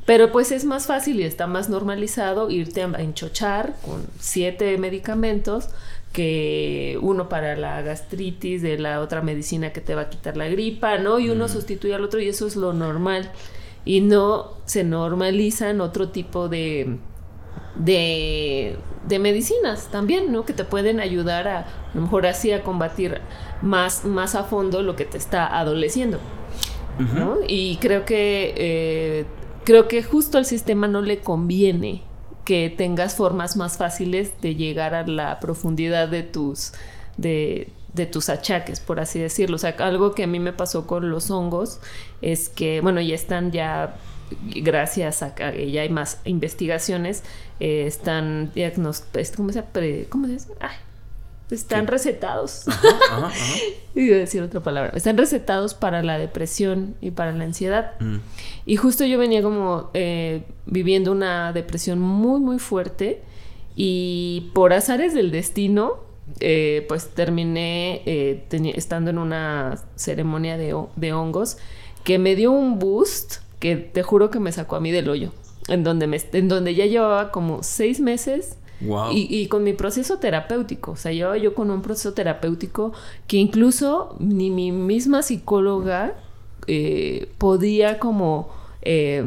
Pero 0.06 0.32
pues 0.32 0.52
es 0.52 0.64
más 0.66 0.88
fácil 0.88 1.20
y 1.20 1.24
está 1.24 1.46
más 1.48 1.70
normalizado 1.70 2.50
irte 2.50 2.82
a 2.82 2.88
enchochar 3.02 3.76
con 3.86 4.06
siete 4.20 4.78
medicamentos 4.78 5.70
que 6.14 6.98
uno 7.02 7.30
para 7.30 7.56
la 7.56 7.82
gastritis, 7.84 8.62
de 8.64 8.80
la 8.80 9.02
otra 9.02 9.22
medicina 9.22 9.72
que 9.72 9.82
te 9.82 9.94
va 9.94 10.04
a 10.04 10.10
quitar 10.10 10.36
la 10.38 10.48
gripa, 10.48 10.98
¿no? 10.98 11.20
Y 11.20 11.30
uno 11.30 11.46
Mm. 11.46 11.50
sustituye 11.50 11.94
al 11.94 12.04
otro 12.04 12.20
y 12.20 12.28
eso 12.30 12.48
es 12.48 12.56
lo 12.56 12.74
normal. 12.74 13.30
Y 13.86 14.02
no 14.02 14.54
se 14.66 14.84
normalizan 14.84 15.82
otro 15.82 16.10
tipo 16.10 16.50
de, 16.50 16.98
de, 17.80 18.78
de 19.08 19.20
medicinas 19.20 19.88
también, 19.90 20.32
¿no? 20.32 20.46
Que 20.46 20.54
te 20.54 20.64
pueden 20.64 21.00
ayudar 21.00 21.48
a, 21.48 21.60
a 21.60 21.66
lo 21.96 22.02
mejor 22.02 22.28
así 22.28 22.52
a 22.52 22.62
combatir 22.62 23.20
más, 23.62 24.06
más 24.06 24.36
a 24.36 24.44
fondo 24.44 24.84
lo 24.84 24.96
que 24.96 25.06
te 25.06 25.18
está 25.18 25.58
adoleciendo. 25.60 26.20
Y 27.48 27.78
creo 27.78 28.04
que 28.04 28.54
eh, 28.58 29.26
creo 29.64 29.88
que 29.88 30.04
justo 30.04 30.38
al 30.38 30.46
sistema 30.46 30.88
no 30.90 31.02
le 31.02 31.20
conviene 31.20 32.04
que 32.44 32.74
tengas 32.76 33.16
formas 33.16 33.56
más 33.56 33.78
fáciles 33.78 34.34
de 34.42 34.56
llegar 34.56 34.94
a 34.94 35.08
la 35.08 35.40
profundidad 35.40 36.10
de 36.10 36.24
tus 36.24 36.74
de, 37.16 37.70
de 37.94 38.06
tus 38.06 38.28
achaques, 38.28 38.82
por 38.82 39.00
así 39.00 39.18
decirlo. 39.20 39.56
O 39.56 39.60
sea, 39.60 39.76
algo 39.80 40.14
que 40.14 40.24
a 40.24 40.28
mí 40.28 40.40
me 40.40 40.52
pasó 40.52 40.88
con 40.88 41.10
los 41.10 41.32
hongos 41.32 41.80
es 42.22 42.50
que, 42.50 42.82
bueno, 42.82 43.00
ya 43.00 43.16
están 43.16 43.52
ya, 43.52 43.96
gracias 44.56 45.24
a 45.24 45.36
que 45.36 45.72
ya 45.72 45.82
hay 45.82 45.90
más 45.90 46.20
investigaciones, 46.26 47.24
eh, 47.60 47.86
están 47.88 48.52
diagnosticados, 48.54 49.32
¿cómo 49.36 49.52
se, 49.52 49.64
pre- 49.64 50.06
¿cómo 50.10 50.28
se 50.28 50.34
dice? 50.34 50.50
Ay, 50.60 50.76
están 51.52 51.86
¿Qué? 51.86 51.92
recetados. 51.92 52.68
Ajá, 52.68 52.88
ajá, 53.12 53.26
ajá. 53.28 53.54
Iba 53.96 54.16
a 54.16 54.20
decir 54.20 54.42
otra 54.44 54.60
palabra. 54.62 54.92
Están 54.96 55.18
recetados 55.18 55.74
para 55.74 56.04
la 56.04 56.18
depresión 56.20 56.96
y 57.02 57.12
para 57.12 57.32
la 57.34 57.44
ansiedad. 57.44 58.00
Mm. 58.00 58.18
Y 58.68 58.76
justo 58.78 59.04
yo 59.06 59.18
venía 59.18 59.42
como 59.42 59.90
eh, 59.94 60.44
viviendo 60.68 61.12
una 61.12 61.52
depresión 61.52 62.00
muy, 62.00 62.40
muy 62.40 62.60
fuerte. 62.60 63.22
Y 63.76 64.52
por 64.54 64.74
azares 64.74 65.14
del 65.14 65.32
destino, 65.32 65.94
eh, 66.40 66.86
pues 66.88 67.08
terminé 67.10 68.04
eh, 68.06 68.44
estando 68.76 69.10
en 69.10 69.18
una 69.18 69.80
ceremonia 69.96 70.56
de, 70.58 70.76
de 70.98 71.14
hongos 71.14 71.58
que 72.04 72.20
me 72.20 72.36
dio 72.36 72.52
un 72.52 72.78
boost 72.78 73.38
que 73.60 73.76
te 73.76 74.04
juro 74.04 74.30
que 74.30 74.40
me 74.40 74.52
sacó 74.52 74.76
a 74.76 74.80
mí 74.80 74.92
del 74.92 75.10
hoyo. 75.10 75.32
En 75.68 75.84
donde, 75.84 76.08
me, 76.08 76.20
en 76.34 76.48
donde 76.48 76.74
ya 76.76 76.86
llevaba 76.86 77.32
como 77.32 77.64
seis 77.64 78.00
meses 78.00 78.56
Wow. 78.82 79.12
y, 79.12 79.28
y 79.30 79.48
con 79.48 79.66
mi 79.66 79.74
proceso 79.74 80.20
terapéutico, 80.20 80.92
o 80.92 80.96
sea, 80.96 81.12
llevaba 81.12 81.38
yo 81.38 81.54
con 81.54 81.70
un 81.70 81.82
proceso 81.82 82.14
terapéutico 82.14 82.94
que 83.28 83.36
incluso 83.36 84.16
ni 84.20 84.50
mi 84.50 84.72
misma 84.72 85.22
psicóloga 85.22 86.14
eh, 86.68 87.30
podía 87.38 88.00
como 88.00 88.48
eh, 88.82 89.22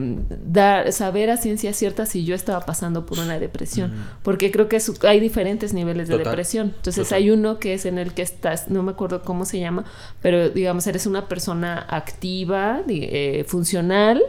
dar, 0.47 0.93
saber 0.93 1.29
a 1.31 1.37
ciencia 1.37 1.73
cierta 1.75 2.07
si 2.07 2.25
yo 2.25 2.35
estaba 2.35 2.61
pasando 2.65 3.05
por 3.07 3.19
una 3.19 3.39
depresión, 3.39 3.93
porque 4.23 4.51
creo 4.51 4.69
que 4.69 4.81
su- 4.81 4.97
hay 5.07 5.21
diferentes 5.21 5.75
niveles 5.75 6.09
de 6.09 6.15
Total, 6.17 6.31
depresión. 6.33 6.73
Entonces 6.77 7.05
total. 7.09 7.19
hay 7.23 7.31
uno 7.31 7.59
que 7.59 7.75
es 7.75 7.85
en 7.85 7.99
el 7.99 8.15
que 8.15 8.23
estás, 8.23 8.69
no 8.69 8.83
me 8.83 8.93
acuerdo 8.93 9.23
cómo 9.23 9.45
se 9.45 9.61
llama, 9.61 9.85
pero 10.23 10.49
digamos, 10.49 10.87
eres 10.87 11.07
una 11.07 11.29
persona 11.29 11.87
activa, 11.89 12.81
eh, 12.89 13.45
funcional, 13.47 14.23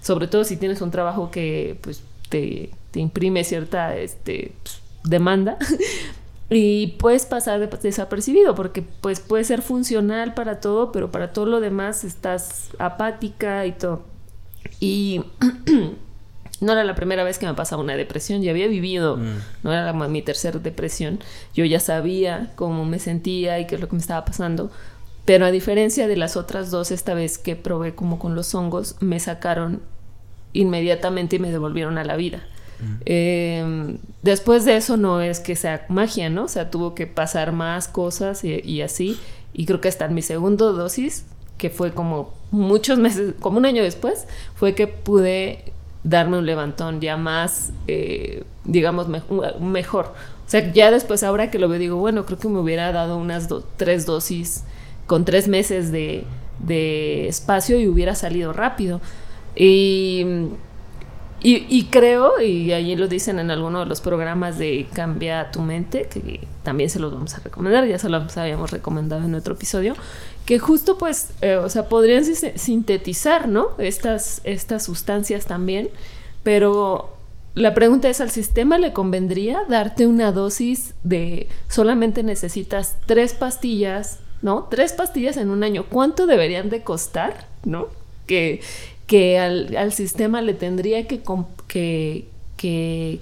sobre 0.00 0.28
todo 0.28 0.44
si 0.44 0.56
tienes 0.56 0.80
un 0.80 0.90
trabajo 0.90 1.30
que 1.30 1.78
pues 1.82 2.02
te, 2.30 2.70
te 2.90 3.00
imprime 3.00 3.44
cierta 3.44 3.96
este, 3.96 4.52
pues, 4.62 4.80
demanda. 5.04 5.58
Y 6.52 6.96
puedes 6.98 7.26
pasar 7.26 7.60
de- 7.60 7.68
desapercibido 7.80 8.56
porque 8.56 8.82
pues 8.82 9.20
puede 9.20 9.44
ser 9.44 9.62
funcional 9.62 10.34
para 10.34 10.58
todo, 10.58 10.90
pero 10.90 11.12
para 11.12 11.32
todo 11.32 11.46
lo 11.46 11.60
demás 11.60 12.02
estás 12.02 12.70
apática 12.80 13.66
y 13.66 13.72
todo. 13.72 14.02
Y 14.80 15.22
no 16.60 16.72
era 16.72 16.84
la 16.84 16.94
primera 16.94 17.22
vez 17.24 17.38
que 17.38 17.46
me 17.46 17.54
pasaba 17.54 17.82
una 17.82 17.96
depresión, 17.96 18.42
ya 18.42 18.50
había 18.50 18.66
vivido, 18.66 19.16
Mm. 19.16 19.38
no 19.62 19.72
era 19.72 19.92
la- 19.92 20.08
mi 20.08 20.22
tercera 20.22 20.58
depresión, 20.58 21.20
yo 21.54 21.64
ya 21.64 21.80
sabía 21.80 22.52
cómo 22.56 22.84
me 22.84 22.98
sentía 22.98 23.58
y 23.60 23.66
qué 23.66 23.76
es 23.76 23.80
lo 23.80 23.88
que 23.88 23.96
me 23.96 24.00
estaba 24.02 24.24
pasando, 24.24 24.70
pero 25.24 25.46
a 25.46 25.50
diferencia 25.50 26.08
de 26.08 26.16
las 26.16 26.36
otras 26.36 26.70
dos, 26.70 26.90
esta 26.90 27.14
vez 27.14 27.38
que 27.38 27.56
probé 27.56 27.94
como 27.94 28.18
con 28.18 28.34
los 28.34 28.54
hongos, 28.54 28.96
me 29.00 29.20
sacaron 29.20 29.80
inmediatamente 30.52 31.36
y 31.36 31.38
me 31.38 31.50
devolvieron 31.52 31.98
a 31.98 32.04
la 32.04 32.16
vida. 32.16 32.42
Eh, 33.04 33.98
después 34.22 34.64
de 34.64 34.76
eso 34.76 34.96
no 34.96 35.20
es 35.20 35.40
que 35.40 35.54
sea 35.54 35.84
magia, 35.90 36.30
¿no? 36.30 36.44
O 36.44 36.48
sea, 36.48 36.70
tuvo 36.70 36.94
que 36.94 37.06
pasar 37.06 37.52
más 37.52 37.88
cosas 37.88 38.42
y, 38.42 38.80
así. 38.82 39.18
Y 39.52 39.66
creo 39.66 39.80
que 39.82 39.88
hasta 39.88 40.06
en 40.06 40.14
mi 40.14 40.22
segundo 40.22 40.72
dosis, 40.72 41.26
que 41.60 41.68
fue 41.68 41.92
como 41.92 42.32
muchos 42.50 42.98
meses, 42.98 43.34
como 43.38 43.58
un 43.58 43.66
año 43.66 43.82
después, 43.82 44.26
fue 44.54 44.74
que 44.74 44.86
pude 44.86 45.62
darme 46.02 46.38
un 46.38 46.46
levantón 46.46 47.02
ya 47.02 47.18
más, 47.18 47.70
eh, 47.86 48.44
digamos, 48.64 49.08
mejor. 49.60 50.06
O 50.46 50.50
sea, 50.50 50.72
ya 50.72 50.90
después 50.90 51.22
ahora 51.22 51.50
que 51.50 51.58
lo 51.58 51.68
veo 51.68 51.78
digo, 51.78 51.96
bueno, 51.96 52.24
creo 52.24 52.38
que 52.38 52.48
me 52.48 52.58
hubiera 52.58 52.90
dado 52.92 53.18
unas 53.18 53.48
tres 53.76 54.06
dosis 54.06 54.64
con 55.06 55.26
tres 55.26 55.48
meses 55.48 55.92
de, 55.92 56.24
espacio 57.28 57.78
y 57.78 57.88
hubiera 57.88 58.14
salido 58.14 58.54
rápido. 58.54 59.02
Y 59.54 60.24
y, 61.42 61.86
creo, 61.86 62.38
y 62.38 62.70
allí 62.74 62.96
lo 62.96 63.08
dicen 63.08 63.38
en 63.38 63.50
alguno 63.50 63.80
de 63.80 63.86
los 63.86 64.02
programas 64.02 64.58
de 64.58 64.86
Cambia 64.92 65.50
tu 65.50 65.62
mente, 65.62 66.06
que 66.06 66.46
también 66.62 66.90
se 66.90 66.98
los 67.00 67.14
vamos 67.14 67.34
a 67.34 67.40
recomendar, 67.40 67.86
ya 67.86 67.98
se 67.98 68.10
los 68.10 68.36
habíamos 68.36 68.70
recomendado 68.70 69.24
en 69.24 69.34
otro 69.34 69.54
episodio, 69.54 69.94
que 70.46 70.58
justo 70.58 70.98
pues, 70.98 71.30
eh, 71.42 71.56
o 71.56 71.68
sea, 71.68 71.88
podrían 71.88 72.24
sintetizar, 72.24 73.48
¿no? 73.48 73.68
Estas, 73.78 74.40
estas 74.44 74.84
sustancias 74.84 75.46
también, 75.46 75.90
pero 76.42 77.16
la 77.54 77.74
pregunta 77.74 78.08
es, 78.08 78.20
¿al 78.20 78.30
sistema 78.30 78.78
le 78.78 78.92
convendría 78.92 79.62
darte 79.68 80.06
una 80.06 80.32
dosis 80.32 80.94
de 81.02 81.48
solamente 81.68 82.22
necesitas 82.22 82.96
tres 83.06 83.34
pastillas, 83.34 84.20
¿no? 84.42 84.68
Tres 84.70 84.92
pastillas 84.92 85.36
en 85.36 85.50
un 85.50 85.64
año, 85.64 85.84
¿cuánto 85.88 86.26
deberían 86.26 86.70
de 86.70 86.82
costar, 86.82 87.48
¿no? 87.64 87.88
Que, 88.26 88.60
que 89.06 89.38
al, 89.40 89.92
sistema 89.92 90.40
le 90.42 90.54
tendría 90.54 91.08
que, 91.08 92.28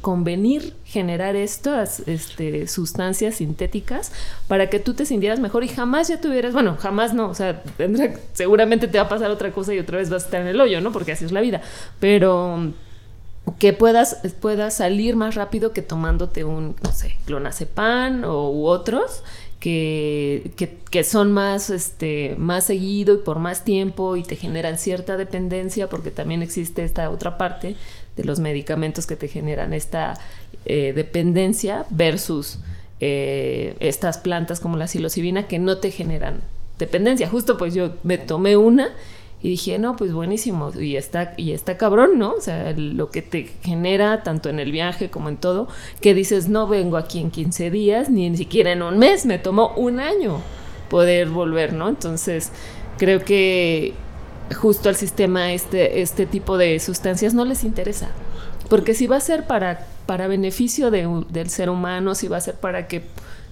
convenir 0.01 0.75
generar 0.85 1.37
estas 1.37 2.01
este, 2.09 2.67
sustancias 2.67 3.37
sintéticas 3.37 4.11
para 4.49 4.69
que 4.69 4.81
tú 4.81 4.95
te 4.95 5.07
sintieras 5.07 5.39
mejor 5.39 5.63
y 5.63 5.69
jamás 5.69 6.09
ya 6.09 6.21
tuvieras, 6.21 6.53
bueno, 6.53 6.77
jamás 6.79 7.15
no, 7.15 7.29
o 7.29 7.35
sea, 7.35 7.63
seguramente 8.33 8.89
te 8.89 8.99
va 8.99 9.05
a 9.05 9.09
pasar 9.09 9.31
otra 9.31 9.53
cosa 9.53 9.73
y 9.75 9.79
otra 9.79 9.99
vez 9.99 10.11
vas 10.11 10.23
a 10.23 10.27
estar 10.27 10.41
en 10.41 10.49
el 10.49 10.61
hoyo, 10.61 10.81
¿no? 10.81 10.91
Porque 10.91 11.13
así 11.13 11.25
es 11.25 11.33
la 11.33 11.41
vida, 11.41 11.61
pero 12.01 12.73
que 13.59 13.73
puedas, 13.73 14.19
salir 14.71 15.17
más 15.17 15.35
rápido 15.35 15.73
que 15.73 15.83
tomándote 15.83 16.45
un, 16.45 16.75
no 16.83 16.93
sé, 16.93 17.17
clonazepam 17.25 18.25
o, 18.25 18.51
u 18.51 18.67
otros 18.67 19.23
que, 19.61 20.53
que, 20.91 21.05
son 21.05 21.33
más, 21.33 21.71
este, 21.71 22.35
más 22.39 22.65
seguido 22.65 23.15
y 23.15 23.19
por 23.19 23.39
más 23.39 23.65
tiempo 23.65 24.17
y 24.17 24.23
te 24.23 24.37
generan 24.37 24.79
cierta 24.79 25.17
dependencia 25.17 25.89
porque 25.89 26.11
también 26.11 26.43
existe 26.43 26.85
esta 26.85 27.11
otra 27.11 27.39
parte 27.39 27.77
de 28.19 28.25
los 28.25 28.41
medicamentos 28.41 29.07
que 29.07 29.15
te 29.17 29.29
generan 29.29 29.73
esta 29.73 30.19
eh, 30.67 30.93
dependencia 30.93 31.87
versus 31.89 32.59
eh, 33.01 33.77
estas 33.79 34.19
plantas 34.19 34.59
como 34.59 34.77
la 34.77 34.89
psilocibina 34.89 35.47
que 35.47 35.61
no 35.61 35.79
te 35.79 35.93
generan 35.93 36.41
dependencia. 36.81 37.29
Justo 37.29 37.57
pues 37.57 37.75
yo 37.75 37.95
me 38.03 38.19
tomé 38.19 38.57
una 38.57 38.91
y 39.41 39.51
dije, 39.51 39.79
no, 39.79 39.95
pues 39.95 40.13
buenísimo, 40.13 40.73
y 40.77 40.97
está, 40.97 41.35
y 41.37 41.53
está 41.53 41.77
cabrón, 41.77 42.19
¿no? 42.19 42.33
O 42.33 42.41
sea, 42.41 42.73
lo 42.77 43.13
que 43.13 43.23
te 43.23 43.49
genera, 43.63 44.25
tanto 44.25 44.49
en 44.49 44.59
el 44.59 44.73
viaje 44.73 45.11
como 45.11 45.29
en 45.29 45.37
todo, 45.37 45.69
que 46.01 46.13
dices, 46.13 46.49
no 46.49 46.67
vengo 46.67 46.97
aquí 46.97 47.21
en 47.21 47.31
15 47.31 47.71
días, 47.71 48.11
ni, 48.11 48.29
ni 48.29 48.37
siquiera 48.37 48.73
en 48.73 48.83
un 48.83 48.99
mes, 48.99 49.27
me 49.27 49.39
tomó 49.39 49.75
un 49.77 50.01
año 50.01 50.41
poder 50.91 51.29
volver, 51.29 51.73
¿no? 51.73 51.89
Entonces, 51.89 52.51
creo 52.99 53.25
que 53.25 53.95
justo 54.55 54.89
al 54.89 54.97
sistema 54.97 55.53
este, 55.53 56.01
este 56.01 56.27
tipo 56.27 56.59
de 56.59 56.79
sustancias 56.81 57.35
no 57.35 57.45
les 57.45 57.65
interesa. 57.65 58.11
Porque 58.69 58.95
si 58.95 59.07
va 59.07 59.17
a 59.17 59.21
ser 59.21 59.47
para, 59.47 59.87
para 60.07 60.29
beneficio 60.29 60.91
del 60.91 61.51
ser 61.51 61.71
humano, 61.71 62.15
si 62.15 62.29
va 62.29 62.37
a 62.37 62.41
ser 62.41 62.55
para 62.55 62.87
que 62.87 63.03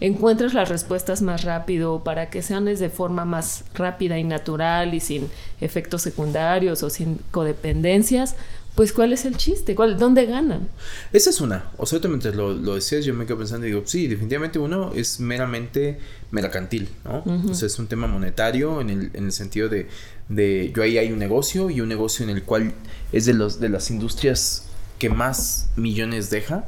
encuentres 0.00 0.52
las 0.52 0.68
respuestas 0.68 1.22
más 1.22 1.44
rápido, 1.44 2.04
para 2.04 2.28
que 2.28 2.42
sean 2.42 2.66
de 2.66 2.90
forma 2.90 3.24
más 3.24 3.64
rápida 3.74 4.18
y 4.18 4.24
natural 4.24 4.92
y 4.92 5.00
sin 5.00 5.30
efectos 5.60 6.02
secundarios 6.02 6.82
o 6.82 6.90
sin 6.90 7.18
codependencias, 7.30 8.36
pues 8.76 8.92
¿cuál 8.92 9.12
es 9.14 9.24
el 9.24 9.36
chiste? 9.36 9.74
¿Cuál, 9.74 9.98
¿Dónde 9.98 10.26
ganan? 10.26 10.68
Esa 11.12 11.30
es 11.30 11.40
una. 11.40 11.70
O 11.78 11.86
sea, 11.86 11.98
mientras 12.04 12.36
lo, 12.36 12.52
lo, 12.52 12.74
decías, 12.74 13.04
yo 13.06 13.14
me 13.14 13.24
quedo 13.24 13.38
pensando 13.38 13.66
y 13.66 13.70
digo, 13.70 13.82
sí, 13.86 14.06
definitivamente 14.06 14.58
uno 14.58 14.92
es 14.94 15.18
meramente 15.18 15.98
mercantil, 16.30 16.90
¿no? 17.04 17.24
O 17.50 17.54
sea, 17.54 17.66
es 17.66 17.78
un 17.78 17.86
tema 17.86 18.06
monetario 18.06 18.82
en 18.82 18.90
el, 18.90 19.10
en 19.14 19.24
el 19.24 19.32
sentido 19.32 19.70
de, 19.70 19.88
de, 20.28 20.72
yo 20.76 20.82
ahí 20.82 20.98
hay 20.98 21.10
un 21.10 21.18
negocio 21.18 21.70
y 21.70 21.80
un 21.80 21.88
negocio 21.88 22.22
en 22.22 22.30
el 22.30 22.42
cual 22.42 22.74
es 23.12 23.24
de, 23.24 23.32
los, 23.32 23.60
de 23.60 23.70
las 23.70 23.90
industrias 23.90 24.66
que 24.98 25.08
más 25.08 25.70
millones 25.76 26.28
deja 26.28 26.66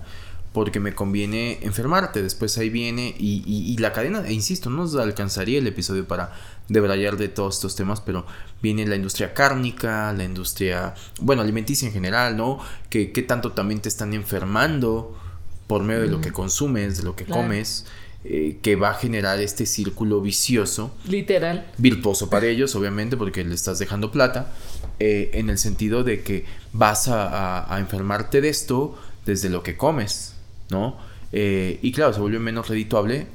porque 0.52 0.80
me 0.80 0.94
conviene 0.94 1.58
enfermarte. 1.62 2.22
Después 2.22 2.56
ahí 2.58 2.70
viene 2.70 3.14
y, 3.18 3.76
la 3.78 3.92
cadena, 3.92 4.26
e 4.26 4.32
insisto, 4.32 4.70
no 4.70 4.78
nos 4.78 4.96
alcanzaría 4.96 5.58
el 5.58 5.66
episodio 5.66 6.08
para 6.08 6.32
debrayar 6.68 7.16
de 7.16 7.28
todos 7.28 7.56
estos 7.56 7.76
temas, 7.76 8.00
pero 8.00 8.26
viene 8.62 8.86
la 8.86 8.96
industria 8.96 9.34
cárnica, 9.34 10.12
la 10.12 10.24
industria, 10.24 10.94
bueno, 11.20 11.42
alimenticia 11.42 11.86
en 11.86 11.92
general, 11.92 12.36
¿no? 12.36 12.58
Que, 12.90 13.06
tanto 13.26 13.52
también 13.52 13.80
te 13.80 13.88
están 13.88 14.14
enfermando 14.14 15.18
por 15.66 15.82
medio 15.82 16.02
de 16.02 16.08
lo 16.08 16.20
que 16.20 16.32
consumes, 16.32 16.98
de 16.98 17.04
lo 17.04 17.16
que 17.16 17.24
comes. 17.24 17.86
Eh, 18.24 18.58
que 18.62 18.74
va 18.74 18.90
a 18.90 18.94
generar 18.94 19.40
este 19.40 19.64
círculo 19.64 20.20
vicioso. 20.20 20.92
Literal. 21.06 21.70
Virtuoso 21.78 22.28
para 22.28 22.46
ellos, 22.46 22.74
obviamente, 22.74 23.16
porque 23.16 23.44
le 23.44 23.54
estás 23.54 23.78
dejando 23.78 24.10
plata. 24.10 24.52
Eh, 24.98 25.30
en 25.34 25.48
el 25.50 25.56
sentido 25.56 26.02
de 26.02 26.22
que 26.22 26.44
vas 26.72 27.06
a 27.08 27.74
enfermarte 27.78 28.40
de 28.40 28.48
esto 28.48 28.98
desde 29.24 29.48
lo 29.48 29.62
que 29.62 29.76
comes. 29.76 30.34
¿no? 30.70 30.96
Eh, 31.32 31.78
y 31.82 31.92
claro, 31.92 32.12
se 32.12 32.20
vuelve 32.20 32.38
menos 32.38 32.68
redituable, 32.68 33.26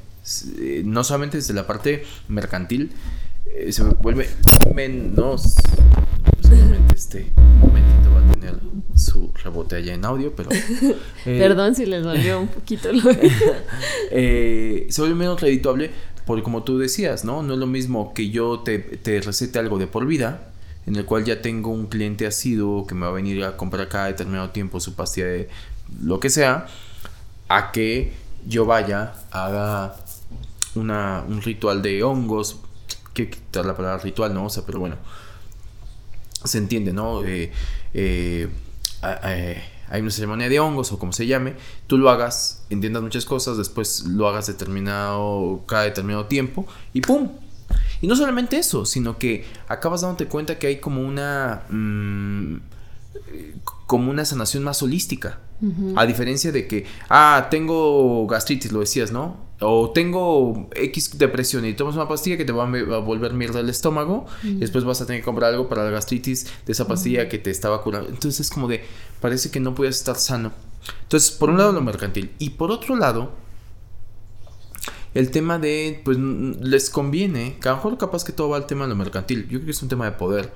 no 0.83 1.03
solamente 1.03 1.37
desde 1.37 1.53
la 1.53 1.67
parte 1.67 2.05
mercantil, 2.27 2.91
eh, 3.55 3.71
se 3.71 3.83
vuelve 3.83 4.29
menos... 4.73 5.55
Seguramente 6.41 6.95
este 6.95 7.31
momentito 7.59 8.11
va 8.13 8.19
a 8.19 8.33
tener 8.33 8.55
su 8.95 9.31
rebote 9.43 9.75
allá 9.77 9.93
en 9.93 10.05
audio, 10.05 10.35
pero... 10.35 10.49
Perdón 11.23 11.75
si 11.75 11.85
les 11.85 12.03
dolió 12.03 12.41
un 12.41 12.47
poquito 12.47 12.91
lo 12.91 13.01
Se 14.11 15.01
vuelve 15.01 15.15
menos 15.15 15.41
redituable 15.41 15.91
porque 16.25 16.43
como 16.43 16.63
tú 16.63 16.77
decías, 16.77 17.25
¿no? 17.25 17.43
No 17.43 17.53
es 17.53 17.59
lo 17.59 17.67
mismo 17.67 18.13
que 18.13 18.29
yo 18.29 18.59
te, 18.59 18.79
te 18.79 19.21
recete 19.21 19.59
algo 19.59 19.77
de 19.77 19.87
por 19.87 20.05
vida, 20.05 20.47
en 20.85 20.95
el 20.95 21.05
cual 21.05 21.25
ya 21.25 21.41
tengo 21.41 21.69
un 21.69 21.87
cliente 21.87 22.25
asiduo 22.25 22.87
que 22.87 22.95
me 22.95 23.01
va 23.01 23.09
a 23.09 23.13
venir 23.15 23.43
a 23.43 23.57
comprar 23.57 23.87
cada 23.89 24.07
determinado 24.07 24.49
tiempo 24.49 24.79
su 24.79 24.95
pastilla 24.95 25.27
de 25.27 25.49
lo 26.01 26.19
que 26.19 26.29
sea, 26.29 26.67
a 27.49 27.71
que 27.71 28.13
yo 28.47 28.65
vaya, 28.65 29.13
haga 29.31 29.95
una, 30.75 31.23
un 31.27 31.41
ritual 31.41 31.81
de 31.81 32.03
hongos, 32.03 32.57
que 33.13 33.29
quitar 33.29 33.65
la 33.65 33.75
palabra 33.75 34.01
ritual, 34.01 34.33
¿no? 34.33 34.45
O 34.45 34.49
sea, 34.49 34.65
pero 34.65 34.79
bueno, 34.79 34.97
se 36.43 36.57
entiende, 36.57 36.93
¿no? 36.93 37.23
Eh, 37.23 37.51
eh, 37.93 38.49
hay 39.89 40.01
una 40.01 40.11
ceremonia 40.11 40.49
de 40.49 40.59
hongos 40.59 40.91
o 40.91 40.99
como 40.99 41.13
se 41.13 41.27
llame, 41.27 41.55
tú 41.87 41.97
lo 41.97 42.09
hagas, 42.09 42.65
entiendas 42.69 43.03
muchas 43.03 43.25
cosas, 43.25 43.57
después 43.57 44.05
lo 44.05 44.27
hagas 44.27 44.47
determinado, 44.47 45.63
cada 45.67 45.83
determinado 45.83 46.25
tiempo 46.25 46.65
y 46.93 47.01
¡pum! 47.01 47.29
Y 48.01 48.07
no 48.07 48.15
solamente 48.15 48.57
eso, 48.57 48.85
sino 48.85 49.17
que 49.17 49.45
acabas 49.67 50.01
dándote 50.01 50.27
cuenta 50.27 50.59
que 50.59 50.67
hay 50.67 50.79
como 50.79 51.01
una... 51.01 51.63
Mm, 51.69 52.57
como 53.85 54.09
una 54.09 54.25
sanación 54.25 54.63
más 54.63 54.81
holística. 54.81 55.39
A 55.95 56.05
diferencia 56.05 56.51
de 56.51 56.67
que, 56.67 56.85
ah, 57.09 57.47
tengo 57.49 58.27
gastritis, 58.27 58.73
lo 58.73 58.81
decías, 58.81 59.13
¿no? 59.13 59.37
O 59.63 59.91
tengo 59.91 60.69
X 60.75 61.17
depresión 61.17 61.65
y 61.65 61.73
tomas 61.73 61.95
una 61.95 62.07
pastilla 62.07 62.37
que 62.37 62.45
te 62.45 62.51
va 62.51 62.63
a, 62.63 62.97
volver 62.99 63.33
mierda 63.33 63.59
el 63.59 63.69
estómago 63.69 64.25
y 64.43 64.55
después 64.55 64.83
vas 64.83 65.01
a 65.01 65.05
tener 65.05 65.21
que 65.21 65.25
comprar 65.25 65.51
algo 65.51 65.69
para 65.69 65.83
la 65.83 65.89
gastritis 65.89 66.47
de 66.65 66.71
esa 66.71 66.87
pastilla 66.87 67.29
que 67.29 67.37
te 67.37 67.51
estaba 67.51 67.81
curando. 67.81 68.09
Entonces 68.09 68.41
es 68.41 68.49
como 68.49 68.67
de, 68.67 68.83
parece 69.19 69.51
que 69.51 69.59
no 69.59 69.73
puedes 69.75 69.97
estar 69.97 70.15
sano. 70.15 70.51
Entonces, 71.03 71.31
por 71.31 71.49
un 71.49 71.57
lado 71.57 71.71
lo 71.71 71.81
mercantil 71.81 72.31
y 72.39 72.51
por 72.51 72.71
otro 72.71 72.95
lado, 72.95 73.31
el 75.13 75.31
tema 75.31 75.59
de, 75.59 76.01
pues 76.03 76.17
les 76.17 76.89
conviene, 76.89 77.57
que 77.61 77.69
a 77.69 77.71
lo 77.71 77.77
mejor 77.77 77.97
capaz 77.97 78.23
que 78.23 78.31
todo 78.31 78.49
va 78.49 78.57
al 78.57 78.65
tema 78.65 78.85
de 78.85 78.89
lo 78.89 78.95
mercantil. 78.95 79.43
Yo 79.43 79.59
creo 79.59 79.65
que 79.65 79.71
es 79.71 79.81
un 79.81 79.89
tema 79.89 80.05
de 80.05 80.11
poder. 80.11 80.51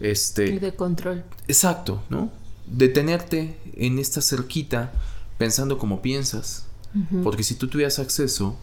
Este. 0.00 0.46
Y 0.46 0.58
de 0.58 0.74
control. 0.74 1.24
Exacto, 1.46 2.02
¿no? 2.08 2.30
detenerte 2.70 3.56
en 3.74 3.98
esta 3.98 4.22
cerquita 4.22 4.92
pensando 5.38 5.78
como 5.78 6.02
piensas. 6.02 6.66
Porque 7.22 7.42
si 7.42 7.54
tú 7.54 7.68
tuvieras 7.68 7.98
acceso, 7.98 8.58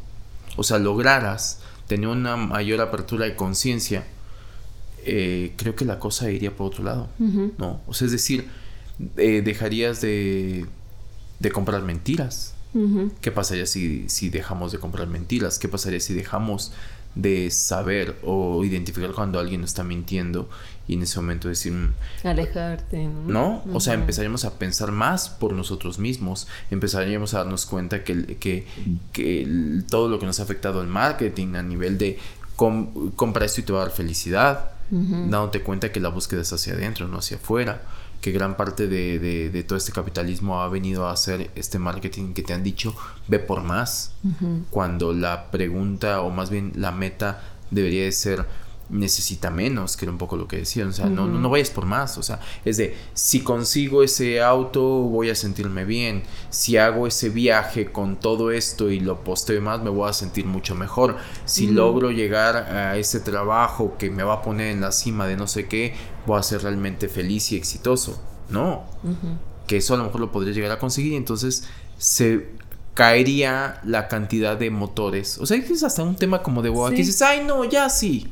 o 0.56 0.64
sea, 0.64 0.80
lograras 0.80 1.60
tener 1.88 2.10
una 2.10 2.36
mayor 2.36 2.82
apertura 2.82 3.26
de 3.26 3.36
conciencia, 3.36 4.06
eh, 5.06 5.54
creo 5.56 5.76
que 5.76 5.86
la 5.86 6.00
cosa 6.00 6.30
iría 6.30 6.56
por 6.56 6.68
otro 6.68 6.84
lado, 6.84 7.08
¿no? 7.20 7.82
O 7.88 7.94
sea, 7.94 8.08
es 8.08 8.12
decir, 8.12 8.48
eh, 9.16 9.42
dejarías 9.44 10.02
de, 10.02 10.66
de 11.40 11.52
comprar 11.52 11.84
mentiras. 11.84 12.54
¿Qué 13.22 13.32
pasaría 13.32 13.66
si, 13.66 14.08
si 14.08 14.30
dejamos 14.30 14.72
de 14.72 14.78
comprar 14.78 15.08
mentiras? 15.08 15.58
¿Qué 15.58 15.68
pasaría 15.68 16.00
si 16.00 16.14
dejamos 16.14 16.74
de 17.16 17.50
saber 17.50 18.16
o 18.24 18.64
identificar 18.64 19.14
cuando 19.14 19.40
alguien 19.40 19.64
está 19.64 19.84
mintiendo 19.84 20.48
y 20.88 20.94
en 20.94 21.02
ese 21.04 21.20
momento 21.20 21.48
decir... 21.50 21.74
mm, 21.74 21.94
Alejarte. 22.28 23.08
¿No? 23.28 23.64
O 23.74 23.80
sea, 23.80 23.94
empezaríamos 23.94 24.46
a 24.46 24.58
pensar 24.58 24.92
más 24.92 25.30
por 25.30 25.54
nosotros 25.54 26.00
mismos, 26.00 26.48
empezaríamos 26.72 27.34
a 27.34 27.40
darnos 27.40 27.66
cuenta 27.66 28.04
que, 28.04 28.38
que, 28.38 28.66
que 29.12 29.44
el- 29.44 29.86
todo 29.90 30.08
lo 30.10 30.20
que 30.20 30.26
nos 30.26 30.40
ha 30.40 30.44
afectado 30.44 30.82
el 30.82 30.88
marketing 30.88 31.56
a 31.56 31.64
nivel 31.64 31.98
de 31.98 32.18
com- 32.56 33.12
compra 33.16 33.46
esto 33.46 33.62
y 33.62 33.64
te 33.64 33.74
va 33.74 33.82
a 33.82 33.86
dar 33.88 33.92
felicidad, 33.94 34.72
Ujú. 34.92 35.16
dándote 35.30 35.62
cuenta 35.62 35.92
que 35.92 36.00
la 36.00 36.10
búsqueda 36.10 36.42
es 36.42 36.54
hacia 36.54 36.74
adentro, 36.74 37.08
no 37.10 37.18
hacia 37.18 37.38
afuera, 37.38 37.82
que 38.22 38.32
gran 38.32 38.56
parte 38.58 38.88
de, 38.88 39.20
de- 39.20 39.50
de 39.50 39.64
todo 39.64 39.78
este 39.78 39.92
capitalismo 39.92 40.62
ha 40.62 40.70
venido 40.70 41.08
a 41.08 41.12
hacer 41.12 41.52
este 41.56 41.78
marketing 41.78 42.34
que 42.34 42.42
te 42.42 42.54
han 42.54 42.64
dicho 42.64 42.96
ve 43.28 43.40
por 43.40 43.62
más, 43.64 44.14
Ujú. 44.24 44.64
cuando 44.72 45.14
la 45.14 45.52
pregunta 45.52 46.22
o 46.22 46.30
más 46.32 46.50
bien 46.50 46.72
la 46.76 46.92
meta 46.92 47.42
debería 47.70 48.06
de 48.06 48.12
ser 48.14 48.46
necesita 48.90 49.50
menos, 49.50 49.98
que 49.98 50.06
era 50.06 50.12
un 50.12 50.18
poco 50.18 50.38
lo 50.38 50.48
que 50.48 50.58
decían, 50.58 50.90
o 50.90 50.94
sea, 50.94 51.08
no, 51.08 51.28
no, 51.28 51.40
no 51.40 51.50
vayas 51.50 51.70
por 51.70 51.86
más, 51.86 52.18
o 52.18 52.24
sea, 52.24 52.40
es 52.64 52.78
de, 52.78 52.96
si 53.14 53.42
consigo 53.42 54.04
ese 54.04 54.42
auto 54.42 54.82
voy 54.82 55.30
a 55.30 55.36
sentirme 55.36 55.84
bien, 55.84 56.24
si 56.50 56.78
hago 56.78 57.08
ese 57.08 57.30
viaje 57.30 57.92
con 57.92 58.18
todo 58.18 58.52
esto 58.52 58.90
y 58.90 59.00
lo 59.00 59.24
posteo 59.24 59.62
más, 59.62 59.82
me 59.82 59.90
voy 59.90 60.10
a 60.10 60.14
sentir 60.14 60.46
mucho 60.46 60.74
mejor, 60.76 61.18
si 61.46 61.68
logro 61.68 62.12
llegar 62.12 62.56
a 62.56 62.98
ese 62.98 63.20
trabajo 63.20 63.96
que 63.98 64.10
me 64.10 64.24
va 64.24 64.36
a 64.36 64.42
poner 64.42 64.68
en 64.68 64.82
la 64.82 64.92
cima 64.92 65.28
de 65.28 65.36
no 65.36 65.48
sé 65.48 65.68
qué, 65.68 65.94
voy 66.26 66.40
a 66.40 66.44
ser 66.44 66.64
realmente 66.64 67.10
feliz 67.10 67.52
y 67.52 67.58
exitoso, 67.58 68.22
no, 68.50 68.86
que 69.68 69.78
eso 69.78 69.96
a 69.96 69.98
lo 69.98 70.06
mejor 70.06 70.22
lo 70.22 70.32
podría 70.32 70.54
llegar 70.54 70.72
a 70.72 70.80
conseguir 70.80 71.14
y 71.14 71.18
entonces 71.18 71.66
se 71.98 72.48
caería 72.94 73.80
la 73.84 74.08
cantidad 74.08 74.58
de 74.58 74.72
motores. 74.72 75.38
O 75.38 75.46
sea, 75.46 75.56
es 75.58 75.84
hasta 75.84 76.02
un 76.02 76.16
tema 76.16 76.42
como 76.42 76.64
de 76.64 76.70
boda 76.70 76.90
que 76.90 76.98
dices, 76.98 77.22
ay 77.22 77.44
no, 77.46 77.64
ya 77.64 77.90
sí. 77.90 78.28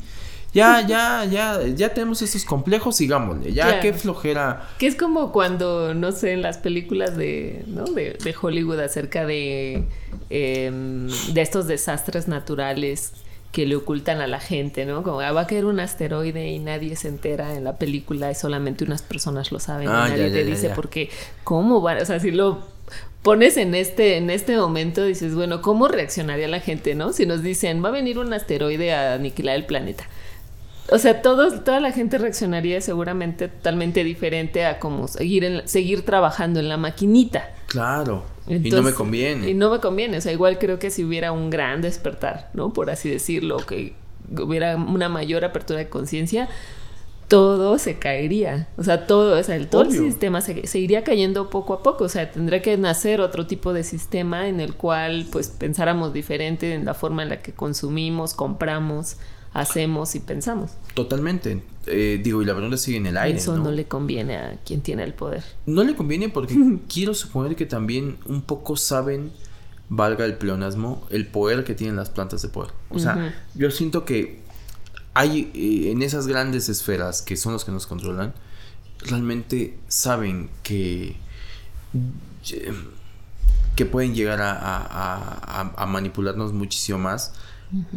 Ya, 0.56 0.82
ya, 0.88 1.26
ya, 1.26 1.60
ya 1.68 1.94
tenemos 1.94 2.22
estos 2.22 2.46
complejos, 2.46 2.96
sigámosle. 2.96 3.52
Ya, 3.54 3.66
Claro. 3.66 3.82
qué 3.82 3.94
flojera. 3.94 4.70
Que 4.80 4.88
es 4.88 4.96
como 4.96 5.32
cuando, 5.32 5.94
no 5.94 6.12
sé, 6.14 6.32
en 6.32 6.42
las 6.42 6.58
películas 6.58 7.18
de, 7.18 7.64
¿no? 7.68 7.84
de, 7.84 8.14
de 8.14 8.36
Hollywood 8.42 8.80
acerca 8.80 9.26
de, 9.26 9.84
em, 10.30 11.08
de 11.34 11.42
estos 11.42 11.68
desastres 11.68 12.28
naturales 12.28 13.12
que 13.52 13.66
le 13.66 13.76
ocultan 13.76 14.20
a 14.22 14.28
la 14.28 14.40
gente, 14.40 14.86
¿no? 14.86 15.02
Como 15.04 15.22
ah, 15.22 15.32
va 15.32 15.42
a 15.42 15.48
caer 15.48 15.66
un 15.66 15.80
asteroide 15.80 16.48
y 16.50 16.60
nadie 16.60 16.96
se 16.96 17.08
entera 17.08 17.56
en 17.56 17.64
la 17.64 17.78
película 17.78 18.30
y 18.32 18.36
solamente 18.36 18.84
unas 18.84 19.02
personas 19.02 19.52
lo 19.52 19.60
saben 19.60 19.88
Ah, 19.90 20.08
y 20.08 20.10
ya, 20.12 20.18
nadie 20.18 20.28
ya, 20.30 20.34
te 20.36 20.44
ya, 20.46 20.50
dice 20.52 20.68
ya. 20.70 20.74
porque 20.76 21.10
cómo 21.46 21.80
van, 21.82 22.02
o 22.02 22.06
sea, 22.06 22.20
si 22.20 22.32
lo 22.32 22.60
pones 23.24 23.56
en 23.58 23.74
este 23.74 24.18
en 24.18 24.30
este 24.30 24.58
momento 24.58 25.04
dices, 25.06 25.36
bueno, 25.36 25.62
¿cómo 25.62 25.88
reaccionaría 25.88 26.48
la 26.50 26.60
gente, 26.60 26.96
no? 26.96 27.14
Si 27.14 27.26
nos 27.26 27.44
dicen, 27.44 27.84
va 27.84 27.90
a 27.90 27.92
venir 27.92 28.20
un 28.20 28.34
asteroide 28.34 28.94
a 28.94 29.14
aniquilar 29.14 29.56
el 29.56 29.66
planeta. 29.66 30.06
O 30.92 31.00
sea, 31.00 31.22
todos, 31.24 31.64
toda 31.64 31.80
la 31.80 31.92
gente 31.92 32.18
reaccionaría 32.20 32.80
seguramente 32.80 33.48
totalmente 33.48 34.04
diferente 34.04 34.66
a 34.66 34.80
como 34.80 35.08
seguir, 35.08 35.44
en- 35.44 35.68
seguir 35.68 36.06
trabajando 36.06 36.60
en 36.60 36.70
la 36.70 36.78
maquinita. 36.78 37.50
Claro. 37.68 38.24
y 38.48 38.70
no 38.70 38.84
me 38.84 38.94
conviene. 38.94 39.50
Y 39.50 39.54
no 39.56 39.72
me 39.72 39.80
conviene. 39.80 40.18
O 40.18 40.22
sea, 40.22 40.32
igual 40.32 40.60
creo 40.60 40.78
que 40.78 40.92
si 40.92 41.04
hubiera 41.04 41.32
un 41.32 41.50
gran 41.50 41.82
despertar, 41.82 42.50
¿no? 42.54 42.72
Por 42.72 42.90
así 42.92 43.10
decirlo, 43.10 43.58
que 43.58 43.94
hubiera 44.32 44.76
una 44.76 45.10
mayor 45.10 45.44
apertura 45.44 45.80
de 45.80 45.90
conciencia, 45.90 46.48
todo 47.28 47.80
se 47.80 47.98
caería. 47.98 48.68
O 48.78 48.84
sea, 48.84 49.08
todo, 49.08 49.40
o 49.40 49.44
sea, 49.44 49.56
el, 49.56 49.68
todo 49.68 49.82
el 49.82 49.92
sistema 49.92 50.42
se, 50.42 50.68
se 50.68 50.78
iría 50.78 51.04
cayendo 51.04 51.50
poco 51.50 51.74
a 51.74 51.82
poco. 51.82 52.04
O 52.04 52.10
sea, 52.10 52.32
tendría 52.32 52.62
que 52.62 52.78
nacer 52.78 53.20
otro 53.22 53.48
tipo 53.48 53.74
de 53.74 53.84
sistema 53.84 54.48
en 54.48 54.60
el 54.60 54.76
cual, 54.76 55.26
pues, 55.32 55.48
pensáramos 55.50 56.14
diferente 56.14 56.76
en 56.76 56.86
la 56.86 56.94
forma 56.94 57.24
en 57.24 57.30
la 57.30 57.42
que 57.42 57.52
consumimos, 57.54 58.36
compramos, 58.36 59.18
hacemos 59.56 60.14
y 60.16 60.20
pensamos. 60.20 60.72
Totalmente. 60.94 61.64
Eh, 61.88 62.20
digo, 62.24 62.42
y 62.42 62.46
la 62.46 62.54
pregunta 62.54 62.78
sigue 62.78 62.98
en 62.98 63.06
el 63.08 63.18
aire. 63.18 63.38
Eso 63.40 63.56
¿no? 63.58 63.64
no 63.66 63.72
le 63.72 63.86
conviene 63.86 64.38
a 64.38 64.60
quien 64.66 64.82
tiene 64.82 65.04
el 65.04 65.14
poder. 65.14 65.44
No 65.66 65.84
le 65.84 65.96
conviene 65.96 66.30
porque 66.30 66.56
quiero 66.94 67.14
suponer 67.16 67.56
que 67.56 67.66
también 67.66 68.18
un 68.26 68.42
poco 68.42 68.76
saben, 68.78 69.32
valga 69.90 70.26
el 70.26 70.36
pleonasmo, 70.38 71.06
el 71.10 71.26
poder 71.28 71.64
que 71.64 71.74
tienen 71.74 71.96
las 71.96 72.10
plantas 72.10 72.42
de 72.42 72.50
poder. 72.50 72.72
O 72.90 73.00
sea, 73.00 73.34
yo 73.56 73.72
siento 73.72 74.04
que 74.06 74.42
hay 75.14 75.50
eh, 75.56 75.92
en 75.92 76.02
esas 76.02 76.28
grandes 76.28 76.68
esferas 76.70 77.22
que 77.22 77.38
son 77.38 77.54
los 77.54 77.64
que 77.64 77.72
nos 77.72 77.88
controlan, 77.88 78.34
realmente 79.00 79.78
saben 79.88 80.50
que 80.64 81.16
eh, 82.52 82.74
que 83.76 83.86
pueden 83.86 84.16
llegar 84.16 84.42
a, 84.42 84.52
a- 84.52 84.82
a- 84.86 85.62
a- 85.62 85.74
a 85.84 85.86
manipularnos 85.86 86.52
muchísimo 86.54 86.98
más 87.00 87.34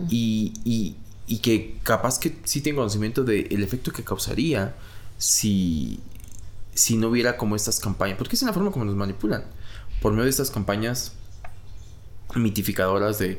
y, 0.09 0.53
y- 0.65 0.97
y 1.29 1.39
que 1.39 1.79
capaz 1.85 2.19
que 2.19 2.37
sí 2.45 2.61
tienen 2.63 2.79
conocimiento 2.79 3.23
del 3.23 3.63
efecto 3.63 3.93
que 3.93 4.03
causaría 4.03 4.75
si, 5.19 6.01
si 6.75 6.97
no 6.97 7.09
hubiera 7.09 7.37
como 7.37 7.55
estas 7.55 7.79
campañas, 7.81 8.17
porque 8.19 8.35
es 8.35 8.43
la 8.43 8.53
forma 8.53 8.73
como 8.73 8.87
nos 8.87 8.97
manipulan, 8.97 9.45
por 10.01 10.13
medio 10.13 10.25
de 10.25 10.31
estas 10.31 10.51
campañas 10.51 11.13
mitificadoras 12.35 13.19
de 13.19 13.33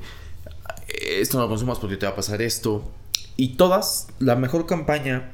"Eh, 0.88 1.20
esto 1.22 1.38
no 1.38 1.44
lo 1.44 1.50
consumas 1.50 1.80
porque 1.80 1.98
te 1.98 2.06
va 2.06 2.12
a 2.12 2.16
pasar 2.16 2.42
esto, 2.42 2.90
y 3.38 3.56
todas, 3.56 4.08
la 4.20 4.36
mejor 4.36 4.66
campaña 4.66 5.32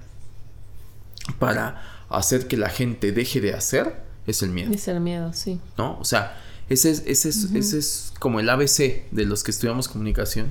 para 1.39 1.81
hacer 2.09 2.47
que 2.47 2.55
la 2.57 2.69
gente 2.69 3.11
deje 3.11 3.41
de 3.41 3.53
hacer 3.53 4.01
es 4.27 4.41
el 4.43 4.51
miedo. 4.51 4.71
Es 4.71 4.87
el 4.87 4.99
miedo, 5.01 5.33
sí. 5.33 5.59
¿no? 5.77 5.97
O 5.99 6.05
sea, 6.05 6.41
ese 6.69 6.91
es, 6.91 7.03
ese 7.05 7.29
es, 7.29 7.51
ese 7.53 7.79
es 7.79 8.13
como 8.19 8.39
el 8.39 8.49
ABC 8.49 9.09
de 9.11 9.25
los 9.25 9.43
que 9.43 9.51
estudiamos 9.51 9.87
comunicación. 9.87 10.47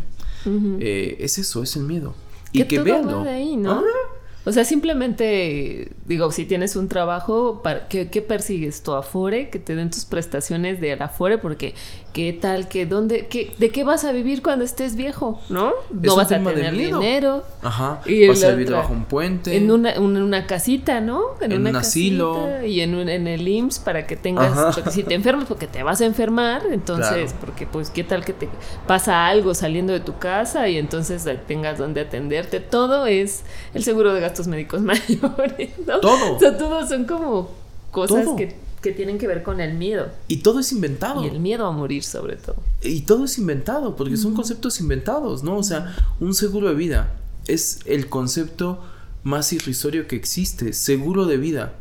Eh, 0.46 1.16
es 1.20 1.38
eso, 1.38 1.62
es 1.62 1.76
el 1.76 1.84
miedo. 1.84 2.14
Y 2.52 2.62
que, 2.64 2.76
todo 2.76 2.84
veanlo. 2.84 3.18
va 3.18 3.24
de 3.24 3.30
ahí, 3.30 3.56
¿no? 3.56 3.72
Ajá. 3.72 3.82
O 4.46 4.52
sea, 4.52 4.64
simplemente, 4.64 5.88
digo, 6.06 6.30
si 6.30 6.44
tienes 6.44 6.76
un 6.76 6.88
trabajo, 6.88 7.62
¿qué, 7.88 8.08
qué 8.10 8.22
persigues? 8.22 8.82
¿Tu 8.82 8.92
afore? 8.92 9.48
Que 9.50 9.58
te 9.58 9.74
den 9.74 9.90
tus 9.90 10.04
prestaciones 10.04 10.80
de 10.80 10.92
afore, 10.94 11.38
porque 11.38 11.74
¿qué 12.12 12.32
tal? 12.32 12.68
que 12.68 12.86
dónde, 12.86 13.26
qué, 13.28 13.52
¿De 13.58 13.70
qué 13.70 13.84
vas 13.84 14.04
a 14.04 14.12
vivir 14.12 14.42
cuando 14.42 14.64
estés 14.64 14.96
viejo? 14.96 15.40
¿No? 15.48 15.72
No 15.90 16.12
un 16.12 16.16
vas 16.18 16.30
a 16.30 16.38
tener 16.38 16.72
dinero. 16.72 17.42
Ajá. 17.62 18.00
Y 18.06 18.28
Vas 18.28 18.44
a 18.44 18.50
vivir 18.50 18.66
otra- 18.68 18.78
bajo 18.80 18.92
un 18.92 19.04
puente. 19.06 19.56
En 19.56 19.70
una, 19.70 19.98
un- 19.98 20.16
una 20.16 20.46
casita, 20.46 21.00
¿no? 21.00 21.22
En 21.40 21.52
un 21.54 21.64
casita 21.64 21.78
asilo. 21.78 22.64
Y 22.66 22.80
en, 22.80 22.94
un- 22.94 23.08
en 23.08 23.26
el 23.26 23.46
IMSS 23.48 23.78
para 23.80 24.06
que 24.06 24.16
tengas, 24.16 24.52
Ajá. 24.52 24.70
porque 24.74 24.90
si 24.90 25.02
te 25.02 25.14
enfermas, 25.14 25.46
porque 25.46 25.66
te 25.66 25.82
vas 25.82 26.00
a 26.00 26.06
enfermar, 26.06 26.62
entonces, 26.70 27.32
Claro. 27.32 27.36
porque 27.40 27.66
pues 27.66 27.90
qué 27.90 28.04
tal 28.04 28.24
que 28.24 28.32
te 28.32 28.48
pasa 28.86 29.26
algo 29.26 29.54
saliendo 29.54 29.92
de 29.92 30.00
tu 30.00 30.18
casa 30.18 30.68
y 30.68 30.76
entonces 30.78 31.24
eh, 31.26 31.38
tengas 31.48 31.78
donde 31.78 32.02
atenderte. 32.02 32.60
Todo 32.60 33.06
es 33.06 33.44
el 33.72 33.82
seguro 33.82 34.12
de 34.12 34.20
gastos 34.20 34.33
médicos 34.46 34.80
mayores, 34.82 35.70
¿no? 35.86 36.00
Todo. 36.00 36.36
O 36.36 36.38
sea, 36.38 36.56
todo 36.56 36.86
son 36.86 37.04
como 37.04 37.50
cosas 37.90 38.24
Todo. 38.24 38.36
que, 38.36 38.56
que 38.82 38.92
tienen 38.92 39.18
que 39.18 39.26
ver 39.26 39.42
con 39.42 39.60
el 39.60 39.74
miedo. 39.74 40.08
Y 40.28 40.38
todo 40.38 40.60
es 40.60 40.72
inventado. 40.72 41.24
Y 41.24 41.28
el 41.28 41.40
miedo 41.40 41.66
a 41.66 41.72
morir 41.72 42.02
sobre 42.02 42.36
todo. 42.36 42.56
Y 42.82 43.02
todo 43.02 43.24
es 43.24 43.38
inventado, 43.38 43.96
porque 43.96 44.16
son 44.16 44.34
conceptos 44.34 44.80
inventados, 44.80 45.42
¿no? 45.42 45.56
O 45.56 45.62
sea, 45.62 45.94
un 46.20 46.34
seguro 46.34 46.68
de 46.68 46.74
vida 46.74 47.14
es 47.46 47.80
el 47.86 48.08
concepto 48.08 48.82
más 49.22 49.52
irrisorio 49.52 50.06
que 50.06 50.16
existe. 50.16 50.72
Seguro 50.72 51.26
de 51.26 51.36
vida. 51.36 51.74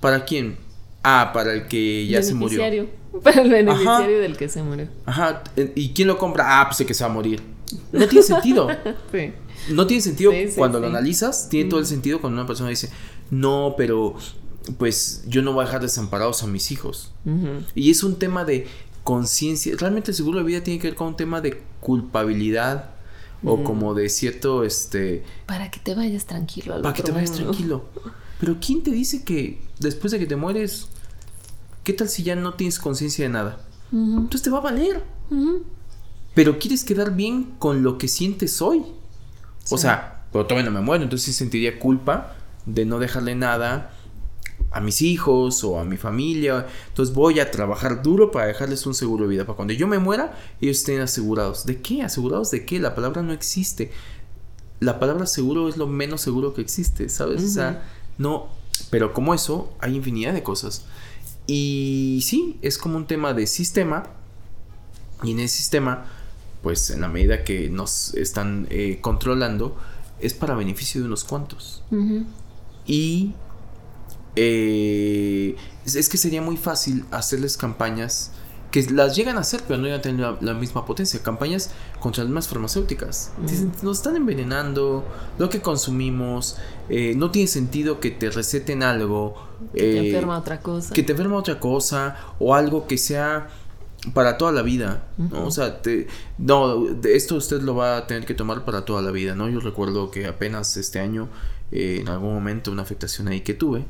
¿Para 0.00 0.24
quién? 0.24 0.58
Ah, 1.02 1.30
para 1.32 1.54
el 1.54 1.66
que 1.68 2.06
ya 2.06 2.22
se 2.22 2.34
murió. 2.34 2.60
Para 3.22 3.40
el 3.42 3.50
beneficiario 3.50 4.20
del 4.20 4.36
que 4.36 4.48
se 4.48 4.62
murió. 4.62 4.86
Ajá. 5.06 5.42
¿Y 5.74 5.92
quién 5.92 6.06
lo 6.06 6.18
compra? 6.18 6.60
Ah, 6.60 6.66
pues 6.68 6.80
el 6.80 6.86
que 6.86 6.94
se 6.94 7.02
va 7.02 7.10
a 7.10 7.12
morir. 7.12 7.40
No 7.90 8.06
tiene 8.06 8.22
sentido. 8.22 8.68
Sí. 9.12 9.32
No 9.70 9.86
tiene 9.86 10.02
sentido 10.02 10.32
Sí, 10.32 10.48
sí, 10.48 10.54
cuando 10.56 10.80
lo 10.80 10.86
analizas, 10.86 11.48
tiene 11.48 11.68
todo 11.70 11.80
el 11.80 11.86
sentido 11.86 12.20
cuando 12.20 12.38
una 12.38 12.46
persona 12.46 12.70
dice, 12.70 12.90
no, 13.30 13.74
pero 13.76 14.16
pues 14.78 15.24
yo 15.26 15.42
no 15.42 15.52
voy 15.52 15.62
a 15.62 15.66
dejar 15.66 15.82
desamparados 15.82 16.42
a 16.42 16.46
mis 16.46 16.70
hijos. 16.70 17.12
Y 17.74 17.90
es 17.90 18.02
un 18.02 18.16
tema 18.16 18.44
de 18.44 18.66
conciencia. 19.04 19.74
Realmente 19.78 20.10
el 20.10 20.16
seguro 20.16 20.38
de 20.38 20.44
vida 20.44 20.62
tiene 20.62 20.80
que 20.80 20.88
ver 20.88 20.94
con 20.96 21.08
un 21.08 21.16
tema 21.16 21.40
de 21.40 21.62
culpabilidad 21.80 22.90
o 23.44 23.62
como 23.62 23.94
de 23.94 24.08
cierto, 24.08 24.64
este, 24.64 25.24
Para 25.46 25.70
que 25.70 25.80
te 25.80 25.94
vayas 25.94 26.26
tranquilo 26.26 26.74
al 26.74 26.82
para 26.82 26.94
que 26.94 27.02
te 27.02 27.12
vayas 27.12 27.30
mundo. 27.30 27.44
tranquilo. 27.44 27.84
Pero 28.40 28.56
¿quién 28.60 28.82
te 28.82 28.90
dice 28.90 29.22
que 29.24 29.60
después 29.78 30.10
de 30.12 30.18
que 30.18 30.26
te 30.26 30.36
mueres, 30.36 30.88
qué 31.84 31.92
tal 31.92 32.08
si 32.08 32.22
ya 32.22 32.36
no 32.36 32.54
tienes 32.54 32.78
conciencia 32.78 33.24
de 33.24 33.30
nada? 33.30 33.64
Entonces 33.92 34.42
te 34.42 34.50
va 34.50 34.58
a 34.58 34.62
valer. 34.62 35.02
Pero 36.34 36.58
quieres 36.58 36.84
quedar 36.84 37.14
bien 37.16 37.54
con 37.58 37.82
lo 37.82 37.96
que 37.96 38.08
sientes 38.08 38.60
hoy. 38.60 38.82
O 39.70 39.76
Sí. 39.76 39.82
sea, 39.82 40.24
pero 40.32 40.46
todavía 40.46 40.70
no 40.70 40.76
me 40.78 40.84
muero, 40.84 41.04
entonces 41.04 41.34
sentiría 41.36 41.78
culpa 41.78 42.34
de 42.66 42.84
no 42.84 42.98
dejarle 42.98 43.34
nada 43.34 43.92
a 44.70 44.80
mis 44.80 45.00
hijos 45.02 45.64
o 45.64 45.78
a 45.78 45.84
mi 45.84 45.96
familia. 45.96 46.66
Entonces 46.88 47.14
voy 47.14 47.40
a 47.40 47.50
trabajar 47.50 48.02
duro 48.02 48.30
para 48.30 48.46
dejarles 48.46 48.84
un 48.86 48.94
seguro 48.94 49.24
de 49.24 49.30
vida. 49.30 49.44
Para 49.46 49.56
cuando 49.56 49.72
yo 49.74 49.86
me 49.86 49.98
muera, 49.98 50.36
ellos 50.60 50.78
estén 50.78 51.00
asegurados. 51.00 51.64
¿De 51.64 51.80
qué? 51.80 52.02
¿Asegurados 52.02 52.50
de 52.50 52.64
qué? 52.66 52.78
La 52.78 52.94
palabra 52.94 53.22
no 53.22 53.32
existe. 53.32 53.90
La 54.80 55.00
palabra 55.00 55.26
seguro 55.26 55.68
es 55.68 55.76
lo 55.76 55.86
menos 55.86 56.20
seguro 56.20 56.52
que 56.54 56.60
existe, 56.60 57.08
¿sabes? 57.08 57.42
O 57.42 57.48
sea, 57.48 57.82
no. 58.18 58.48
Pero 58.90 59.12
como 59.12 59.34
eso, 59.34 59.72
hay 59.80 59.96
infinidad 59.96 60.34
de 60.34 60.42
cosas. 60.42 60.84
Y 61.46 62.20
sí, 62.24 62.58
es 62.62 62.76
como 62.78 62.96
un 62.96 63.06
tema 63.06 63.32
de 63.32 63.46
sistema. 63.46 64.04
Y 65.22 65.32
en 65.32 65.40
ese 65.40 65.56
sistema, 65.56 66.04
pues 66.68 66.90
en 66.90 67.00
la 67.00 67.08
medida 67.08 67.44
que 67.44 67.70
nos 67.70 68.12
están 68.12 68.66
eh, 68.68 68.98
controlando, 69.00 69.74
es 70.20 70.34
para 70.34 70.54
beneficio 70.54 71.00
de 71.00 71.06
unos 71.06 71.24
cuantos. 71.24 71.82
Y 72.84 73.32
eh, 74.36 75.56
es, 75.86 76.08
que 76.10 76.18
sería 76.18 76.42
muy 76.42 76.58
fácil 76.58 77.06
hacerles 77.10 77.56
campañas 77.56 78.32
que 78.70 78.82
las 78.90 79.16
llegan 79.16 79.38
a 79.38 79.40
hacer, 79.40 79.62
pero 79.66 79.78
no 79.78 79.84
llegan 79.84 80.00
a 80.00 80.02
tener 80.02 80.36
la, 80.42 80.52
misma 80.52 80.84
potencia. 80.84 81.22
Campañas 81.22 81.70
contra 82.00 82.22
las 82.22 82.28
mismas 82.28 82.48
farmacéuticas. 82.48 83.32
Nos 83.82 83.96
están 83.96 84.16
envenenando 84.16 85.06
lo 85.38 85.48
que 85.48 85.62
consumimos. 85.62 86.58
Eh, 86.90 87.14
no 87.16 87.30
tiene 87.30 87.48
sentido 87.48 87.98
que 87.98 88.10
te 88.10 88.28
receten 88.28 88.82
algo. 88.82 89.42
Que 89.72 89.80
te 89.80 90.08
enferma 90.08 90.36
otra 90.36 90.60
cosa. 90.60 90.92
Que 90.92 91.02
te 91.02 91.12
enferma 91.12 91.36
otra 91.36 91.58
cosa. 91.58 92.34
O 92.38 92.54
algo 92.54 92.86
que 92.86 92.98
sea 92.98 93.48
para 94.14 94.38
toda 94.38 94.52
la 94.52 94.62
vida, 94.62 95.08
¿no? 95.16 95.46
O 95.46 95.50
sea, 95.50 95.82
te, 95.82 96.06
no, 96.38 96.86
esto 97.04 97.36
usted 97.36 97.62
lo 97.62 97.74
va 97.74 97.96
a 97.96 98.06
tener 98.06 98.24
que 98.24 98.34
tomar 98.34 98.64
para 98.64 98.84
toda 98.84 99.02
la 99.02 99.10
vida, 99.10 99.34
¿no? 99.34 99.48
Yo 99.48 99.60
recuerdo 99.60 100.10
que 100.10 100.26
apenas 100.26 100.76
este 100.76 101.00
año, 101.00 101.28
eh, 101.72 101.98
en 102.00 102.08
algún 102.08 102.32
momento, 102.32 102.70
una 102.70 102.82
afectación 102.82 103.28
ahí 103.28 103.40
que 103.40 103.54
tuve, 103.54 103.84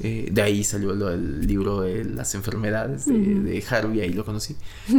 eh, 0.00 0.28
de 0.32 0.42
ahí 0.42 0.64
salió 0.64 0.92
el 1.10 1.46
libro 1.46 1.82
de 1.82 2.04
las 2.04 2.34
enfermedades 2.34 3.06
de, 3.06 3.14
de 3.14 3.64
Haru 3.68 3.94
y 3.94 4.00
ahí 4.00 4.12
lo 4.12 4.24
conocí. 4.24 4.56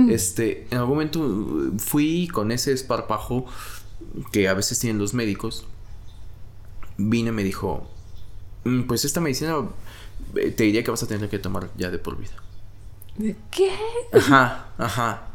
Este, 0.09 0.67
en 0.69 0.77
algún 0.77 0.95
momento 0.95 1.73
fui 1.77 2.27
con 2.27 2.51
ese 2.51 2.71
esparpajo 2.71 3.45
que 4.31 4.47
a 4.47 4.53
veces 4.53 4.79
tienen 4.79 4.99
los 4.99 5.13
médicos, 5.13 5.65
vine 6.97 7.29
y 7.29 7.33
me 7.33 7.43
dijo, 7.43 7.89
mm, 8.65 8.83
pues 8.83 9.03
esta 9.03 9.19
medicina 9.19 9.55
eh, 10.35 10.51
te 10.51 10.63
diría 10.63 10.83
que 10.83 10.91
vas 10.91 11.03
a 11.03 11.07
tener 11.07 11.27
que 11.29 11.39
tomar 11.39 11.69
ya 11.75 11.89
de 11.89 11.97
por 11.97 12.17
vida. 12.17 12.33
¿Qué? 13.51 13.69
Ajá, 14.11 14.73
ajá. 14.77 15.27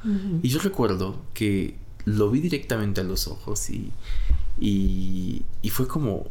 Y 0.43 0.49
yo 0.49 0.59
recuerdo 0.61 1.17
que 1.35 1.77
lo 2.05 2.31
vi 2.31 2.41
directamente 2.41 3.01
a 3.01 3.05
los 3.05 3.29
ojos 3.29 3.71
y, 3.71 3.93
y, 4.59 5.43
y 5.63 5.71
fue 5.71 5.87
como, 5.87 6.27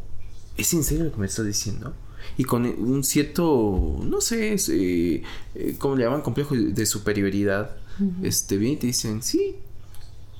¿es 0.57 0.73
en 0.73 0.83
serio 0.83 1.05
lo 1.05 1.11
que 1.11 1.19
me 1.19 1.27
estás 1.27 1.45
diciendo? 1.45 1.93
Y 2.37 2.43
con 2.43 2.65
un 2.65 3.03
cierto, 3.03 3.97
no 4.03 4.21
sé, 4.21 4.55
eh, 4.55 5.23
eh, 5.55 5.75
¿cómo 5.77 5.95
le 5.95 6.03
llaman? 6.03 6.21
Complejo 6.21 6.55
de 6.55 6.85
superioridad. 6.85 7.77
Este, 8.21 8.57
bien 8.57 8.73
y 8.73 8.77
te 8.77 8.87
dicen, 8.87 9.23
sí, 9.23 9.55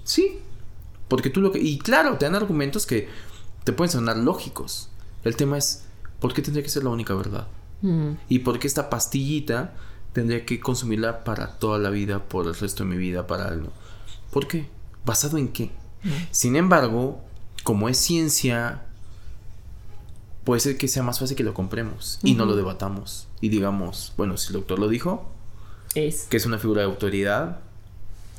sí. 0.04 0.40
Porque 1.08 1.30
tú 1.30 1.42
lo 1.42 1.52
que... 1.52 1.60
Y 1.60 1.80
claro, 1.80 2.18
te 2.18 2.26
dan 2.26 2.36
argumentos 2.36 2.86
que 2.86 3.08
te 3.64 3.74
pueden 3.74 3.92
sonar 3.92 4.18
lógicos. 4.18 4.90
El 5.24 5.36
tema 5.36 5.58
es, 5.58 5.86
¿por 6.20 6.34
qué 6.34 6.42
tendría 6.42 6.64
que 6.64 6.70
ser 6.70 6.84
la 6.84 6.90
única 6.90 7.16
verdad? 7.16 7.48
Y 8.28 8.40
por 8.40 8.60
qué 8.60 8.68
esta 8.68 8.90
pastillita 8.90 9.76
tendría 10.18 10.48
que 10.48 10.60
consumirla 10.60 11.24
para 11.24 11.60
toda 11.60 11.78
la 11.78 11.92
vida, 11.92 12.28
por 12.28 12.48
el 12.48 12.56
resto 12.56 12.84
de 12.84 12.90
mi 12.90 12.98
vida, 12.98 13.28
para 13.28 13.50
algo. 13.50 13.72
¿Por 14.32 14.48
qué? 14.48 14.68
¿Basado 15.06 15.38
en 15.38 15.50
qué? 15.50 15.70
Sin 16.32 16.56
embargo, 16.56 17.22
como 17.62 17.88
es 17.88 18.00
ciencia, 18.00 18.82
puede 20.44 20.60
ser 20.60 20.76
que 20.76 20.88
sea 20.88 21.04
más 21.04 21.20
fácil 21.20 21.38
que 21.38 21.44
lo 21.44 21.54
compremos 21.54 22.18
y 22.24 22.34
no 22.34 22.48
lo 22.48 22.56
debatamos. 22.56 23.28
Y 23.42 23.50
digamos, 23.50 24.14
bueno, 24.18 24.38
si 24.38 24.48
el 24.48 24.54
doctor 24.54 24.80
lo 24.80 24.88
dijo, 24.88 25.30
es. 25.94 26.24
Que 26.24 26.38
es 26.38 26.48
una 26.48 26.58
figura 26.58 26.82
de 26.82 26.88
autoridad. 26.88 27.60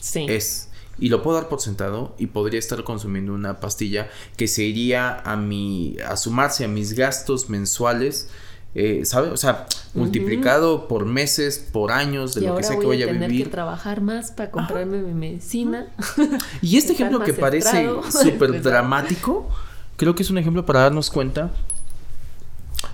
Sí. 0.01 0.26
Es. 0.29 0.70
Y 0.99 1.11
lo 1.11 1.22
puedo 1.22 1.37
dar 1.37 1.49
por 1.49 1.61
sentado 1.61 2.16
y 2.18 2.26
podría 2.26 2.59
estar 2.59 2.83
consumiendo 2.83 3.33
una 3.33 3.61
pastilla 3.61 4.11
que 4.37 4.49
se 4.49 4.64
iría 4.64 5.20
a 5.20 5.37
mi. 5.37 5.97
a 6.05 6.16
sumarse 6.16 6.64
a 6.64 6.68
mis 6.68 6.95
gastos 6.95 7.49
mensuales 7.49 8.31
eh. 8.79 9.03
O 9.03 9.37
sea, 9.37 9.66
multiplicado 9.95 10.89
por 10.89 11.05
meses, 11.05 11.59
por 11.59 11.93
años, 11.93 12.35
de 12.35 12.43
lo 12.43 12.57
que 12.57 12.62
sea 12.62 12.79
que 12.79 12.87
vaya 12.87 13.07
a, 13.07 13.09
tener 13.09 13.31
que 13.31 13.47
trabajar 13.47 14.01
más 14.01 14.31
para 14.31 14.51
comprarme 14.51 14.99
mi 15.03 15.14
medicina. 15.14 15.89
Y 16.62 16.76
este 16.76 16.93
ejemplo 16.93 17.20
que 17.20 17.35
parece 17.35 17.89
súper 18.11 18.62
dramático, 18.62 19.49
creo 19.97 20.14
que 20.14 20.22
es 20.22 20.31
un 20.31 20.39
ejemplo 20.39 20.64
para 20.64 20.81
darnos 20.81 21.11
cuenta 21.11 21.51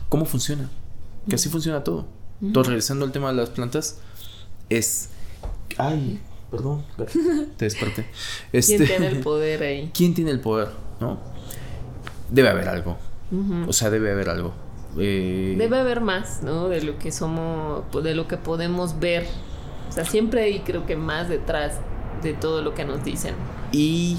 cómo 0.08 0.24
funciona. 0.24 0.70
Que 1.28 1.36
así 1.36 1.48
funciona 1.48 1.82
todo. 1.82 2.06
Entonces, 2.42 2.68
regresando 2.68 3.04
al 3.06 3.12
tema 3.12 3.30
de 3.30 3.36
las 3.36 3.50
plantas, 3.50 3.98
es. 4.68 5.08
Ay, 5.78 6.20
perdón, 6.50 6.84
te 7.56 7.64
desperté. 7.64 8.06
Este, 8.52 8.76
¿Quién 8.76 8.88
tiene 8.88 9.08
el 9.08 9.20
poder 9.20 9.62
ahí? 9.62 9.90
¿Quién 9.94 10.14
tiene 10.14 10.30
el 10.30 10.40
poder? 10.40 10.68
¿No? 11.00 11.18
Debe 12.30 12.48
haber 12.48 12.68
algo. 12.68 12.98
O 13.66 13.72
sea, 13.72 13.90
debe 13.90 14.12
haber 14.12 14.28
algo. 14.28 14.54
Eh, 14.98 15.54
Debe 15.58 15.78
haber 15.78 16.00
más, 16.00 16.42
¿no? 16.42 16.68
De 16.68 16.82
lo 16.82 16.98
que 16.98 17.12
somos, 17.12 17.84
de 18.02 18.14
lo 18.14 18.28
que 18.28 18.36
podemos 18.36 19.00
ver. 19.00 19.26
O 19.88 19.92
sea, 19.92 20.04
siempre 20.04 20.42
hay 20.42 20.60
creo 20.60 20.86
que 20.86 20.96
más 20.96 21.28
detrás 21.28 21.78
de 22.22 22.32
todo 22.32 22.62
lo 22.62 22.74
que 22.74 22.84
nos 22.84 23.04
dicen. 23.04 23.34
Y 23.72 24.18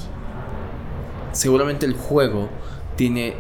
seguramente 1.32 1.86
el 1.86 1.94
juego 1.94 2.50
tiene 2.96 3.36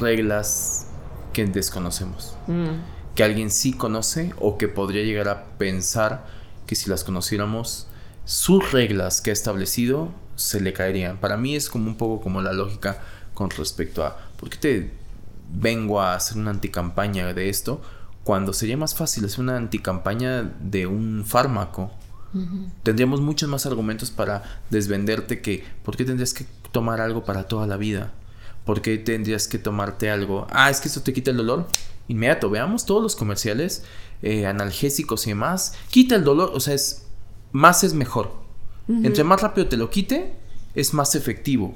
reglas 0.00 0.88
que 1.32 1.44
desconocemos. 1.46 2.36
Mm. 2.46 3.14
Que 3.14 3.24
alguien 3.24 3.50
sí 3.50 3.72
conoce 3.72 4.32
o 4.38 4.58
que 4.58 4.68
podría 4.68 5.02
llegar 5.02 5.28
a 5.28 5.44
pensar 5.58 6.26
que 6.66 6.74
si 6.74 6.88
las 6.88 7.04
conociéramos, 7.04 7.88
sus 8.24 8.72
reglas 8.72 9.20
que 9.20 9.30
ha 9.30 9.32
establecido 9.32 10.10
se 10.36 10.60
le 10.60 10.72
caerían. 10.72 11.18
Para 11.18 11.36
mí 11.36 11.56
es 11.56 11.68
como 11.68 11.88
un 11.88 11.96
poco 11.96 12.22
como 12.22 12.42
la 12.42 12.52
lógica 12.52 12.98
con 13.34 13.50
respecto 13.50 14.04
a 14.04 14.16
por 14.38 14.50
qué 14.50 14.56
te 14.56 14.90
vengo 15.52 16.00
a 16.00 16.14
hacer 16.14 16.38
una 16.38 16.50
anticampaña 16.50 17.32
de 17.32 17.48
esto, 17.48 17.80
cuando 18.24 18.52
sería 18.52 18.76
más 18.76 18.94
fácil 18.94 19.24
hacer 19.24 19.40
una 19.40 19.56
anticampaña 19.56 20.42
de 20.42 20.86
un 20.86 21.24
fármaco. 21.24 21.90
Tendríamos 22.82 23.22
muchos 23.22 23.48
más 23.48 23.64
argumentos 23.64 24.10
para 24.10 24.60
desvenderte 24.68 25.40
que 25.40 25.64
¿por 25.82 25.96
qué 25.96 26.04
tendrías 26.04 26.34
que 26.34 26.44
tomar 26.72 27.00
algo 27.00 27.24
para 27.24 27.44
toda 27.44 27.66
la 27.66 27.78
vida? 27.78 28.12
¿Por 28.66 28.82
qué 28.82 28.98
tendrías 28.98 29.48
que 29.48 29.58
tomarte 29.58 30.10
algo? 30.10 30.46
Ah, 30.50 30.68
es 30.68 30.80
que 30.80 30.88
esto 30.88 31.00
te 31.00 31.14
quita 31.14 31.30
el 31.30 31.38
dolor. 31.38 31.66
Inmediato, 32.06 32.50
veamos 32.50 32.84
todos 32.84 33.02
los 33.02 33.16
comerciales 33.16 33.84
eh, 34.20 34.46
analgésicos 34.46 35.26
y 35.26 35.30
demás. 35.30 35.72
Quita 35.88 36.16
el 36.16 36.24
dolor, 36.24 36.50
o 36.52 36.60
sea, 36.60 36.74
es 36.74 37.06
más 37.52 37.82
es 37.82 37.94
mejor. 37.94 38.32
Entre 38.88 39.24
más 39.24 39.40
rápido 39.40 39.68
te 39.68 39.76
lo 39.76 39.90
quite, 39.90 40.34
es 40.74 40.92
más 40.94 41.14
efectivo 41.14 41.74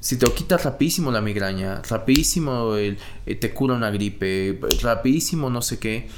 si 0.00 0.16
te 0.16 0.26
quitas 0.32 0.64
rapidísimo 0.64 1.10
la 1.10 1.20
migraña, 1.20 1.82
rapidísimo 1.88 2.76
el, 2.76 2.98
eh, 3.26 3.34
te 3.34 3.52
cura 3.52 3.74
una 3.74 3.90
gripe, 3.90 4.58
rapidísimo 4.82 5.50
no 5.50 5.60
sé 5.62 5.78
qué, 5.78 6.08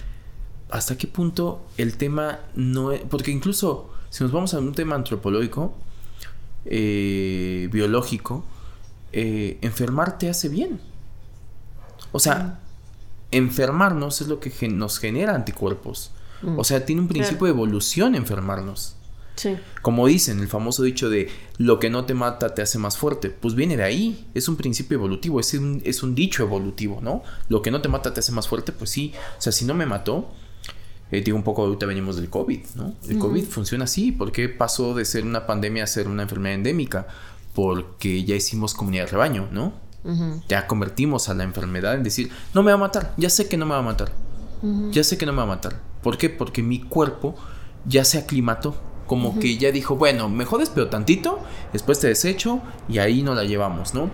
¿hasta 0.71 0.99
qué 0.99 1.07
punto 1.07 1.67
el 1.77 1.97
tema 1.97 2.41
no 2.55 2.93
es... 2.93 3.01
Porque 3.03 3.31
incluso 3.31 3.91
si 4.11 4.23
nos 4.25 4.33
vamos 4.33 4.53
a 4.55 4.59
un 4.59 4.75
tema 4.75 4.97
antropológico, 4.97 5.75
eh, 6.67 7.69
biológico, 7.73 8.45
eh, 9.13 9.59
enfermar 9.63 10.19
te 10.19 10.29
hace 10.29 10.49
bien. 10.49 10.81
O 12.13 12.19
sea, 12.19 12.61
enfermarnos 13.31 14.21
es 14.21 14.29
lo 14.29 14.41
que 14.41 14.69
nos 14.69 14.99
genera 14.99 15.35
anticuerpos. 15.35 16.11
Mm. 16.43 16.59
O 16.59 16.65
sea, 16.65 16.85
tiene 16.85 17.01
un 17.01 17.09
principio 17.09 17.47
de 17.47 17.53
evolución 17.53 18.15
enfermarnos. 18.15 18.97
Como 19.83 20.07
dicen, 20.07 20.41
el 20.41 20.49
famoso 20.49 20.83
dicho 20.83 21.09
de 21.09 21.29
lo 21.59 21.79
que 21.79 21.91
no 21.91 22.05
te 22.05 22.15
mata 22.15 22.55
te 22.55 22.63
hace 22.63 22.79
más 22.79 22.97
fuerte, 22.97 23.31
pues 23.31 23.55
viene 23.55 23.77
de 23.77 23.83
ahí, 23.83 24.27
es 24.35 24.49
un 24.49 24.57
principio 24.57 24.97
evolutivo, 24.97 25.41
es 25.41 25.55
un, 25.55 25.81
es 25.85 26.03
un 26.03 26.15
dicho 26.15 26.43
evolutivo, 26.43 27.01
¿no? 27.03 27.23
Lo 27.49 27.63
que 27.63 27.71
no 27.71 27.81
te 27.81 27.89
mata 27.89 28.13
te 28.13 28.21
hace 28.21 28.33
más 28.33 28.49
fuerte, 28.49 28.73
pues 28.73 28.91
sí, 28.91 29.13
o 29.39 29.41
sea, 29.41 29.53
si 29.53 29.65
no 29.65 29.75
me 29.75 29.87
mató, 29.87 30.29
eh, 31.11 31.23
digo 31.23 31.37
un 31.37 31.43
poco, 31.43 31.63
ahorita 31.63 31.87
venimos 31.87 32.17
del 32.17 32.31
COVID, 32.31 32.61
¿no? 32.77 32.95
El 33.09 33.19
COVID 33.19 33.45
funciona 33.45 33.85
así, 33.85 34.13
porque 34.13 34.49
pasó 34.49 34.95
de 34.95 35.05
ser 35.05 35.25
una 35.25 35.47
pandemia 35.47 35.85
a 35.85 35.87
ser 35.87 36.07
una 36.09 36.23
enfermedad 36.23 36.55
endémica? 36.55 37.09
Porque 37.55 38.25
ya 38.25 38.37
hicimos 38.37 38.75
comunidad 38.75 39.05
de 39.05 39.11
rebaño, 39.11 39.49
¿no? 39.51 39.73
Ya 40.49 40.67
convertimos 40.67 41.29
a 41.29 41.35
la 41.35 41.45
enfermedad 41.45 41.95
en 41.95 42.03
decir, 42.03 42.31
no 42.55 42.63
me 42.63 42.71
va 42.71 42.77
a 42.77 42.81
matar, 42.81 43.13
ya 43.17 43.29
sé 43.29 43.49
que 43.49 43.57
no 43.57 43.67
me 43.67 43.73
va 43.73 43.79
a 43.79 43.83
matar, 43.83 44.13
ya 44.93 45.05
sé 45.05 45.19
que 45.19 45.27
no 45.27 45.33
me 45.33 45.39
va 45.39 45.45
a 45.45 45.47
matar. 45.47 45.81
¿Por 46.03 46.17
qué? 46.17 46.31
Porque 46.31 46.63
mi 46.63 46.81
cuerpo 46.81 47.35
ya 47.85 48.05
se 48.05 48.19
aclimató 48.19 48.90
como 49.11 49.41
que 49.41 49.59
ya 49.59 49.73
dijo, 49.73 49.97
bueno, 49.97 50.29
mejor 50.29 50.61
despeo 50.61 50.89
tantito, 50.89 51.41
después 51.73 51.99
te 51.99 52.07
desecho 52.07 52.61
y 52.89 52.99
ahí 52.99 53.23
no 53.23 53.35
la 53.35 53.43
llevamos, 53.43 53.93
¿no? 53.93 54.09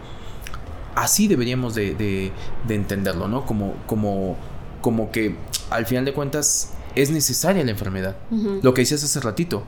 Así 0.95 1.29
deberíamos 1.29 1.75
de, 1.75 2.33
entenderlo, 2.67 3.29
¿no? 3.29 3.45
Como, 3.45 3.75
como, 3.87 4.39
como 4.81 5.11
que 5.11 5.37
al 5.69 5.85
final 5.85 6.07
de 6.07 6.15
cuentas 6.15 6.73
es 6.95 7.11
necesaria 7.11 7.63
la 7.63 7.73
enfermedad. 7.73 8.17
Lo 8.63 8.73
que 8.73 8.81
decías 8.81 9.05
hace 9.05 9.21
ratito. 9.21 9.65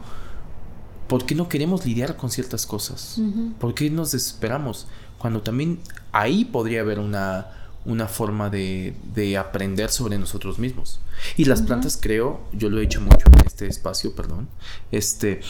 ¿Por 1.08 1.26
qué 1.26 1.34
no 1.34 1.46
queremos 1.50 1.84
lidiar 1.84 2.16
con 2.16 2.30
ciertas 2.30 2.64
cosas? 2.64 3.20
¿Por 3.60 3.74
qué 3.74 3.90
nos 3.90 4.12
desesperamos? 4.12 4.86
Cuando 5.18 5.42
también 5.42 5.80
ahí 6.10 6.46
podría 6.46 6.80
haber 6.80 7.00
una, 7.00 7.48
una 7.84 8.06
forma 8.06 8.50
de, 8.50 8.94
aprender 9.38 9.90
sobre 9.90 10.18
nosotros 10.18 10.58
mismos. 10.58 11.00
Y 11.36 11.44
las 11.44 11.62
plantas 11.62 11.98
creo, 12.00 12.40
yo 12.52 12.70
lo 12.70 12.80
he 12.80 12.84
hecho 12.84 13.00
mucho 13.00 13.26
en 13.26 13.46
este 13.46 13.66
espacio, 13.66 14.14
perdón, 14.14 14.48
este, 14.92 15.40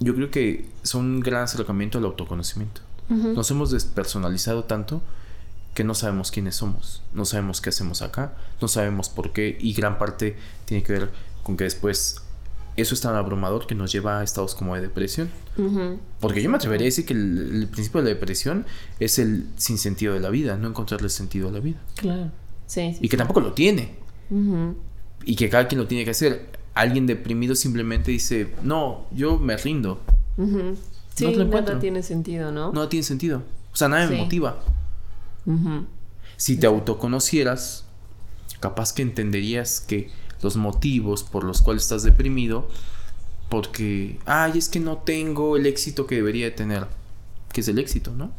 yo 0.00 0.14
creo 0.14 0.30
que 0.30 0.68
son 0.82 1.04
un 1.06 1.20
gran 1.20 1.42
acercamiento 1.42 1.98
al 1.98 2.04
autoconocimiento. 2.04 2.80
Nos 3.08 3.50
hemos 3.50 3.70
despersonalizado 3.70 4.64
tanto 4.64 5.02
que 5.74 5.84
no 5.84 5.94
sabemos 5.94 6.30
quiénes 6.30 6.56
somos, 6.56 7.02
no 7.12 7.24
sabemos 7.26 7.60
qué 7.60 7.68
hacemos 7.68 8.00
acá, 8.00 8.32
no 8.62 8.68
sabemos 8.68 9.10
por 9.10 9.32
qué 9.32 9.58
y 9.60 9.74
gran 9.74 9.98
parte 9.98 10.36
tiene 10.64 10.82
que 10.82 10.92
ver 10.92 11.10
con 11.42 11.56
que 11.56 11.64
después 11.64 12.22
eso 12.76 12.94
es 12.94 13.00
tan 13.00 13.14
abrumador 13.14 13.66
que 13.66 13.74
nos 13.74 13.92
lleva 13.92 14.20
a 14.20 14.24
estados 14.24 14.54
como 14.54 14.74
de 14.74 14.80
depresión. 14.80 15.30
Porque 16.20 16.42
yo 16.42 16.50
me 16.50 16.56
atrevería 16.56 16.84
a 16.84 16.88
decir 16.88 17.06
que 17.06 17.14
el, 17.14 17.68
principio 17.70 18.02
de 18.02 18.10
la 18.10 18.14
depresión 18.14 18.66
es 18.98 19.18
el 19.18 19.46
sinsentido 19.56 20.14
de 20.14 20.20
la 20.20 20.30
vida, 20.30 20.56
no 20.56 20.68
encontrarle 20.68 21.08
sentido 21.08 21.48
a 21.48 21.52
la 21.52 21.60
vida. 21.60 21.78
Claro. 21.96 22.30
Sí, 22.66 22.96
y 23.00 23.08
que 23.08 23.16
tampoco 23.16 23.40
lo 23.40 23.52
tiene. 23.52 23.94
Y 25.24 25.36
que 25.36 25.48
cada 25.48 25.68
quien 25.68 25.80
lo 25.80 25.86
tiene 25.86 26.04
que 26.04 26.10
hacer. 26.10 26.48
Alguien 26.74 27.06
deprimido 27.06 27.54
simplemente 27.54 28.10
dice, 28.10 28.52
no, 28.64 29.06
yo 29.12 29.38
me 29.38 29.56
rindo. 29.56 30.00
Sí, 31.14 31.26
no 31.36 31.44
nada 31.44 31.78
tiene 31.78 32.02
sentido, 32.02 32.50
¿no? 32.50 32.72
No 32.72 32.88
tiene 32.88 33.04
sentido. 33.04 33.42
O 33.72 33.76
sea, 33.76 33.88
nada 33.88 34.08
me 34.08 34.16
motiva. 34.16 34.58
Si 36.36 36.56
te 36.56 36.66
autoconocieras, 36.66 37.84
capaz 38.58 38.92
que 38.92 39.02
entenderías 39.02 39.80
que 39.80 40.10
los 40.44 40.56
motivos 40.56 41.24
por 41.24 41.42
los 41.42 41.62
cuales 41.62 41.82
estás 41.82 42.04
deprimido, 42.04 42.68
porque, 43.48 44.20
ay, 44.26 44.52
es 44.56 44.68
que 44.68 44.78
no 44.78 44.98
tengo 44.98 45.56
el 45.56 45.66
éxito 45.66 46.06
que 46.06 46.16
debería 46.16 46.44
de 46.44 46.52
tener, 46.52 46.86
que 47.52 47.62
es 47.62 47.68
el 47.68 47.78
éxito, 47.78 48.12
¿no? 48.12 48.30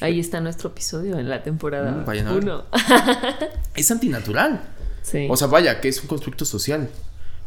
Ahí 0.00 0.20
está 0.20 0.40
nuestro 0.40 0.70
episodio 0.70 1.18
en 1.18 1.28
la 1.28 1.42
temporada 1.42 2.04
1. 2.06 2.64
es 3.74 3.90
antinatural. 3.90 4.62
Sí. 5.02 5.26
O 5.28 5.36
sea, 5.36 5.48
vaya, 5.48 5.80
que 5.80 5.88
es 5.88 6.00
un 6.00 6.08
constructo 6.08 6.44
social. 6.44 6.88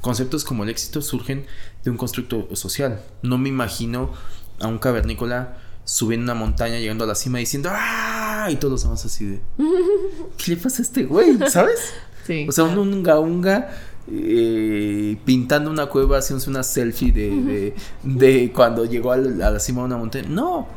Conceptos 0.02 0.44
como 0.44 0.64
el 0.64 0.70
éxito 0.70 1.02
surgen 1.02 1.46
de 1.84 1.92
un 1.92 1.98
constructo 1.98 2.54
social. 2.56 3.02
No 3.22 3.38
me 3.38 3.50
imagino 3.50 4.12
a 4.60 4.68
un 4.68 4.80
cavernícola 4.80 5.58
subiendo 5.86 6.26
una 6.26 6.36
montaña, 6.36 6.80
llegando 6.80 7.04
a 7.04 7.08
la 7.08 7.16
cima 7.16 7.40
diciendo 7.40 7.70
¡Ah! 7.72 8.48
Y 8.50 8.56
todos 8.56 8.72
los 8.72 8.84
demás 8.84 9.06
así 9.06 9.26
de 9.26 9.42
¿Qué 10.38 10.52
le 10.52 10.58
pasa 10.58 10.82
a 10.82 10.84
este 10.84 11.04
güey? 11.04 11.38
¿Sabes? 11.50 11.94
Sí. 12.26 12.46
O 12.48 12.52
sea, 12.52 12.66
un 12.66 12.78
unga 12.78 13.20
unga 13.20 13.70
eh, 14.12 15.18
pintando 15.26 15.70
una 15.70 15.88
cueva, 15.88 16.20
haciéndose 16.20 16.50
una 16.50 16.64
selfie 16.64 17.12
de, 17.12 17.74
de, 18.04 18.52
cuando 18.54 18.86
llegó 18.86 19.12
a 19.12 19.18
la, 19.18 19.60
cima 19.60 19.82
de 19.82 19.86
una 19.86 19.98
montaña. 19.98 20.28
No. 20.30 20.68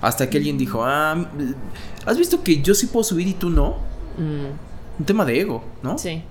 Hasta 0.00 0.28
que 0.28 0.38
alguien 0.38 0.58
dijo, 0.58 0.84
ah, 0.84 1.30
¿has 2.04 2.18
visto 2.18 2.42
que 2.42 2.60
yo 2.60 2.74
sí 2.74 2.86
puedo 2.86 3.04
subir 3.04 3.26
y 3.26 3.34
tú 3.34 3.48
no? 3.48 3.78
Mm. 4.18 4.98
Un 4.98 5.04
tema 5.06 5.24
de 5.24 5.40
ego, 5.40 5.64
¿no? 5.82 5.98
Sí 5.98 6.22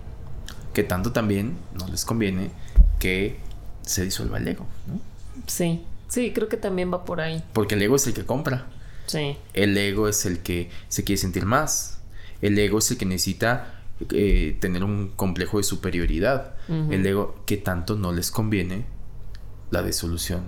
que 0.74 0.84
tanto 0.84 1.12
también 1.12 1.56
no 1.78 1.88
les 1.88 2.04
conviene 2.04 2.51
que 2.99 3.38
se 3.84 4.04
disuelva 4.04 4.39
el 4.39 4.47
ego, 4.47 4.66
¿no? 4.88 4.99
Sí, 5.47 5.82
sí, 6.08 6.32
creo 6.34 6.49
que 6.49 6.58
también 6.58 6.91
va 6.91 7.06
por 7.06 7.22
ahí. 7.22 7.43
Porque 7.54 7.76
el 7.76 7.82
ego 7.82 7.95
es 7.95 8.08
el 8.08 8.14
que 8.14 8.26
compra. 8.26 8.68
Sí. 9.06 9.38
El 9.54 9.78
ego 9.78 10.08
es 10.08 10.26
el 10.26 10.39
que 10.39 10.70
se 10.89 11.04
quiere 11.04 11.22
sentir 11.22 11.45
más. 11.45 11.99
El 12.41 12.58
ego 12.58 12.80
es 12.80 12.89
el 12.91 12.97
que 12.97 13.06
necesita 13.06 13.72
eh, 14.11 14.57
tener 14.59 14.83
un 14.83 15.09
complejo 15.15 15.57
de 15.57 15.63
superioridad. 15.63 16.55
El 16.67 17.05
ego 17.05 17.35
que 17.45 17.57
tanto 17.57 17.95
no 17.95 18.13
les 18.13 18.31
conviene 18.31 18.85
la 19.69 19.83
disolución 19.83 20.43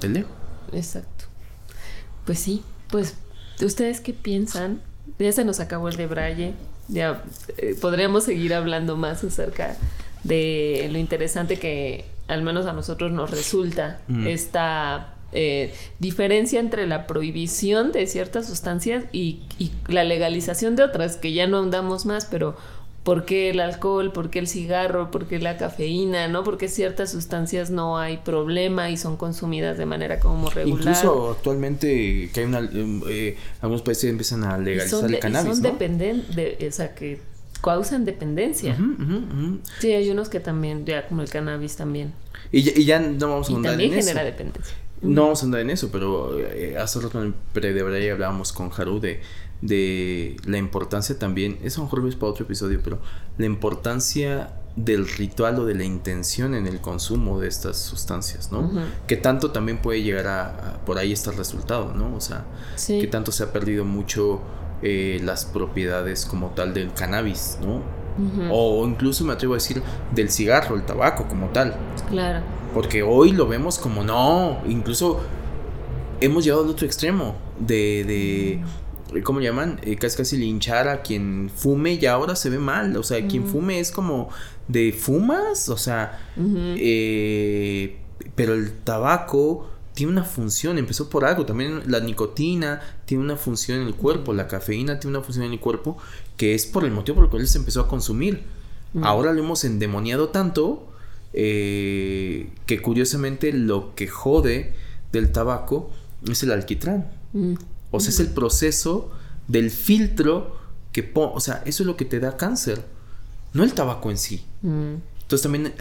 del 0.00 0.18
ego. 0.18 0.28
Exacto. 0.72 1.24
Pues 2.24 2.38
sí, 2.38 2.62
pues 2.90 3.16
ustedes 3.60 4.00
qué 4.00 4.12
piensan. 4.12 4.80
Ya 5.18 5.32
se 5.32 5.44
nos 5.44 5.60
acabó 5.60 5.88
el 5.88 5.96
de 5.96 6.06
Braille 6.06 6.54
ya 6.88 7.24
eh, 7.58 7.76
podríamos 7.80 8.24
seguir 8.24 8.54
hablando 8.54 8.96
más 8.96 9.24
acerca 9.24 9.76
de 10.22 10.88
lo 10.90 10.98
interesante 10.98 11.58
que 11.58 12.04
al 12.28 12.42
menos 12.42 12.66
a 12.66 12.72
nosotros 12.72 13.12
nos 13.12 13.30
resulta 13.30 14.00
mm. 14.08 14.26
esta 14.26 15.14
eh, 15.36 15.74
diferencia 15.98 16.58
entre 16.60 16.86
la 16.86 17.06
prohibición 17.06 17.92
de 17.92 18.06
ciertas 18.06 18.46
sustancias 18.46 19.04
y, 19.12 19.40
y, 19.58 19.70
la 19.86 20.02
legalización 20.02 20.76
de 20.76 20.82
otras, 20.82 21.16
que 21.16 21.32
ya 21.32 21.46
no 21.46 21.58
andamos 21.58 22.06
más, 22.06 22.24
pero 22.24 22.56
por 23.04 23.24
qué 23.24 23.50
el 23.50 23.60
alcohol, 23.60 24.12
por 24.12 24.30
qué 24.30 24.40
el 24.40 24.48
cigarro, 24.48 25.10
por 25.10 25.26
qué 25.28 25.38
la 25.38 25.56
cafeína, 25.56 26.26
¿no? 26.26 26.42
Porque 26.42 26.68
ciertas 26.68 27.12
sustancias 27.12 27.70
no 27.70 27.98
hay 27.98 28.16
problema 28.16 28.90
y 28.90 28.96
son 28.96 29.16
consumidas 29.16 29.78
de 29.78 29.86
manera 29.86 30.18
como 30.18 30.50
regular. 30.50 30.80
Incluso 30.80 31.30
actualmente 31.30 32.30
que 32.34 32.40
hay 32.40 32.46
una 32.46 32.68
eh, 33.08 33.36
algunos 33.60 33.82
países 33.82 34.10
empiezan 34.10 34.42
a 34.42 34.58
legalizar 34.58 35.04
el 35.04 35.20
cannabis, 35.20 35.54
son 35.54 35.62
dependentes, 35.62 36.72
o 36.72 36.76
sea, 36.76 36.94
que 36.94 37.20
causan 37.60 38.04
dependencia. 38.04 38.76
Sí, 39.80 39.92
hay 39.92 40.10
unos 40.10 40.28
que 40.28 40.40
también, 40.40 40.84
ya 40.84 41.06
como 41.06 41.22
el 41.22 41.28
cannabis 41.28 41.76
también. 41.76 42.12
Y 42.50 42.84
ya, 42.84 42.98
no 42.98 43.28
vamos 43.28 43.50
a 43.50 43.54
andar 43.54 43.74
en 43.74 43.80
eso. 43.80 43.88
También 43.88 44.04
genera 44.04 44.24
dependencia. 44.24 44.76
No 45.06 45.22
vamos 45.22 45.42
a 45.42 45.46
andar 45.46 45.60
en 45.60 45.70
eso, 45.70 45.90
pero 45.90 46.38
eh, 46.38 46.76
hace 46.78 47.00
rato 47.00 47.20
en 47.20 47.28
el 47.28 47.34
pre 47.52 48.10
hablábamos 48.10 48.52
con 48.52 48.70
Haru 48.76 49.00
de 49.00 49.20
de 49.60 50.36
la 50.44 50.58
importancia 50.58 51.18
también, 51.18 51.58
eso 51.62 51.80
a 51.80 51.84
lo 51.84 51.90
mejor 51.90 52.08
es 52.08 52.16
para 52.16 52.32
otro 52.32 52.44
episodio, 52.44 52.80
pero 52.82 52.98
la 53.38 53.46
importancia 53.46 54.50
del 54.76 55.08
ritual 55.08 55.58
o 55.60 55.64
de 55.64 55.74
la 55.74 55.84
intención 55.84 56.54
en 56.54 56.66
el 56.66 56.80
consumo 56.80 57.40
de 57.40 57.48
estas 57.48 57.78
sustancias, 57.78 58.52
¿no? 58.52 58.70
Que 59.06 59.16
tanto 59.16 59.50
también 59.50 59.78
puede 59.78 60.02
llegar 60.02 60.26
a, 60.26 60.80
por 60.84 60.98
ahí 60.98 61.12
está 61.12 61.30
el 61.30 61.38
resultado, 61.38 61.94
¿no? 61.94 62.14
O 62.14 62.20
sea, 62.20 62.44
que 62.86 63.06
tanto 63.06 63.32
se 63.32 63.44
ha 63.44 63.52
perdido 63.52 63.86
mucho 63.86 64.40
eh, 64.82 65.18
las 65.24 65.46
propiedades 65.46 66.26
como 66.26 66.50
tal 66.50 66.74
del 66.74 66.92
cannabis, 66.92 67.58
¿no? 67.62 67.80
O 68.50 68.86
incluso 68.86 69.24
me 69.24 69.32
atrevo 69.32 69.54
a 69.54 69.56
decir 69.56 69.82
del 70.14 70.30
cigarro, 70.30 70.76
el 70.76 70.82
tabaco 70.82 71.26
como 71.28 71.48
tal. 71.48 71.76
Claro. 72.08 72.40
Porque 72.74 73.02
hoy 73.02 73.32
lo 73.32 73.46
vemos 73.46 73.78
como 73.78 74.04
no, 74.04 74.58
incluso 74.68 75.20
hemos 76.20 76.44
llegado 76.44 76.64
al 76.64 76.70
otro 76.70 76.86
extremo 76.86 77.36
de 77.58 78.62
¿cómo 79.22 79.40
llaman? 79.40 79.78
Eh, 79.82 79.96
casi 79.96 80.16
casi 80.16 80.36
linchar 80.36 80.88
a 80.88 81.02
quien 81.02 81.50
fume 81.54 81.94
y 81.94 82.06
ahora 82.06 82.36
se 82.36 82.50
ve 82.50 82.58
mal. 82.58 82.96
O 82.96 83.02
sea, 83.02 83.26
quien 83.26 83.46
fume 83.46 83.80
es 83.80 83.90
como 83.90 84.28
de 84.68 84.92
fumas, 84.92 85.68
o 85.68 85.76
sea, 85.76 86.18
eh, 86.76 87.98
pero 88.34 88.54
el 88.54 88.72
tabaco 88.72 89.68
tiene 89.96 90.12
una 90.12 90.24
función, 90.24 90.76
empezó 90.76 91.08
por 91.08 91.24
algo, 91.24 91.46
también 91.46 91.84
la 91.86 92.00
nicotina 92.00 92.82
tiene 93.06 93.24
una 93.24 93.36
función 93.36 93.80
en 93.80 93.86
el 93.86 93.94
cuerpo, 93.94 94.34
la 94.34 94.46
cafeína 94.46 95.00
tiene 95.00 95.16
una 95.16 95.24
función 95.24 95.46
en 95.46 95.52
el 95.52 95.58
cuerpo 95.58 95.96
que 96.36 96.54
es 96.54 96.66
por 96.66 96.84
el 96.84 96.90
motivo 96.90 97.14
por 97.14 97.24
el 97.24 97.30
cual 97.30 97.48
se 97.48 97.56
empezó 97.56 97.80
a 97.80 97.88
consumir. 97.88 98.42
Ahora 99.00 99.32
lo 99.32 99.42
hemos 99.42 99.64
endemoniado 99.64 100.28
tanto 100.28 100.86
eh, 101.32 102.50
que 102.66 102.80
curiosamente 102.82 103.54
lo 103.54 103.94
que 103.94 104.06
jode 104.06 104.74
del 105.12 105.32
tabaco 105.32 105.90
es 106.30 106.42
el 106.42 106.52
alquitrán. 106.52 107.10
O 107.90 107.98
sea, 107.98 108.10
es 108.10 108.20
el 108.20 108.28
proceso 108.28 109.10
del 109.48 109.70
filtro 109.70 110.58
que 110.92 111.10
o 111.14 111.40
sea, 111.40 111.62
eso 111.64 111.82
es 111.82 111.86
lo 111.86 111.96
que 111.96 112.04
te 112.04 112.20
da 112.20 112.36
cáncer, 112.36 112.84
no 113.54 113.64
el 113.64 113.72
tabaco 113.72 114.10
en 114.10 114.18
sí. 114.18 114.44
Mm. 114.60 114.96
Entonces 115.22 115.42
también, 115.42 115.74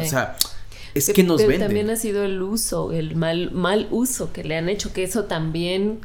o 0.00 0.04
sea, 0.04 0.36
es 0.94 1.12
que 1.12 1.22
nos 1.22 1.42
Pero 1.42 1.58
También 1.58 1.90
ha 1.90 1.96
sido 1.96 2.24
el 2.24 2.40
uso, 2.40 2.92
el 2.92 3.16
mal, 3.16 3.50
mal 3.50 3.88
uso 3.90 4.32
que 4.32 4.44
le 4.44 4.56
han 4.56 4.68
hecho, 4.68 4.92
que 4.92 5.02
eso 5.02 5.24
también 5.24 6.00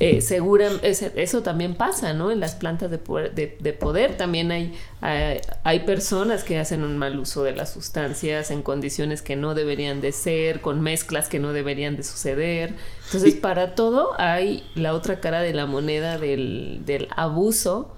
eh, 0.00 0.20
segura, 0.20 0.68
eso 0.82 1.42
también 1.42 1.76
pasa, 1.76 2.14
¿no? 2.14 2.32
En 2.32 2.40
las 2.40 2.56
plantas 2.56 2.90
de 2.90 2.98
poder, 2.98 3.32
de, 3.32 3.72
poder 3.72 4.16
también 4.16 4.50
hay, 4.50 4.74
hay, 5.00 5.80
personas 5.80 6.42
que 6.42 6.58
hacen 6.58 6.82
un 6.82 6.98
mal 6.98 7.16
uso 7.16 7.44
de 7.44 7.54
las 7.54 7.72
sustancias 7.72 8.50
en 8.50 8.62
condiciones 8.62 9.22
que 9.22 9.36
no 9.36 9.54
deberían 9.54 10.00
de 10.00 10.10
ser, 10.10 10.60
con 10.60 10.80
mezclas 10.80 11.28
que 11.28 11.38
no 11.38 11.52
deberían 11.52 11.96
de 11.96 12.02
suceder. 12.02 12.74
Entonces, 13.06 13.34
para 13.34 13.76
todo 13.76 14.10
hay 14.18 14.68
la 14.74 14.94
otra 14.94 15.20
cara 15.20 15.42
de 15.42 15.54
la 15.54 15.66
moneda 15.66 16.18
del, 16.18 16.80
del 16.84 17.06
abuso. 17.14 17.94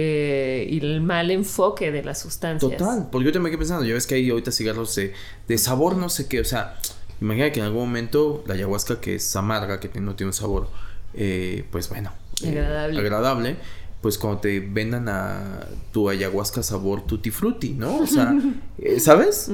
Eh, 0.00 0.68
y 0.70 0.78
el 0.78 1.00
mal 1.00 1.28
enfoque 1.32 1.90
de 1.90 2.04
las 2.04 2.20
sustancias. 2.20 2.70
Total, 2.70 3.08
porque 3.10 3.26
yo 3.26 3.32
también 3.32 3.50
quedé 3.50 3.58
pensando, 3.58 3.84
ya 3.84 3.94
ves 3.94 4.06
que 4.06 4.14
hay 4.14 4.30
ahorita 4.30 4.52
cigarros 4.52 4.94
de, 4.94 5.12
de 5.48 5.58
sabor 5.58 5.96
no 5.96 6.08
sé 6.08 6.28
qué, 6.28 6.38
o 6.38 6.44
sea, 6.44 6.78
imagina 7.20 7.50
que 7.50 7.58
en 7.58 7.66
algún 7.66 7.80
momento 7.80 8.44
la 8.46 8.54
ayahuasca 8.54 9.00
que 9.00 9.16
es 9.16 9.34
amarga, 9.34 9.80
que 9.80 9.88
no 10.00 10.14
tiene 10.14 10.28
un 10.28 10.34
sabor, 10.34 10.68
eh, 11.14 11.64
pues 11.72 11.88
bueno, 11.88 12.12
eh, 12.44 12.60
agradable. 12.96 13.56
pues 14.00 14.18
cuando 14.18 14.38
te 14.38 14.60
vendan 14.60 15.08
a 15.08 15.66
tu 15.92 16.08
ayahuasca 16.08 16.62
sabor 16.62 17.04
tutti 17.04 17.32
frutti, 17.32 17.70
¿no? 17.70 17.96
O 17.96 18.06
sea, 18.06 18.38
eh, 18.78 19.00
¿sabes? 19.00 19.50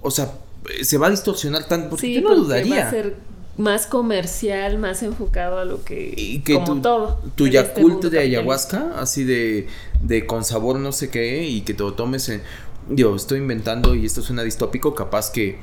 O 0.00 0.10
sea, 0.10 0.32
se 0.80 0.96
va 0.96 1.08
a 1.08 1.10
distorsionar 1.10 1.68
tanto 1.68 1.90
porque 1.90 2.14
yo 2.14 2.22
no 2.22 2.34
dudaría. 2.34 2.84
Va 2.84 2.88
a 2.88 2.90
ser 2.90 3.16
más 3.58 3.86
comercial, 3.86 4.78
más 4.78 5.02
enfocado 5.02 5.58
a 5.58 5.64
lo 5.64 5.84
que, 5.84 6.14
y 6.16 6.40
que 6.40 6.54
como 6.54 6.66
tu, 6.66 6.80
todo. 6.80 7.20
Tu 7.36 7.46
este 7.46 8.10
de 8.10 8.18
ayahuasca, 8.18 8.92
así 8.96 9.24
de, 9.24 9.66
de 10.02 10.26
con 10.26 10.44
sabor 10.44 10.78
no 10.78 10.92
sé 10.92 11.10
qué, 11.10 11.46
y 11.46 11.62
que 11.62 11.74
te 11.74 11.82
lo 11.82 11.94
tomes 11.94 12.28
en... 12.28 12.42
Yo 12.88 13.14
estoy 13.14 13.38
inventando 13.38 13.94
y 13.94 14.06
esto 14.06 14.22
suena 14.22 14.42
distópico, 14.42 14.94
capaz 14.94 15.30
que 15.30 15.58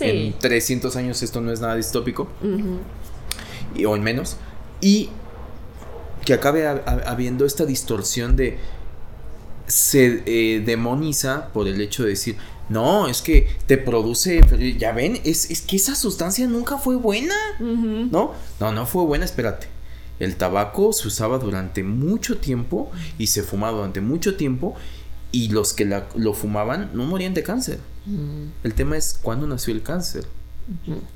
en 0.00 0.32
300 0.38 0.96
años 0.96 1.22
esto 1.22 1.40
no 1.40 1.52
es 1.52 1.60
nada 1.60 1.76
distópico, 1.76 2.28
y, 3.74 3.84
o 3.84 3.94
en 3.94 4.02
menos, 4.02 4.36
y 4.80 5.10
que 6.24 6.34
acabe 6.34 6.66
habiendo 6.66 7.44
esta 7.44 7.66
distorsión 7.66 8.36
de 8.36 8.58
se 9.66 10.22
eh, 10.26 10.60
demoniza 10.64 11.48
por 11.48 11.68
el 11.68 11.80
hecho 11.80 12.04
de 12.04 12.10
decir, 12.10 12.36
no, 12.68 13.08
es 13.08 13.22
que 13.22 13.48
te 13.66 13.76
produce, 13.78 14.40
ya 14.78 14.92
ven, 14.92 15.20
es, 15.24 15.50
es 15.50 15.62
que 15.62 15.76
esa 15.76 15.94
sustancia 15.94 16.46
nunca 16.46 16.78
fue 16.78 16.96
buena, 16.96 17.34
¿no? 17.60 18.32
No, 18.60 18.72
no 18.72 18.86
fue 18.86 19.04
buena, 19.04 19.24
espérate. 19.24 19.66
El 20.18 20.36
tabaco 20.36 20.92
se 20.92 21.08
usaba 21.08 21.38
durante 21.38 21.82
mucho 21.82 22.38
tiempo 22.38 22.90
y 23.18 23.26
se 23.28 23.42
fumaba 23.42 23.76
durante 23.78 24.00
mucho 24.00 24.36
tiempo 24.36 24.76
Y 25.32 25.48
los 25.48 25.72
que 25.72 25.84
la, 25.86 26.06
lo 26.14 26.34
fumaban 26.34 26.90
no 26.92 27.04
morían 27.06 27.32
de 27.34 27.42
cáncer. 27.42 27.78
Mm. 28.06 28.48
El 28.64 28.74
tema 28.74 28.96
es 28.98 29.18
cuándo 29.20 29.46
nació 29.46 29.72
el 29.74 29.82
cáncer. 29.82 30.26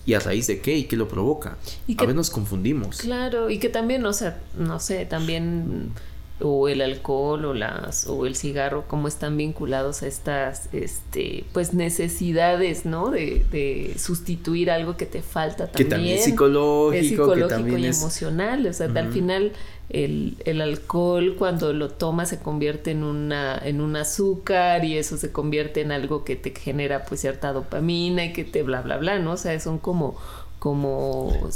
¿Y 0.06 0.14
a 0.14 0.20
raíz 0.20 0.46
de 0.48 0.60
qué? 0.60 0.76
¿Y 0.76 0.84
qué 0.84 0.96
lo 0.96 1.06
provoca? 1.06 1.56
Y 1.86 1.92
a 1.92 1.96
que- 1.98 2.06
veces 2.06 2.16
nos 2.16 2.30
confundimos. 2.30 2.96
Claro, 2.98 3.48
y 3.50 3.58
que 3.58 3.68
también, 3.68 4.04
o 4.06 4.12
sea, 4.12 4.40
no 4.58 4.80
sé, 4.80 5.04
también 5.06 5.92
o 6.40 6.68
el 6.68 6.82
alcohol 6.82 7.46
o 7.46 7.54
las 7.54 8.06
o 8.06 8.26
el 8.26 8.36
cigarro 8.36 8.86
como 8.86 9.08
están 9.08 9.36
vinculados 9.38 10.02
a 10.02 10.06
estas 10.06 10.68
este 10.74 11.44
pues 11.52 11.72
necesidades 11.72 12.84
no 12.84 13.10
de, 13.10 13.46
de 13.50 13.94
sustituir 13.98 14.70
algo 14.70 14.98
que 14.98 15.06
te 15.06 15.22
falta 15.22 15.70
Que 15.74 15.84
también 15.86 15.88
también. 15.88 16.18
es 16.18 16.24
psicológico, 16.24 16.92
es 16.92 17.06
psicológico 17.08 17.48
que 17.48 17.54
también 17.54 17.84
y 17.84 17.86
es... 17.86 17.98
emocional 17.98 18.66
o 18.66 18.72
sea 18.72 18.86
al 18.94 19.08
final 19.08 19.52
el, 19.88 20.36
el 20.44 20.60
alcohol 20.60 21.36
cuando 21.38 21.72
lo 21.72 21.90
tomas 21.90 22.28
se 22.30 22.38
convierte 22.40 22.90
en 22.90 23.04
una 23.04 23.56
en 23.58 23.80
un 23.80 23.96
azúcar 23.96 24.84
y 24.84 24.98
eso 24.98 25.16
se 25.16 25.32
convierte 25.32 25.80
en 25.80 25.92
algo 25.92 26.24
que 26.24 26.36
te 26.36 26.50
genera 26.58 27.04
pues 27.04 27.20
cierta 27.22 27.52
dopamina 27.52 28.24
y 28.26 28.32
que 28.32 28.44
te 28.44 28.62
bla 28.62 28.82
bla 28.82 28.98
bla 28.98 29.18
no 29.18 29.32
o 29.32 29.36
sea 29.36 29.58
son 29.60 29.78
como 29.78 30.16
como 30.58 31.48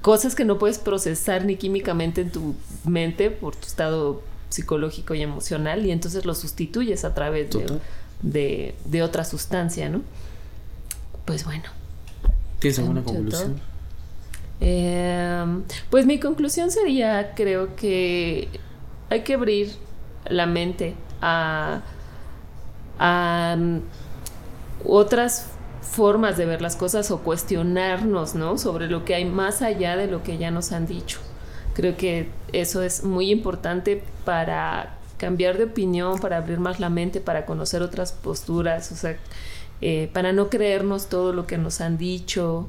cosas 0.00 0.34
que 0.34 0.44
no 0.44 0.58
puedes 0.58 0.78
procesar 0.78 1.44
ni 1.44 1.56
químicamente 1.56 2.20
en 2.22 2.30
tu 2.30 2.54
mente 2.84 3.30
por 3.30 3.56
tu 3.56 3.66
estado 3.66 4.22
psicológico 4.48 5.14
y 5.14 5.22
emocional 5.22 5.86
y 5.86 5.90
entonces 5.90 6.24
lo 6.24 6.34
sustituyes 6.34 7.04
a 7.04 7.14
través 7.14 7.50
de, 7.50 7.66
de, 8.22 8.74
de 8.84 9.02
otra 9.02 9.24
sustancia, 9.24 9.88
¿no? 9.88 10.02
Pues 11.24 11.44
bueno. 11.44 11.64
¿Tienes 12.58 12.78
alguna 12.78 13.02
conclusión? 13.02 13.60
Eh, 14.60 15.44
pues 15.90 16.06
mi 16.06 16.20
conclusión 16.20 16.70
sería, 16.70 17.34
creo 17.34 17.74
que 17.74 18.48
hay 19.10 19.22
que 19.22 19.34
abrir 19.34 19.72
la 20.26 20.46
mente 20.46 20.94
a, 21.20 21.82
a 22.98 23.56
mm, 23.58 23.78
otras 24.84 25.48
formas 25.92 26.38
de 26.38 26.46
ver 26.46 26.62
las 26.62 26.74
cosas 26.74 27.10
o 27.10 27.18
cuestionarnos, 27.18 28.34
¿no? 28.34 28.56
Sobre 28.56 28.88
lo 28.88 29.04
que 29.04 29.14
hay 29.14 29.26
más 29.26 29.60
allá 29.60 29.94
de 29.96 30.06
lo 30.06 30.22
que 30.22 30.38
ya 30.38 30.50
nos 30.50 30.72
han 30.72 30.86
dicho. 30.86 31.18
Creo 31.74 31.96
que 31.98 32.30
eso 32.52 32.82
es 32.82 33.04
muy 33.04 33.30
importante 33.30 34.02
para 34.24 34.98
cambiar 35.18 35.58
de 35.58 35.64
opinión, 35.64 36.18
para 36.18 36.38
abrir 36.38 36.58
más 36.58 36.80
la 36.80 36.88
mente, 36.88 37.20
para 37.20 37.44
conocer 37.44 37.82
otras 37.82 38.12
posturas, 38.12 38.90
o 38.90 38.96
sea, 38.96 39.18
eh, 39.82 40.10
para 40.14 40.32
no 40.32 40.48
creernos 40.48 41.08
todo 41.08 41.34
lo 41.34 41.46
que 41.46 41.58
nos 41.58 41.82
han 41.82 41.98
dicho, 41.98 42.68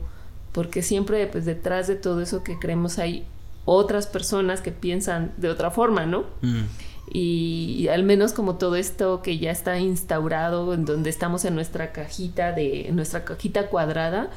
porque 0.51 0.84
siempre 0.84 1.26
pues 1.28 1.45
detrás 1.45 1.88
de 1.88 1.95
todo 1.95 2.21
eso 2.21 2.43
que 2.43 2.59
creemos 2.59 2.99
hay 2.99 3.26
otras 3.65 4.05
personas 4.05 4.59
que 4.59 4.71
piensan 4.71 5.32
de 5.38 5.49
otra 5.49 5.71
forma, 5.71 6.05
¿no? 6.05 6.26
Mm. 6.41 6.63
Y, 7.12 7.76
y 7.80 7.88
al 7.89 8.04
menos 8.04 8.34
como 8.34 8.56
todo 8.56 8.76
esto 8.76 9.22
que 9.22 9.38
ya 9.38 9.51
está 9.51 9.78
instaurado, 9.78 10.74
en 10.74 10.86
donde 10.86 11.10
estamos 11.10 11.45
en 11.45 11.56
nuestra 11.56 11.91
cajita 11.91 12.54
de, 12.54 12.88
en 12.88 12.95
nuestra 12.95 13.26
cajita 13.26 13.68
cuadrada, 13.68 14.30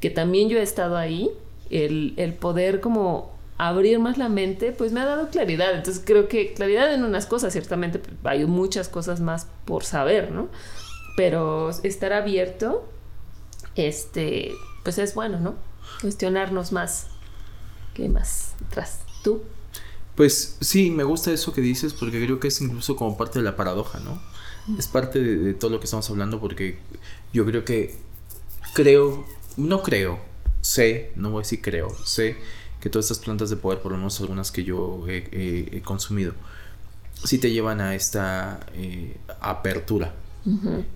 que 0.00 0.10
también 0.10 0.48
yo 0.48 0.58
he 0.58 0.62
estado 0.62 0.96
ahí, 0.96 1.30
el, 1.70 2.14
el 2.16 2.34
poder 2.34 2.80
como 2.80 3.34
abrir 3.56 3.98
más 3.98 4.18
la 4.18 4.28
mente, 4.28 4.72
pues 4.72 4.92
me 4.92 5.00
ha 5.00 5.04
dado 5.04 5.28
claridad. 5.28 5.74
Entonces 5.74 6.02
creo 6.04 6.28
que 6.28 6.54
claridad 6.54 6.92
en 6.92 7.04
unas 7.04 7.26
cosas, 7.26 7.52
ciertamente 7.52 8.00
hay 8.24 8.44
muchas 8.46 8.88
cosas 8.88 9.20
más 9.20 9.46
por 9.64 9.84
saber, 9.84 10.32
¿no? 10.32 10.48
Pero 11.16 11.70
estar 11.70 12.12
abierto, 12.12 12.88
este, 13.76 14.52
pues 14.82 14.98
es 14.98 15.14
bueno, 15.14 15.38
¿no? 15.38 15.54
Cuestionarnos 16.00 16.72
más. 16.72 17.08
¿Qué 17.94 18.08
más 18.08 18.54
atrás? 18.66 19.00
¿Tú? 19.22 19.42
Pues 20.16 20.56
sí, 20.60 20.90
me 20.90 21.02
gusta 21.04 21.32
eso 21.32 21.52
que 21.52 21.60
dices 21.60 21.92
porque 21.92 22.22
creo 22.24 22.38
que 22.38 22.48
es 22.48 22.60
incluso 22.60 22.94
como 22.96 23.16
parte 23.16 23.40
de 23.40 23.44
la 23.44 23.56
paradoja, 23.56 23.98
¿no? 24.00 24.20
Es 24.76 24.86
parte 24.88 25.20
de, 25.20 25.36
de 25.36 25.54
todo 25.54 25.70
lo 25.70 25.80
que 25.80 25.84
estamos 25.86 26.08
hablando 26.10 26.40
porque 26.40 26.78
yo 27.32 27.44
creo 27.44 27.64
que 27.64 27.96
creo, 28.74 29.26
no 29.56 29.82
creo, 29.82 30.20
sé, 30.62 31.12
no 31.16 31.30
voy 31.30 31.40
a 31.40 31.42
decir 31.44 31.60
creo, 31.62 31.94
sé 32.06 32.36
que 32.80 32.90
todas 32.90 33.06
estas 33.06 33.24
plantas 33.24 33.50
de 33.50 33.56
poder, 33.56 33.80
por 33.80 33.92
lo 33.92 33.98
menos 33.98 34.20
algunas 34.20 34.52
que 34.52 34.64
yo 34.64 35.04
he, 35.08 35.28
he- 35.32 35.78
he 35.78 35.82
consumido, 35.82 36.34
sí 37.24 37.38
te 37.38 37.50
llevan 37.52 37.80
a 37.80 37.94
esta 37.94 38.60
eh, 38.74 39.16
apertura 39.40 40.14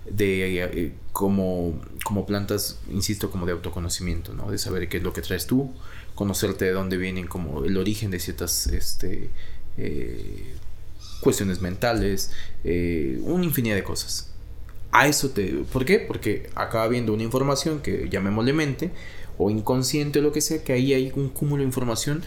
de 0.09 0.63
eh, 0.63 0.93
como, 1.11 1.79
como 2.03 2.25
plantas, 2.25 2.79
insisto, 2.91 3.29
como 3.31 3.45
de 3.45 3.51
autoconocimiento, 3.53 4.33
¿no? 4.33 4.51
De 4.51 4.57
saber 4.57 4.89
qué 4.89 4.97
es 4.97 5.03
lo 5.03 5.13
que 5.13 5.21
traes 5.21 5.47
tú, 5.47 5.71
conocerte 6.19 6.65
de 6.65 6.71
dónde 6.71 6.97
vienen, 6.97 7.27
como 7.27 7.63
el 7.63 7.77
origen 7.77 8.11
de 8.11 8.19
ciertas 8.19 8.67
este, 8.67 9.29
eh, 9.77 10.53
cuestiones 11.21 11.61
mentales, 11.61 12.31
eh, 12.65 13.21
una 13.23 13.45
infinidad 13.45 13.75
de 13.75 13.85
cosas. 13.85 14.29
A 14.91 15.07
eso 15.07 15.29
te... 15.29 15.63
¿Por 15.71 15.85
qué? 15.85 15.99
Porque 15.99 16.49
acaba 16.55 16.89
viendo 16.89 17.13
una 17.13 17.23
información 17.23 17.79
que 17.79 18.09
llamémosle 18.09 18.51
mente 18.51 18.91
o 19.37 19.49
inconsciente 19.49 20.19
o 20.19 20.21
lo 20.21 20.33
que 20.33 20.41
sea, 20.41 20.61
que 20.61 20.73
ahí 20.73 20.93
hay 20.93 21.13
un 21.15 21.29
cúmulo 21.29 21.61
de 21.61 21.67
información 21.67 22.21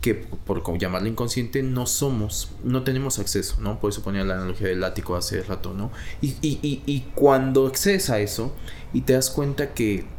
que 0.00 0.16
por 0.16 0.64
como 0.64 0.76
llamarla 0.76 1.08
inconsciente 1.08 1.62
no 1.62 1.86
somos, 1.86 2.50
no 2.64 2.82
tenemos 2.82 3.20
acceso, 3.20 3.58
¿no? 3.60 3.78
Por 3.78 3.92
eso 3.92 4.02
ponía 4.02 4.24
la 4.24 4.34
analogía 4.34 4.66
del 4.66 4.80
látigo 4.80 5.14
hace 5.14 5.44
rato, 5.44 5.74
¿no? 5.74 5.92
Y, 6.20 6.34
y, 6.42 6.58
y, 6.60 6.82
y 6.86 7.00
cuando 7.14 7.68
accedes 7.68 8.10
a 8.10 8.18
eso 8.18 8.52
y 8.92 9.02
te 9.02 9.12
das 9.12 9.30
cuenta 9.30 9.74
que 9.74 10.17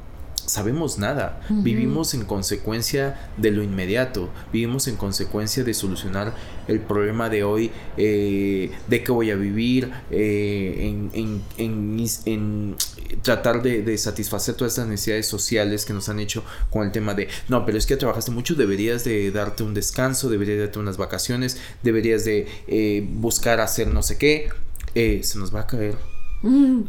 sabemos 0.49 0.97
nada, 0.97 1.41
vivimos 1.49 2.13
en 2.13 2.25
consecuencia 2.25 3.29
de 3.37 3.51
lo 3.51 3.63
inmediato, 3.63 4.29
vivimos 4.51 4.87
en 4.87 4.95
consecuencia 4.95 5.63
de 5.63 5.73
solucionar 5.73 6.33
el 6.67 6.79
problema 6.79 7.29
de 7.29 7.43
hoy, 7.43 7.71
eh, 7.97 8.71
de 8.87 9.03
qué 9.03 9.11
voy 9.11 9.31
a 9.31 9.35
vivir, 9.35 9.91
eh, 10.11 10.75
en, 10.89 11.09
en- 11.13 11.41
en 11.57 11.95
mis- 11.95 12.21
en 12.25 12.75
tratar 13.21 13.61
de, 13.63 13.81
de 13.81 13.97
satisfacer 13.97 14.55
todas 14.55 14.73
estas 14.73 14.87
necesidades 14.87 15.27
sociales 15.27 15.85
que 15.85 15.93
nos 15.93 16.09
han 16.09 16.19
hecho 16.19 16.43
con 16.69 16.85
el 16.85 16.91
tema 16.91 17.13
de, 17.13 17.27
no, 17.47 17.65
pero 17.65 17.77
es 17.77 17.85
que 17.85 17.95
trabajaste 17.97 18.31
mucho, 18.31 18.55
deberías 18.55 19.03
de 19.03 19.31
darte 19.31 19.63
un 19.63 19.73
descanso, 19.73 20.29
deberías 20.29 20.57
de 20.57 20.63
darte 20.65 20.79
unas 20.79 20.97
vacaciones, 20.97 21.57
deberías 21.83 22.25
de 22.25 22.47
eh, 22.67 23.07
buscar 23.13 23.59
hacer 23.61 23.87
no 23.87 24.03
sé 24.03 24.17
qué, 24.17 24.49
eh, 24.95 25.21
se 25.23 25.37
nos 25.39 25.53
va 25.53 25.61
a 25.61 25.67
caer 25.67 25.95
Mm. 26.41 26.83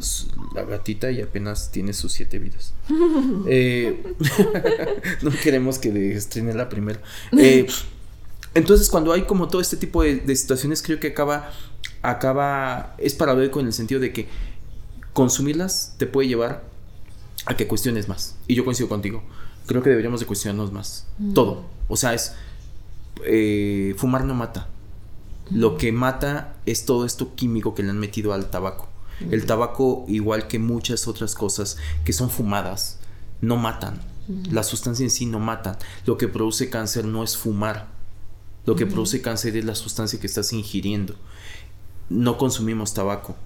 la 0.55 0.62
gatita 0.64 1.11
y 1.11 1.20
apenas 1.20 1.72
tiene 1.72 1.92
sus 1.92 2.12
siete 2.12 2.38
vidas. 2.38 2.74
Eh, 3.46 4.14
no 5.22 5.30
queremos 5.42 5.78
que 5.78 6.12
estrene 6.12 6.55
la 6.55 6.68
primera. 6.68 7.01
Eh, 7.36 7.66
entonces, 8.55 8.88
cuando 8.90 9.12
hay 9.12 9.22
como 9.22 9.48
todo 9.48 9.61
este 9.61 9.76
tipo 9.76 10.03
de, 10.03 10.16
de 10.16 10.36
situaciones, 10.36 10.82
creo 10.82 11.01
que 11.01 11.09
acaba, 11.09 11.51
acaba, 12.03 12.94
es 12.98 13.14
paradójico 13.14 13.61
en 13.61 13.66
el 13.66 13.72
sentido 13.72 14.01
de 14.01 14.12
que 14.12 14.28
consumirlas 15.12 15.94
te 15.98 16.07
puede 16.07 16.28
llevar 16.28 16.64
a 17.46 17.57
que 17.57 17.66
cuestiones 17.66 18.09
más. 18.09 18.36
Y 18.46 18.55
yo 18.55 18.64
coincido 18.64 18.88
contigo. 18.88 19.22
Creo 19.66 19.82
que 19.82 19.90
deberíamos 19.90 20.20
de 20.20 20.26
cuestionarnos 20.26 20.72
más. 20.72 21.07
Todo. 21.34 21.64
O 21.88 21.96
sea, 21.96 22.14
es 22.14 22.34
eh, 23.24 23.94
fumar 23.96 24.24
no 24.24 24.34
mata. 24.34 24.68
Lo 25.51 25.76
que 25.76 25.92
mata 25.92 26.57
es 26.66 26.84
todo 26.84 27.05
esto 27.05 27.34
químico 27.34 27.74
que 27.74 27.82
le 27.82 27.90
han 27.90 27.98
metido 27.98 28.32
al 28.32 28.51
tabaco. 28.51 28.88
El 29.31 29.45
tabaco, 29.47 30.05
igual 30.09 30.49
que 30.49 30.59
muchas 30.59 31.07
otras 31.09 31.35
cosas 31.35 31.77
que 32.05 32.12
son 32.12 32.31
fumadas, 32.31 32.99
no 33.41 33.57
matan. 33.57 34.01
La 34.51 34.62
sustancia 34.62 35.03
en 35.05 35.11
sí 35.11 35.27
no 35.27 35.41
matan. 35.41 35.77
Lo 36.07 36.16
que 36.16 36.29
produce 36.29 36.71
cáncer 36.71 37.05
no 37.05 37.25
es 37.25 37.37
fumar. 37.37 37.89
Lo 38.66 38.77
que 38.77 38.87
produce 38.87 39.21
cáncer 39.23 39.57
es 39.57 39.64
la 39.64 39.75
sustancia 39.75 40.21
que 40.21 40.27
estás 40.29 40.53
ingiriendo. 40.53 41.16
No 42.09 42.39
consumimos 42.39 42.95
tabaco. 42.95 43.37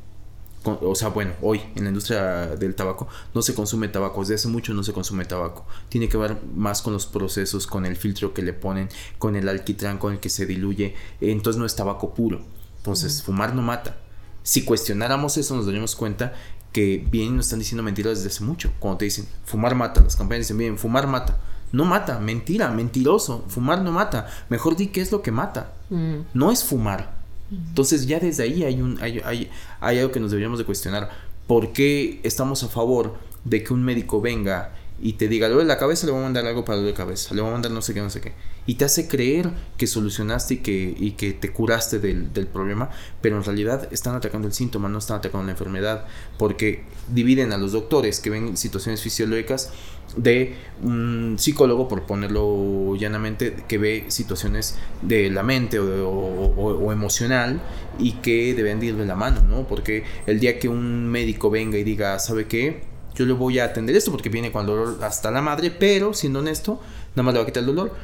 Con- 0.63 0.79
O 0.83 0.95
sea, 0.95 1.09
bueno, 1.09 1.33
hoy 1.43 1.61
en 1.75 1.85
la 1.85 1.89
industria 1.91 2.47
del 2.57 2.75
tabaco 2.75 3.07
no 3.35 3.43
se 3.43 3.55
consume 3.55 3.89
tabaco. 3.89 4.21
Desde 4.21 4.35
hace 4.35 4.49
mucho 4.49 4.75
no 4.75 4.83
se 4.83 4.93
consume 4.93 5.25
tabaco. 5.25 5.67
Tiene 5.89 6.09
que 6.09 6.17
ver 6.17 6.37
más 6.55 6.83
con 6.83 6.93
los 6.93 7.07
procesos, 7.07 7.67
con 7.67 7.87
el 7.87 7.97
filtro 7.97 8.35
que 8.35 8.43
le 8.43 8.53
ponen, 8.53 8.89
con 9.19 9.37
el 9.37 9.49
alquitrán 9.49 9.99
con 9.99 10.13
el 10.15 10.21
que 10.21 10.29
se 10.31 10.45
diluye. 10.47 10.95
Entonces 11.21 11.59
no 11.59 11.67
es 11.67 11.77
tabaco 11.77 12.15
puro. 12.15 12.41
Entonces, 12.79 13.23
fumar 13.23 13.55
no 13.55 13.63
mata. 13.63 13.97
Si 14.45 14.65
cuestionáramos 14.65 15.39
eso, 15.39 15.57
nos 15.57 15.65
daríamos 15.65 15.97
cuenta 15.97 16.35
que 16.71 17.05
bien 17.11 17.35
nos 17.35 17.47
están 17.47 17.61
diciendo 17.61 17.83
mentiras 17.83 18.19
desde 18.19 18.29
hace 18.29 18.45
mucho. 18.45 18.71
Cuando 18.79 18.99
te 18.99 19.07
dicen, 19.07 19.27
fumar 19.45 19.75
mata, 19.75 20.03
las 20.03 20.17
campañas 20.17 20.47
dicen, 20.47 20.59
bien, 20.59 20.79
fumar 20.79 21.07
mata. 21.07 21.39
No 21.73 21.85
mata, 21.85 22.21
mentira, 22.21 22.69
mentiroso. 22.71 23.45
Fumar 23.49 23.81
no 23.81 23.91
mata. 23.91 24.29
Mejor 24.51 24.77
di 24.77 24.89
qué 24.89 25.01
es 25.01 25.11
lo 25.11 25.23
que 25.23 25.33
mata. 25.33 25.73
Mm. 25.89 26.17
No 26.35 26.53
es 26.53 26.63
fumar. 26.63 27.15
Entonces 27.51 28.07
ya 28.07 28.21
desde 28.21 28.43
ahí 28.43 28.65
hay, 28.65 28.81
un, 28.81 29.01
hay, 29.01 29.21
hay, 29.25 29.51
hay 29.81 29.99
algo 29.99 30.13
que 30.13 30.21
nos 30.21 30.31
deberíamos 30.31 30.59
de 30.59 30.67
cuestionar. 30.67 31.11
¿Por 31.47 31.73
qué 31.73 32.21
estamos 32.23 32.63
a 32.65 32.69
favor 32.69 33.17
de 33.45 33.65
que 33.65 33.73
un 33.73 33.83
médico 33.83 34.21
venga 34.21 34.75
y 35.05 35.13
te 35.13 35.29
diga, 35.29 35.49
le 35.49 35.55
duele 35.55 35.69
la 35.69 35.77
cabeza, 35.77 36.07
le 36.07 36.13
voy 36.13 36.23
a 36.23 36.25
mandar 36.25 36.47
algo 36.47 36.65
para 36.65 36.77
dolor 36.77 36.91
de 36.91 36.97
cabeza, 36.97 37.35
le 37.35 37.43
voy 37.43 37.51
a 37.51 37.53
mandar 37.53 37.71
no 37.71 37.83
sé 37.83 37.93
qué, 37.93 38.01
no 38.01 38.09
sé 38.09 38.23
qué. 38.23 38.33
Y 38.67 38.77
te 38.77 38.87
hace 38.87 39.07
creer 39.07 39.51
que 39.77 39.87
solucionaste 39.87 40.55
y 40.55 40.57
que, 40.57 40.95
y 40.99 41.11
que 41.11 41.35
te 41.35 41.53
curaste 41.53 41.99
del, 41.99 42.33
del 42.33 42.47
problema, 42.47 42.89
pero 43.21 43.37
en 43.37 43.45
realidad 43.45 43.87
están 43.93 44.15
atacando 44.15 44.49
el 44.49 44.55
síntoma, 44.55 44.89
no 44.89 44.97
están 44.97 45.19
atacando 45.19 45.45
la 45.45 45.53
enfermedad, 45.53 46.07
porque 46.39 46.85
dividen 47.13 47.53
a 47.53 47.59
los 47.59 47.73
doctores 47.73 48.19
que 48.19 48.31
ven 48.31 48.57
situaciones 48.57 49.03
fisiológicas 49.03 49.75
de 50.17 50.55
un 50.83 51.37
psicólogo, 51.39 51.87
por 51.87 52.05
ponerlo 52.05 52.97
llanamente, 52.97 53.57
que 53.69 53.77
ve 53.77 54.07
situaciones 54.09 54.79
de 55.03 55.29
la 55.29 55.43
mente 55.43 55.79
o, 55.81 55.85
o, 55.87 56.93
emocional 56.93 57.61
y 57.99 58.13
que 58.13 58.55
deben 58.55 58.81
de 58.81 58.87
ir 58.87 58.97
de 58.97 59.05
la 59.05 59.17
mano, 59.17 59.43
¿no? 59.43 59.69
Porque 59.69 60.05
el 60.27 60.41
día 60.41 60.59
que 60.59 60.71
un 60.71 61.09
médico 61.11 61.51
venga 61.51 61.77
y 61.77 61.85
diga, 61.85 62.19
¿sabe 62.19 62.47
qué? 62.47 62.94
Yo 63.15 63.27
le 63.27 63.33
voy 63.33 63.59
a 63.59 63.65
atender 63.65 63.95
esto 63.97 64.11
porque 64.11 64.29
viene 64.29 64.51
con 64.51 64.67
dolor 64.67 64.99
hasta 65.03 65.31
la 65.31 65.41
madre, 65.41 65.71
pero 65.71 66.15
siendo 66.15 66.41
honesto, 66.41 66.81
nada 67.15 67.23
más 67.23 67.35
le 67.35 67.41
va 67.41 67.43
a 67.45 67.47
quitar 67.47 67.63
el 67.63 67.67
dolor. 67.67 67.95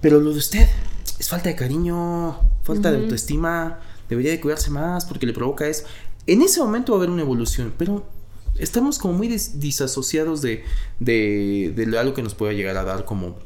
Pero 0.00 0.20
lo 0.20 0.32
de 0.32 0.38
usted 0.38 0.68
es 1.18 1.28
falta 1.28 1.48
de 1.48 1.56
cariño, 1.56 2.38
falta 2.62 2.90
de 2.90 2.98
autoestima, 2.98 3.80
debería 4.08 4.32
de 4.32 4.40
cuidarse 4.40 4.70
más 4.70 5.04
porque 5.04 5.26
le 5.26 5.32
provoca 5.32 5.66
eso. 5.66 5.84
En 6.26 6.42
ese 6.42 6.60
momento 6.60 6.92
va 6.92 6.98
a 6.98 7.00
haber 7.00 7.10
una 7.10 7.22
evolución, 7.22 7.72
pero 7.76 8.04
estamos 8.58 8.98
como 8.98 9.14
muy 9.14 9.28
disasociados 9.28 10.42
de, 10.42 10.64
de, 10.98 11.72
de, 11.74 11.98
algo 11.98 12.14
que 12.14 12.22
nos 12.22 12.34
pueda 12.34 12.52
llegar 12.52 12.76
a 12.76 12.84
dar 12.84 13.04
como 13.04 13.36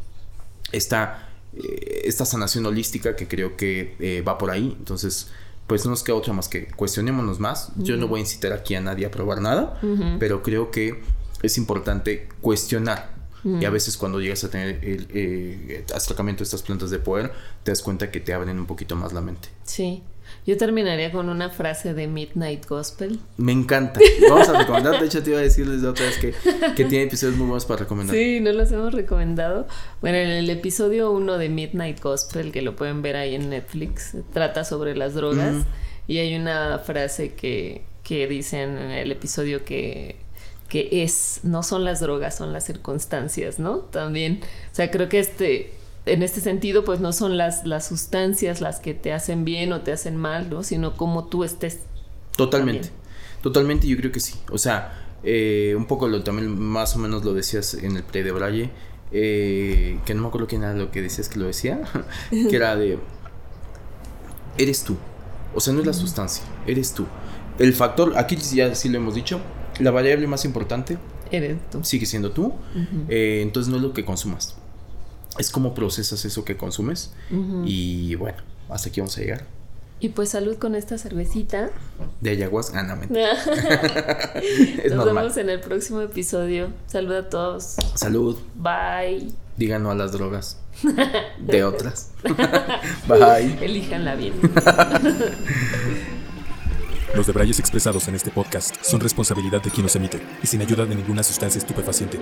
esta, 0.72 1.28
eh, 1.56 2.02
esta 2.04 2.24
sanación 2.24 2.66
holística 2.66 3.16
que 3.16 3.28
creo 3.28 3.56
que 3.56 3.96
eh, 4.00 4.22
va 4.26 4.38
por 4.38 4.50
ahí. 4.50 4.74
Entonces, 4.78 5.28
pues 5.66 5.84
no 5.84 5.90
nos 5.90 6.02
queda 6.02 6.16
otra 6.16 6.32
más 6.32 6.48
que 6.48 6.66
cuestionémonos 6.66 7.40
más. 7.40 7.70
Uh 7.70 7.80
-huh. 7.80 7.84
Yo 7.84 7.96
no 7.96 8.08
voy 8.08 8.18
a 8.18 8.22
incitar 8.22 8.52
aquí 8.52 8.74
a 8.74 8.80
nadie 8.80 9.06
a 9.06 9.10
probar 9.10 9.40
nada, 9.40 9.78
uh 9.82 9.86
-huh. 9.86 10.18
pero 10.18 10.42
creo 10.42 10.70
que 10.70 11.02
es 11.42 11.58
importante 11.58 12.28
cuestionar. 12.40 13.14
Uh 13.44 13.48
-huh. 13.48 13.62
Y 13.62 13.64
a 13.64 13.70
veces 13.70 13.96
cuando 13.96 14.20
llegas 14.20 14.44
a 14.44 14.50
tener 14.50 14.84
el 14.84 15.08
eh, 15.10 15.84
acercamiento 15.94 16.40
de 16.40 16.44
estas 16.44 16.62
plantas 16.62 16.90
de 16.90 16.98
poder, 16.98 17.32
te 17.62 17.70
das 17.70 17.82
cuenta 17.82 18.10
que 18.10 18.20
te 18.20 18.32
abren 18.32 18.58
un 18.58 18.66
poquito 18.66 18.96
más 18.96 19.12
la 19.12 19.20
mente. 19.20 19.48
Sí. 19.64 20.02
Yo 20.46 20.58
terminaría 20.58 21.10
con 21.10 21.30
una 21.30 21.48
frase 21.48 21.94
de 21.94 22.06
Midnight 22.06 22.66
Gospel. 22.66 23.18
Me 23.38 23.52
encanta. 23.52 23.98
Vamos 24.28 24.48
a 24.48 24.58
recomendar. 24.58 25.00
De 25.00 25.06
hecho, 25.06 25.22
te 25.22 25.30
iba 25.30 25.38
a 25.38 25.42
decirles 25.42 25.80
de 25.80 25.88
otra 25.88 26.04
vez 26.04 26.18
que, 26.18 26.34
que 26.76 26.84
tiene 26.84 27.04
episodios 27.04 27.36
muy 27.36 27.46
buenos 27.46 27.64
para 27.64 27.80
recomendar. 27.80 28.14
Sí, 28.14 28.40
no 28.40 28.52
los 28.52 28.70
hemos 28.70 28.92
recomendado. 28.92 29.66
Bueno, 30.02 30.18
en 30.18 30.28
el 30.28 30.50
episodio 30.50 31.10
1 31.12 31.38
de 31.38 31.48
Midnight 31.48 32.00
Gospel, 32.00 32.52
que 32.52 32.60
lo 32.60 32.76
pueden 32.76 33.00
ver 33.00 33.16
ahí 33.16 33.34
en 33.34 33.48
Netflix, 33.48 34.16
trata 34.34 34.64
sobre 34.64 34.94
las 34.94 35.14
drogas. 35.14 35.54
Mm. 35.54 35.62
Y 36.08 36.18
hay 36.18 36.36
una 36.36 36.78
frase 36.78 37.32
que, 37.32 37.82
que 38.02 38.26
dicen 38.26 38.76
en 38.76 38.90
el 38.90 39.12
episodio 39.12 39.64
que, 39.64 40.16
que 40.68 41.02
es, 41.02 41.40
no 41.42 41.62
son 41.62 41.84
las 41.84 42.00
drogas, 42.00 42.36
son 42.36 42.52
las 42.52 42.64
circunstancias, 42.64 43.58
¿no? 43.58 43.78
También, 43.78 44.40
o 44.42 44.74
sea, 44.74 44.90
creo 44.90 45.08
que 45.08 45.20
este 45.20 45.72
en 46.06 46.22
este 46.22 46.40
sentido, 46.40 46.84
pues 46.84 47.00
no 47.00 47.12
son 47.12 47.36
las, 47.36 47.64
las 47.66 47.86
sustancias 47.86 48.60
las 48.60 48.80
que 48.80 48.94
te 48.94 49.12
hacen 49.12 49.44
bien 49.44 49.72
o 49.72 49.80
te 49.80 49.92
hacen 49.92 50.16
mal, 50.16 50.50
¿no? 50.50 50.62
Sino 50.62 50.96
cómo 50.96 51.26
tú 51.26 51.44
estés. 51.44 51.80
Totalmente. 52.36 52.88
También. 52.88 53.04
Totalmente, 53.42 53.86
yo 53.86 53.96
creo 53.96 54.12
que 54.12 54.20
sí. 54.20 54.34
O 54.50 54.58
sea, 54.58 55.06
eh, 55.22 55.74
un 55.76 55.86
poco 55.86 56.08
lo 56.08 56.22
también 56.22 56.58
más 56.58 56.96
o 56.96 56.98
menos 56.98 57.24
lo 57.24 57.32
decías 57.32 57.74
en 57.74 57.96
el 57.96 58.02
pre 58.02 58.22
de 58.22 58.32
Braille, 58.32 58.70
eh, 59.12 59.98
que 60.04 60.14
no 60.14 60.22
me 60.22 60.28
acuerdo 60.28 60.46
quién 60.46 60.62
era 60.62 60.74
lo 60.74 60.90
que 60.90 61.00
decías 61.00 61.28
que 61.28 61.38
lo 61.38 61.46
decía, 61.46 61.80
que 62.30 62.54
era 62.54 62.76
de, 62.76 62.98
eres 64.58 64.84
tú. 64.84 64.96
O 65.54 65.60
sea, 65.60 65.72
no 65.72 65.80
es 65.80 65.86
la 65.86 65.92
sustancia, 65.92 66.44
eres 66.66 66.92
tú. 66.92 67.06
El 67.58 67.72
factor, 67.72 68.14
aquí 68.16 68.36
ya 68.36 68.74
sí 68.74 68.88
lo 68.88 68.98
hemos 68.98 69.14
dicho, 69.14 69.40
la 69.78 69.90
variable 69.90 70.26
más 70.26 70.44
importante 70.44 70.98
eres 71.30 71.58
tú. 71.70 71.82
Sigue 71.82 72.04
siendo 72.06 72.32
tú. 72.32 72.46
Uh 72.46 72.52
-huh. 72.74 73.04
eh, 73.08 73.40
entonces 73.42 73.70
no 73.70 73.76
es 73.76 73.82
lo 73.82 73.92
que 73.92 74.04
consumas 74.04 74.56
es 75.38 75.50
cómo 75.50 75.74
procesas 75.74 76.24
eso 76.24 76.44
que 76.44 76.56
consumes. 76.56 77.12
Uh 77.30 77.34
-huh. 77.34 77.62
Y 77.66 78.14
bueno, 78.16 78.38
hasta 78.68 78.88
aquí 78.88 79.00
vamos 79.00 79.16
a 79.18 79.20
llegar. 79.20 79.46
Y 80.00 80.10
pues 80.10 80.30
salud 80.30 80.56
con 80.58 80.74
esta 80.74 80.98
cervecita. 80.98 81.70
De 82.20 82.30
ayahuasca, 82.30 82.80
ah, 82.80 82.82
no, 82.82 82.94
es 84.82 84.92
Nos 84.92 85.06
normal. 85.06 85.14
vemos 85.24 85.36
en 85.38 85.48
el 85.48 85.60
próximo 85.60 86.00
episodio. 86.02 86.68
Salud 86.86 87.14
a 87.14 87.28
todos. 87.28 87.76
Salud. 87.94 88.36
Bye. 88.54 89.32
Digan 89.56 89.82
no 89.82 89.90
a 89.90 89.94
las 89.94 90.12
drogas. 90.12 90.58
De 91.38 91.64
otras. 91.64 92.10
Bye. 93.06 93.64
Elíjanla 93.64 94.16
bien. 94.16 94.34
Los 97.14 97.26
debrayes 97.28 97.60
expresados 97.60 98.08
en 98.08 98.16
este 98.16 98.30
podcast 98.30 98.74
son 98.82 99.00
responsabilidad 99.00 99.62
de 99.62 99.70
quien 99.70 99.84
los 99.84 99.94
emite 99.94 100.20
y 100.42 100.46
sin 100.48 100.60
ayuda 100.60 100.84
de 100.84 100.96
ninguna 100.96 101.22
sustancia 101.22 101.58
estupefaciente. 101.60 102.18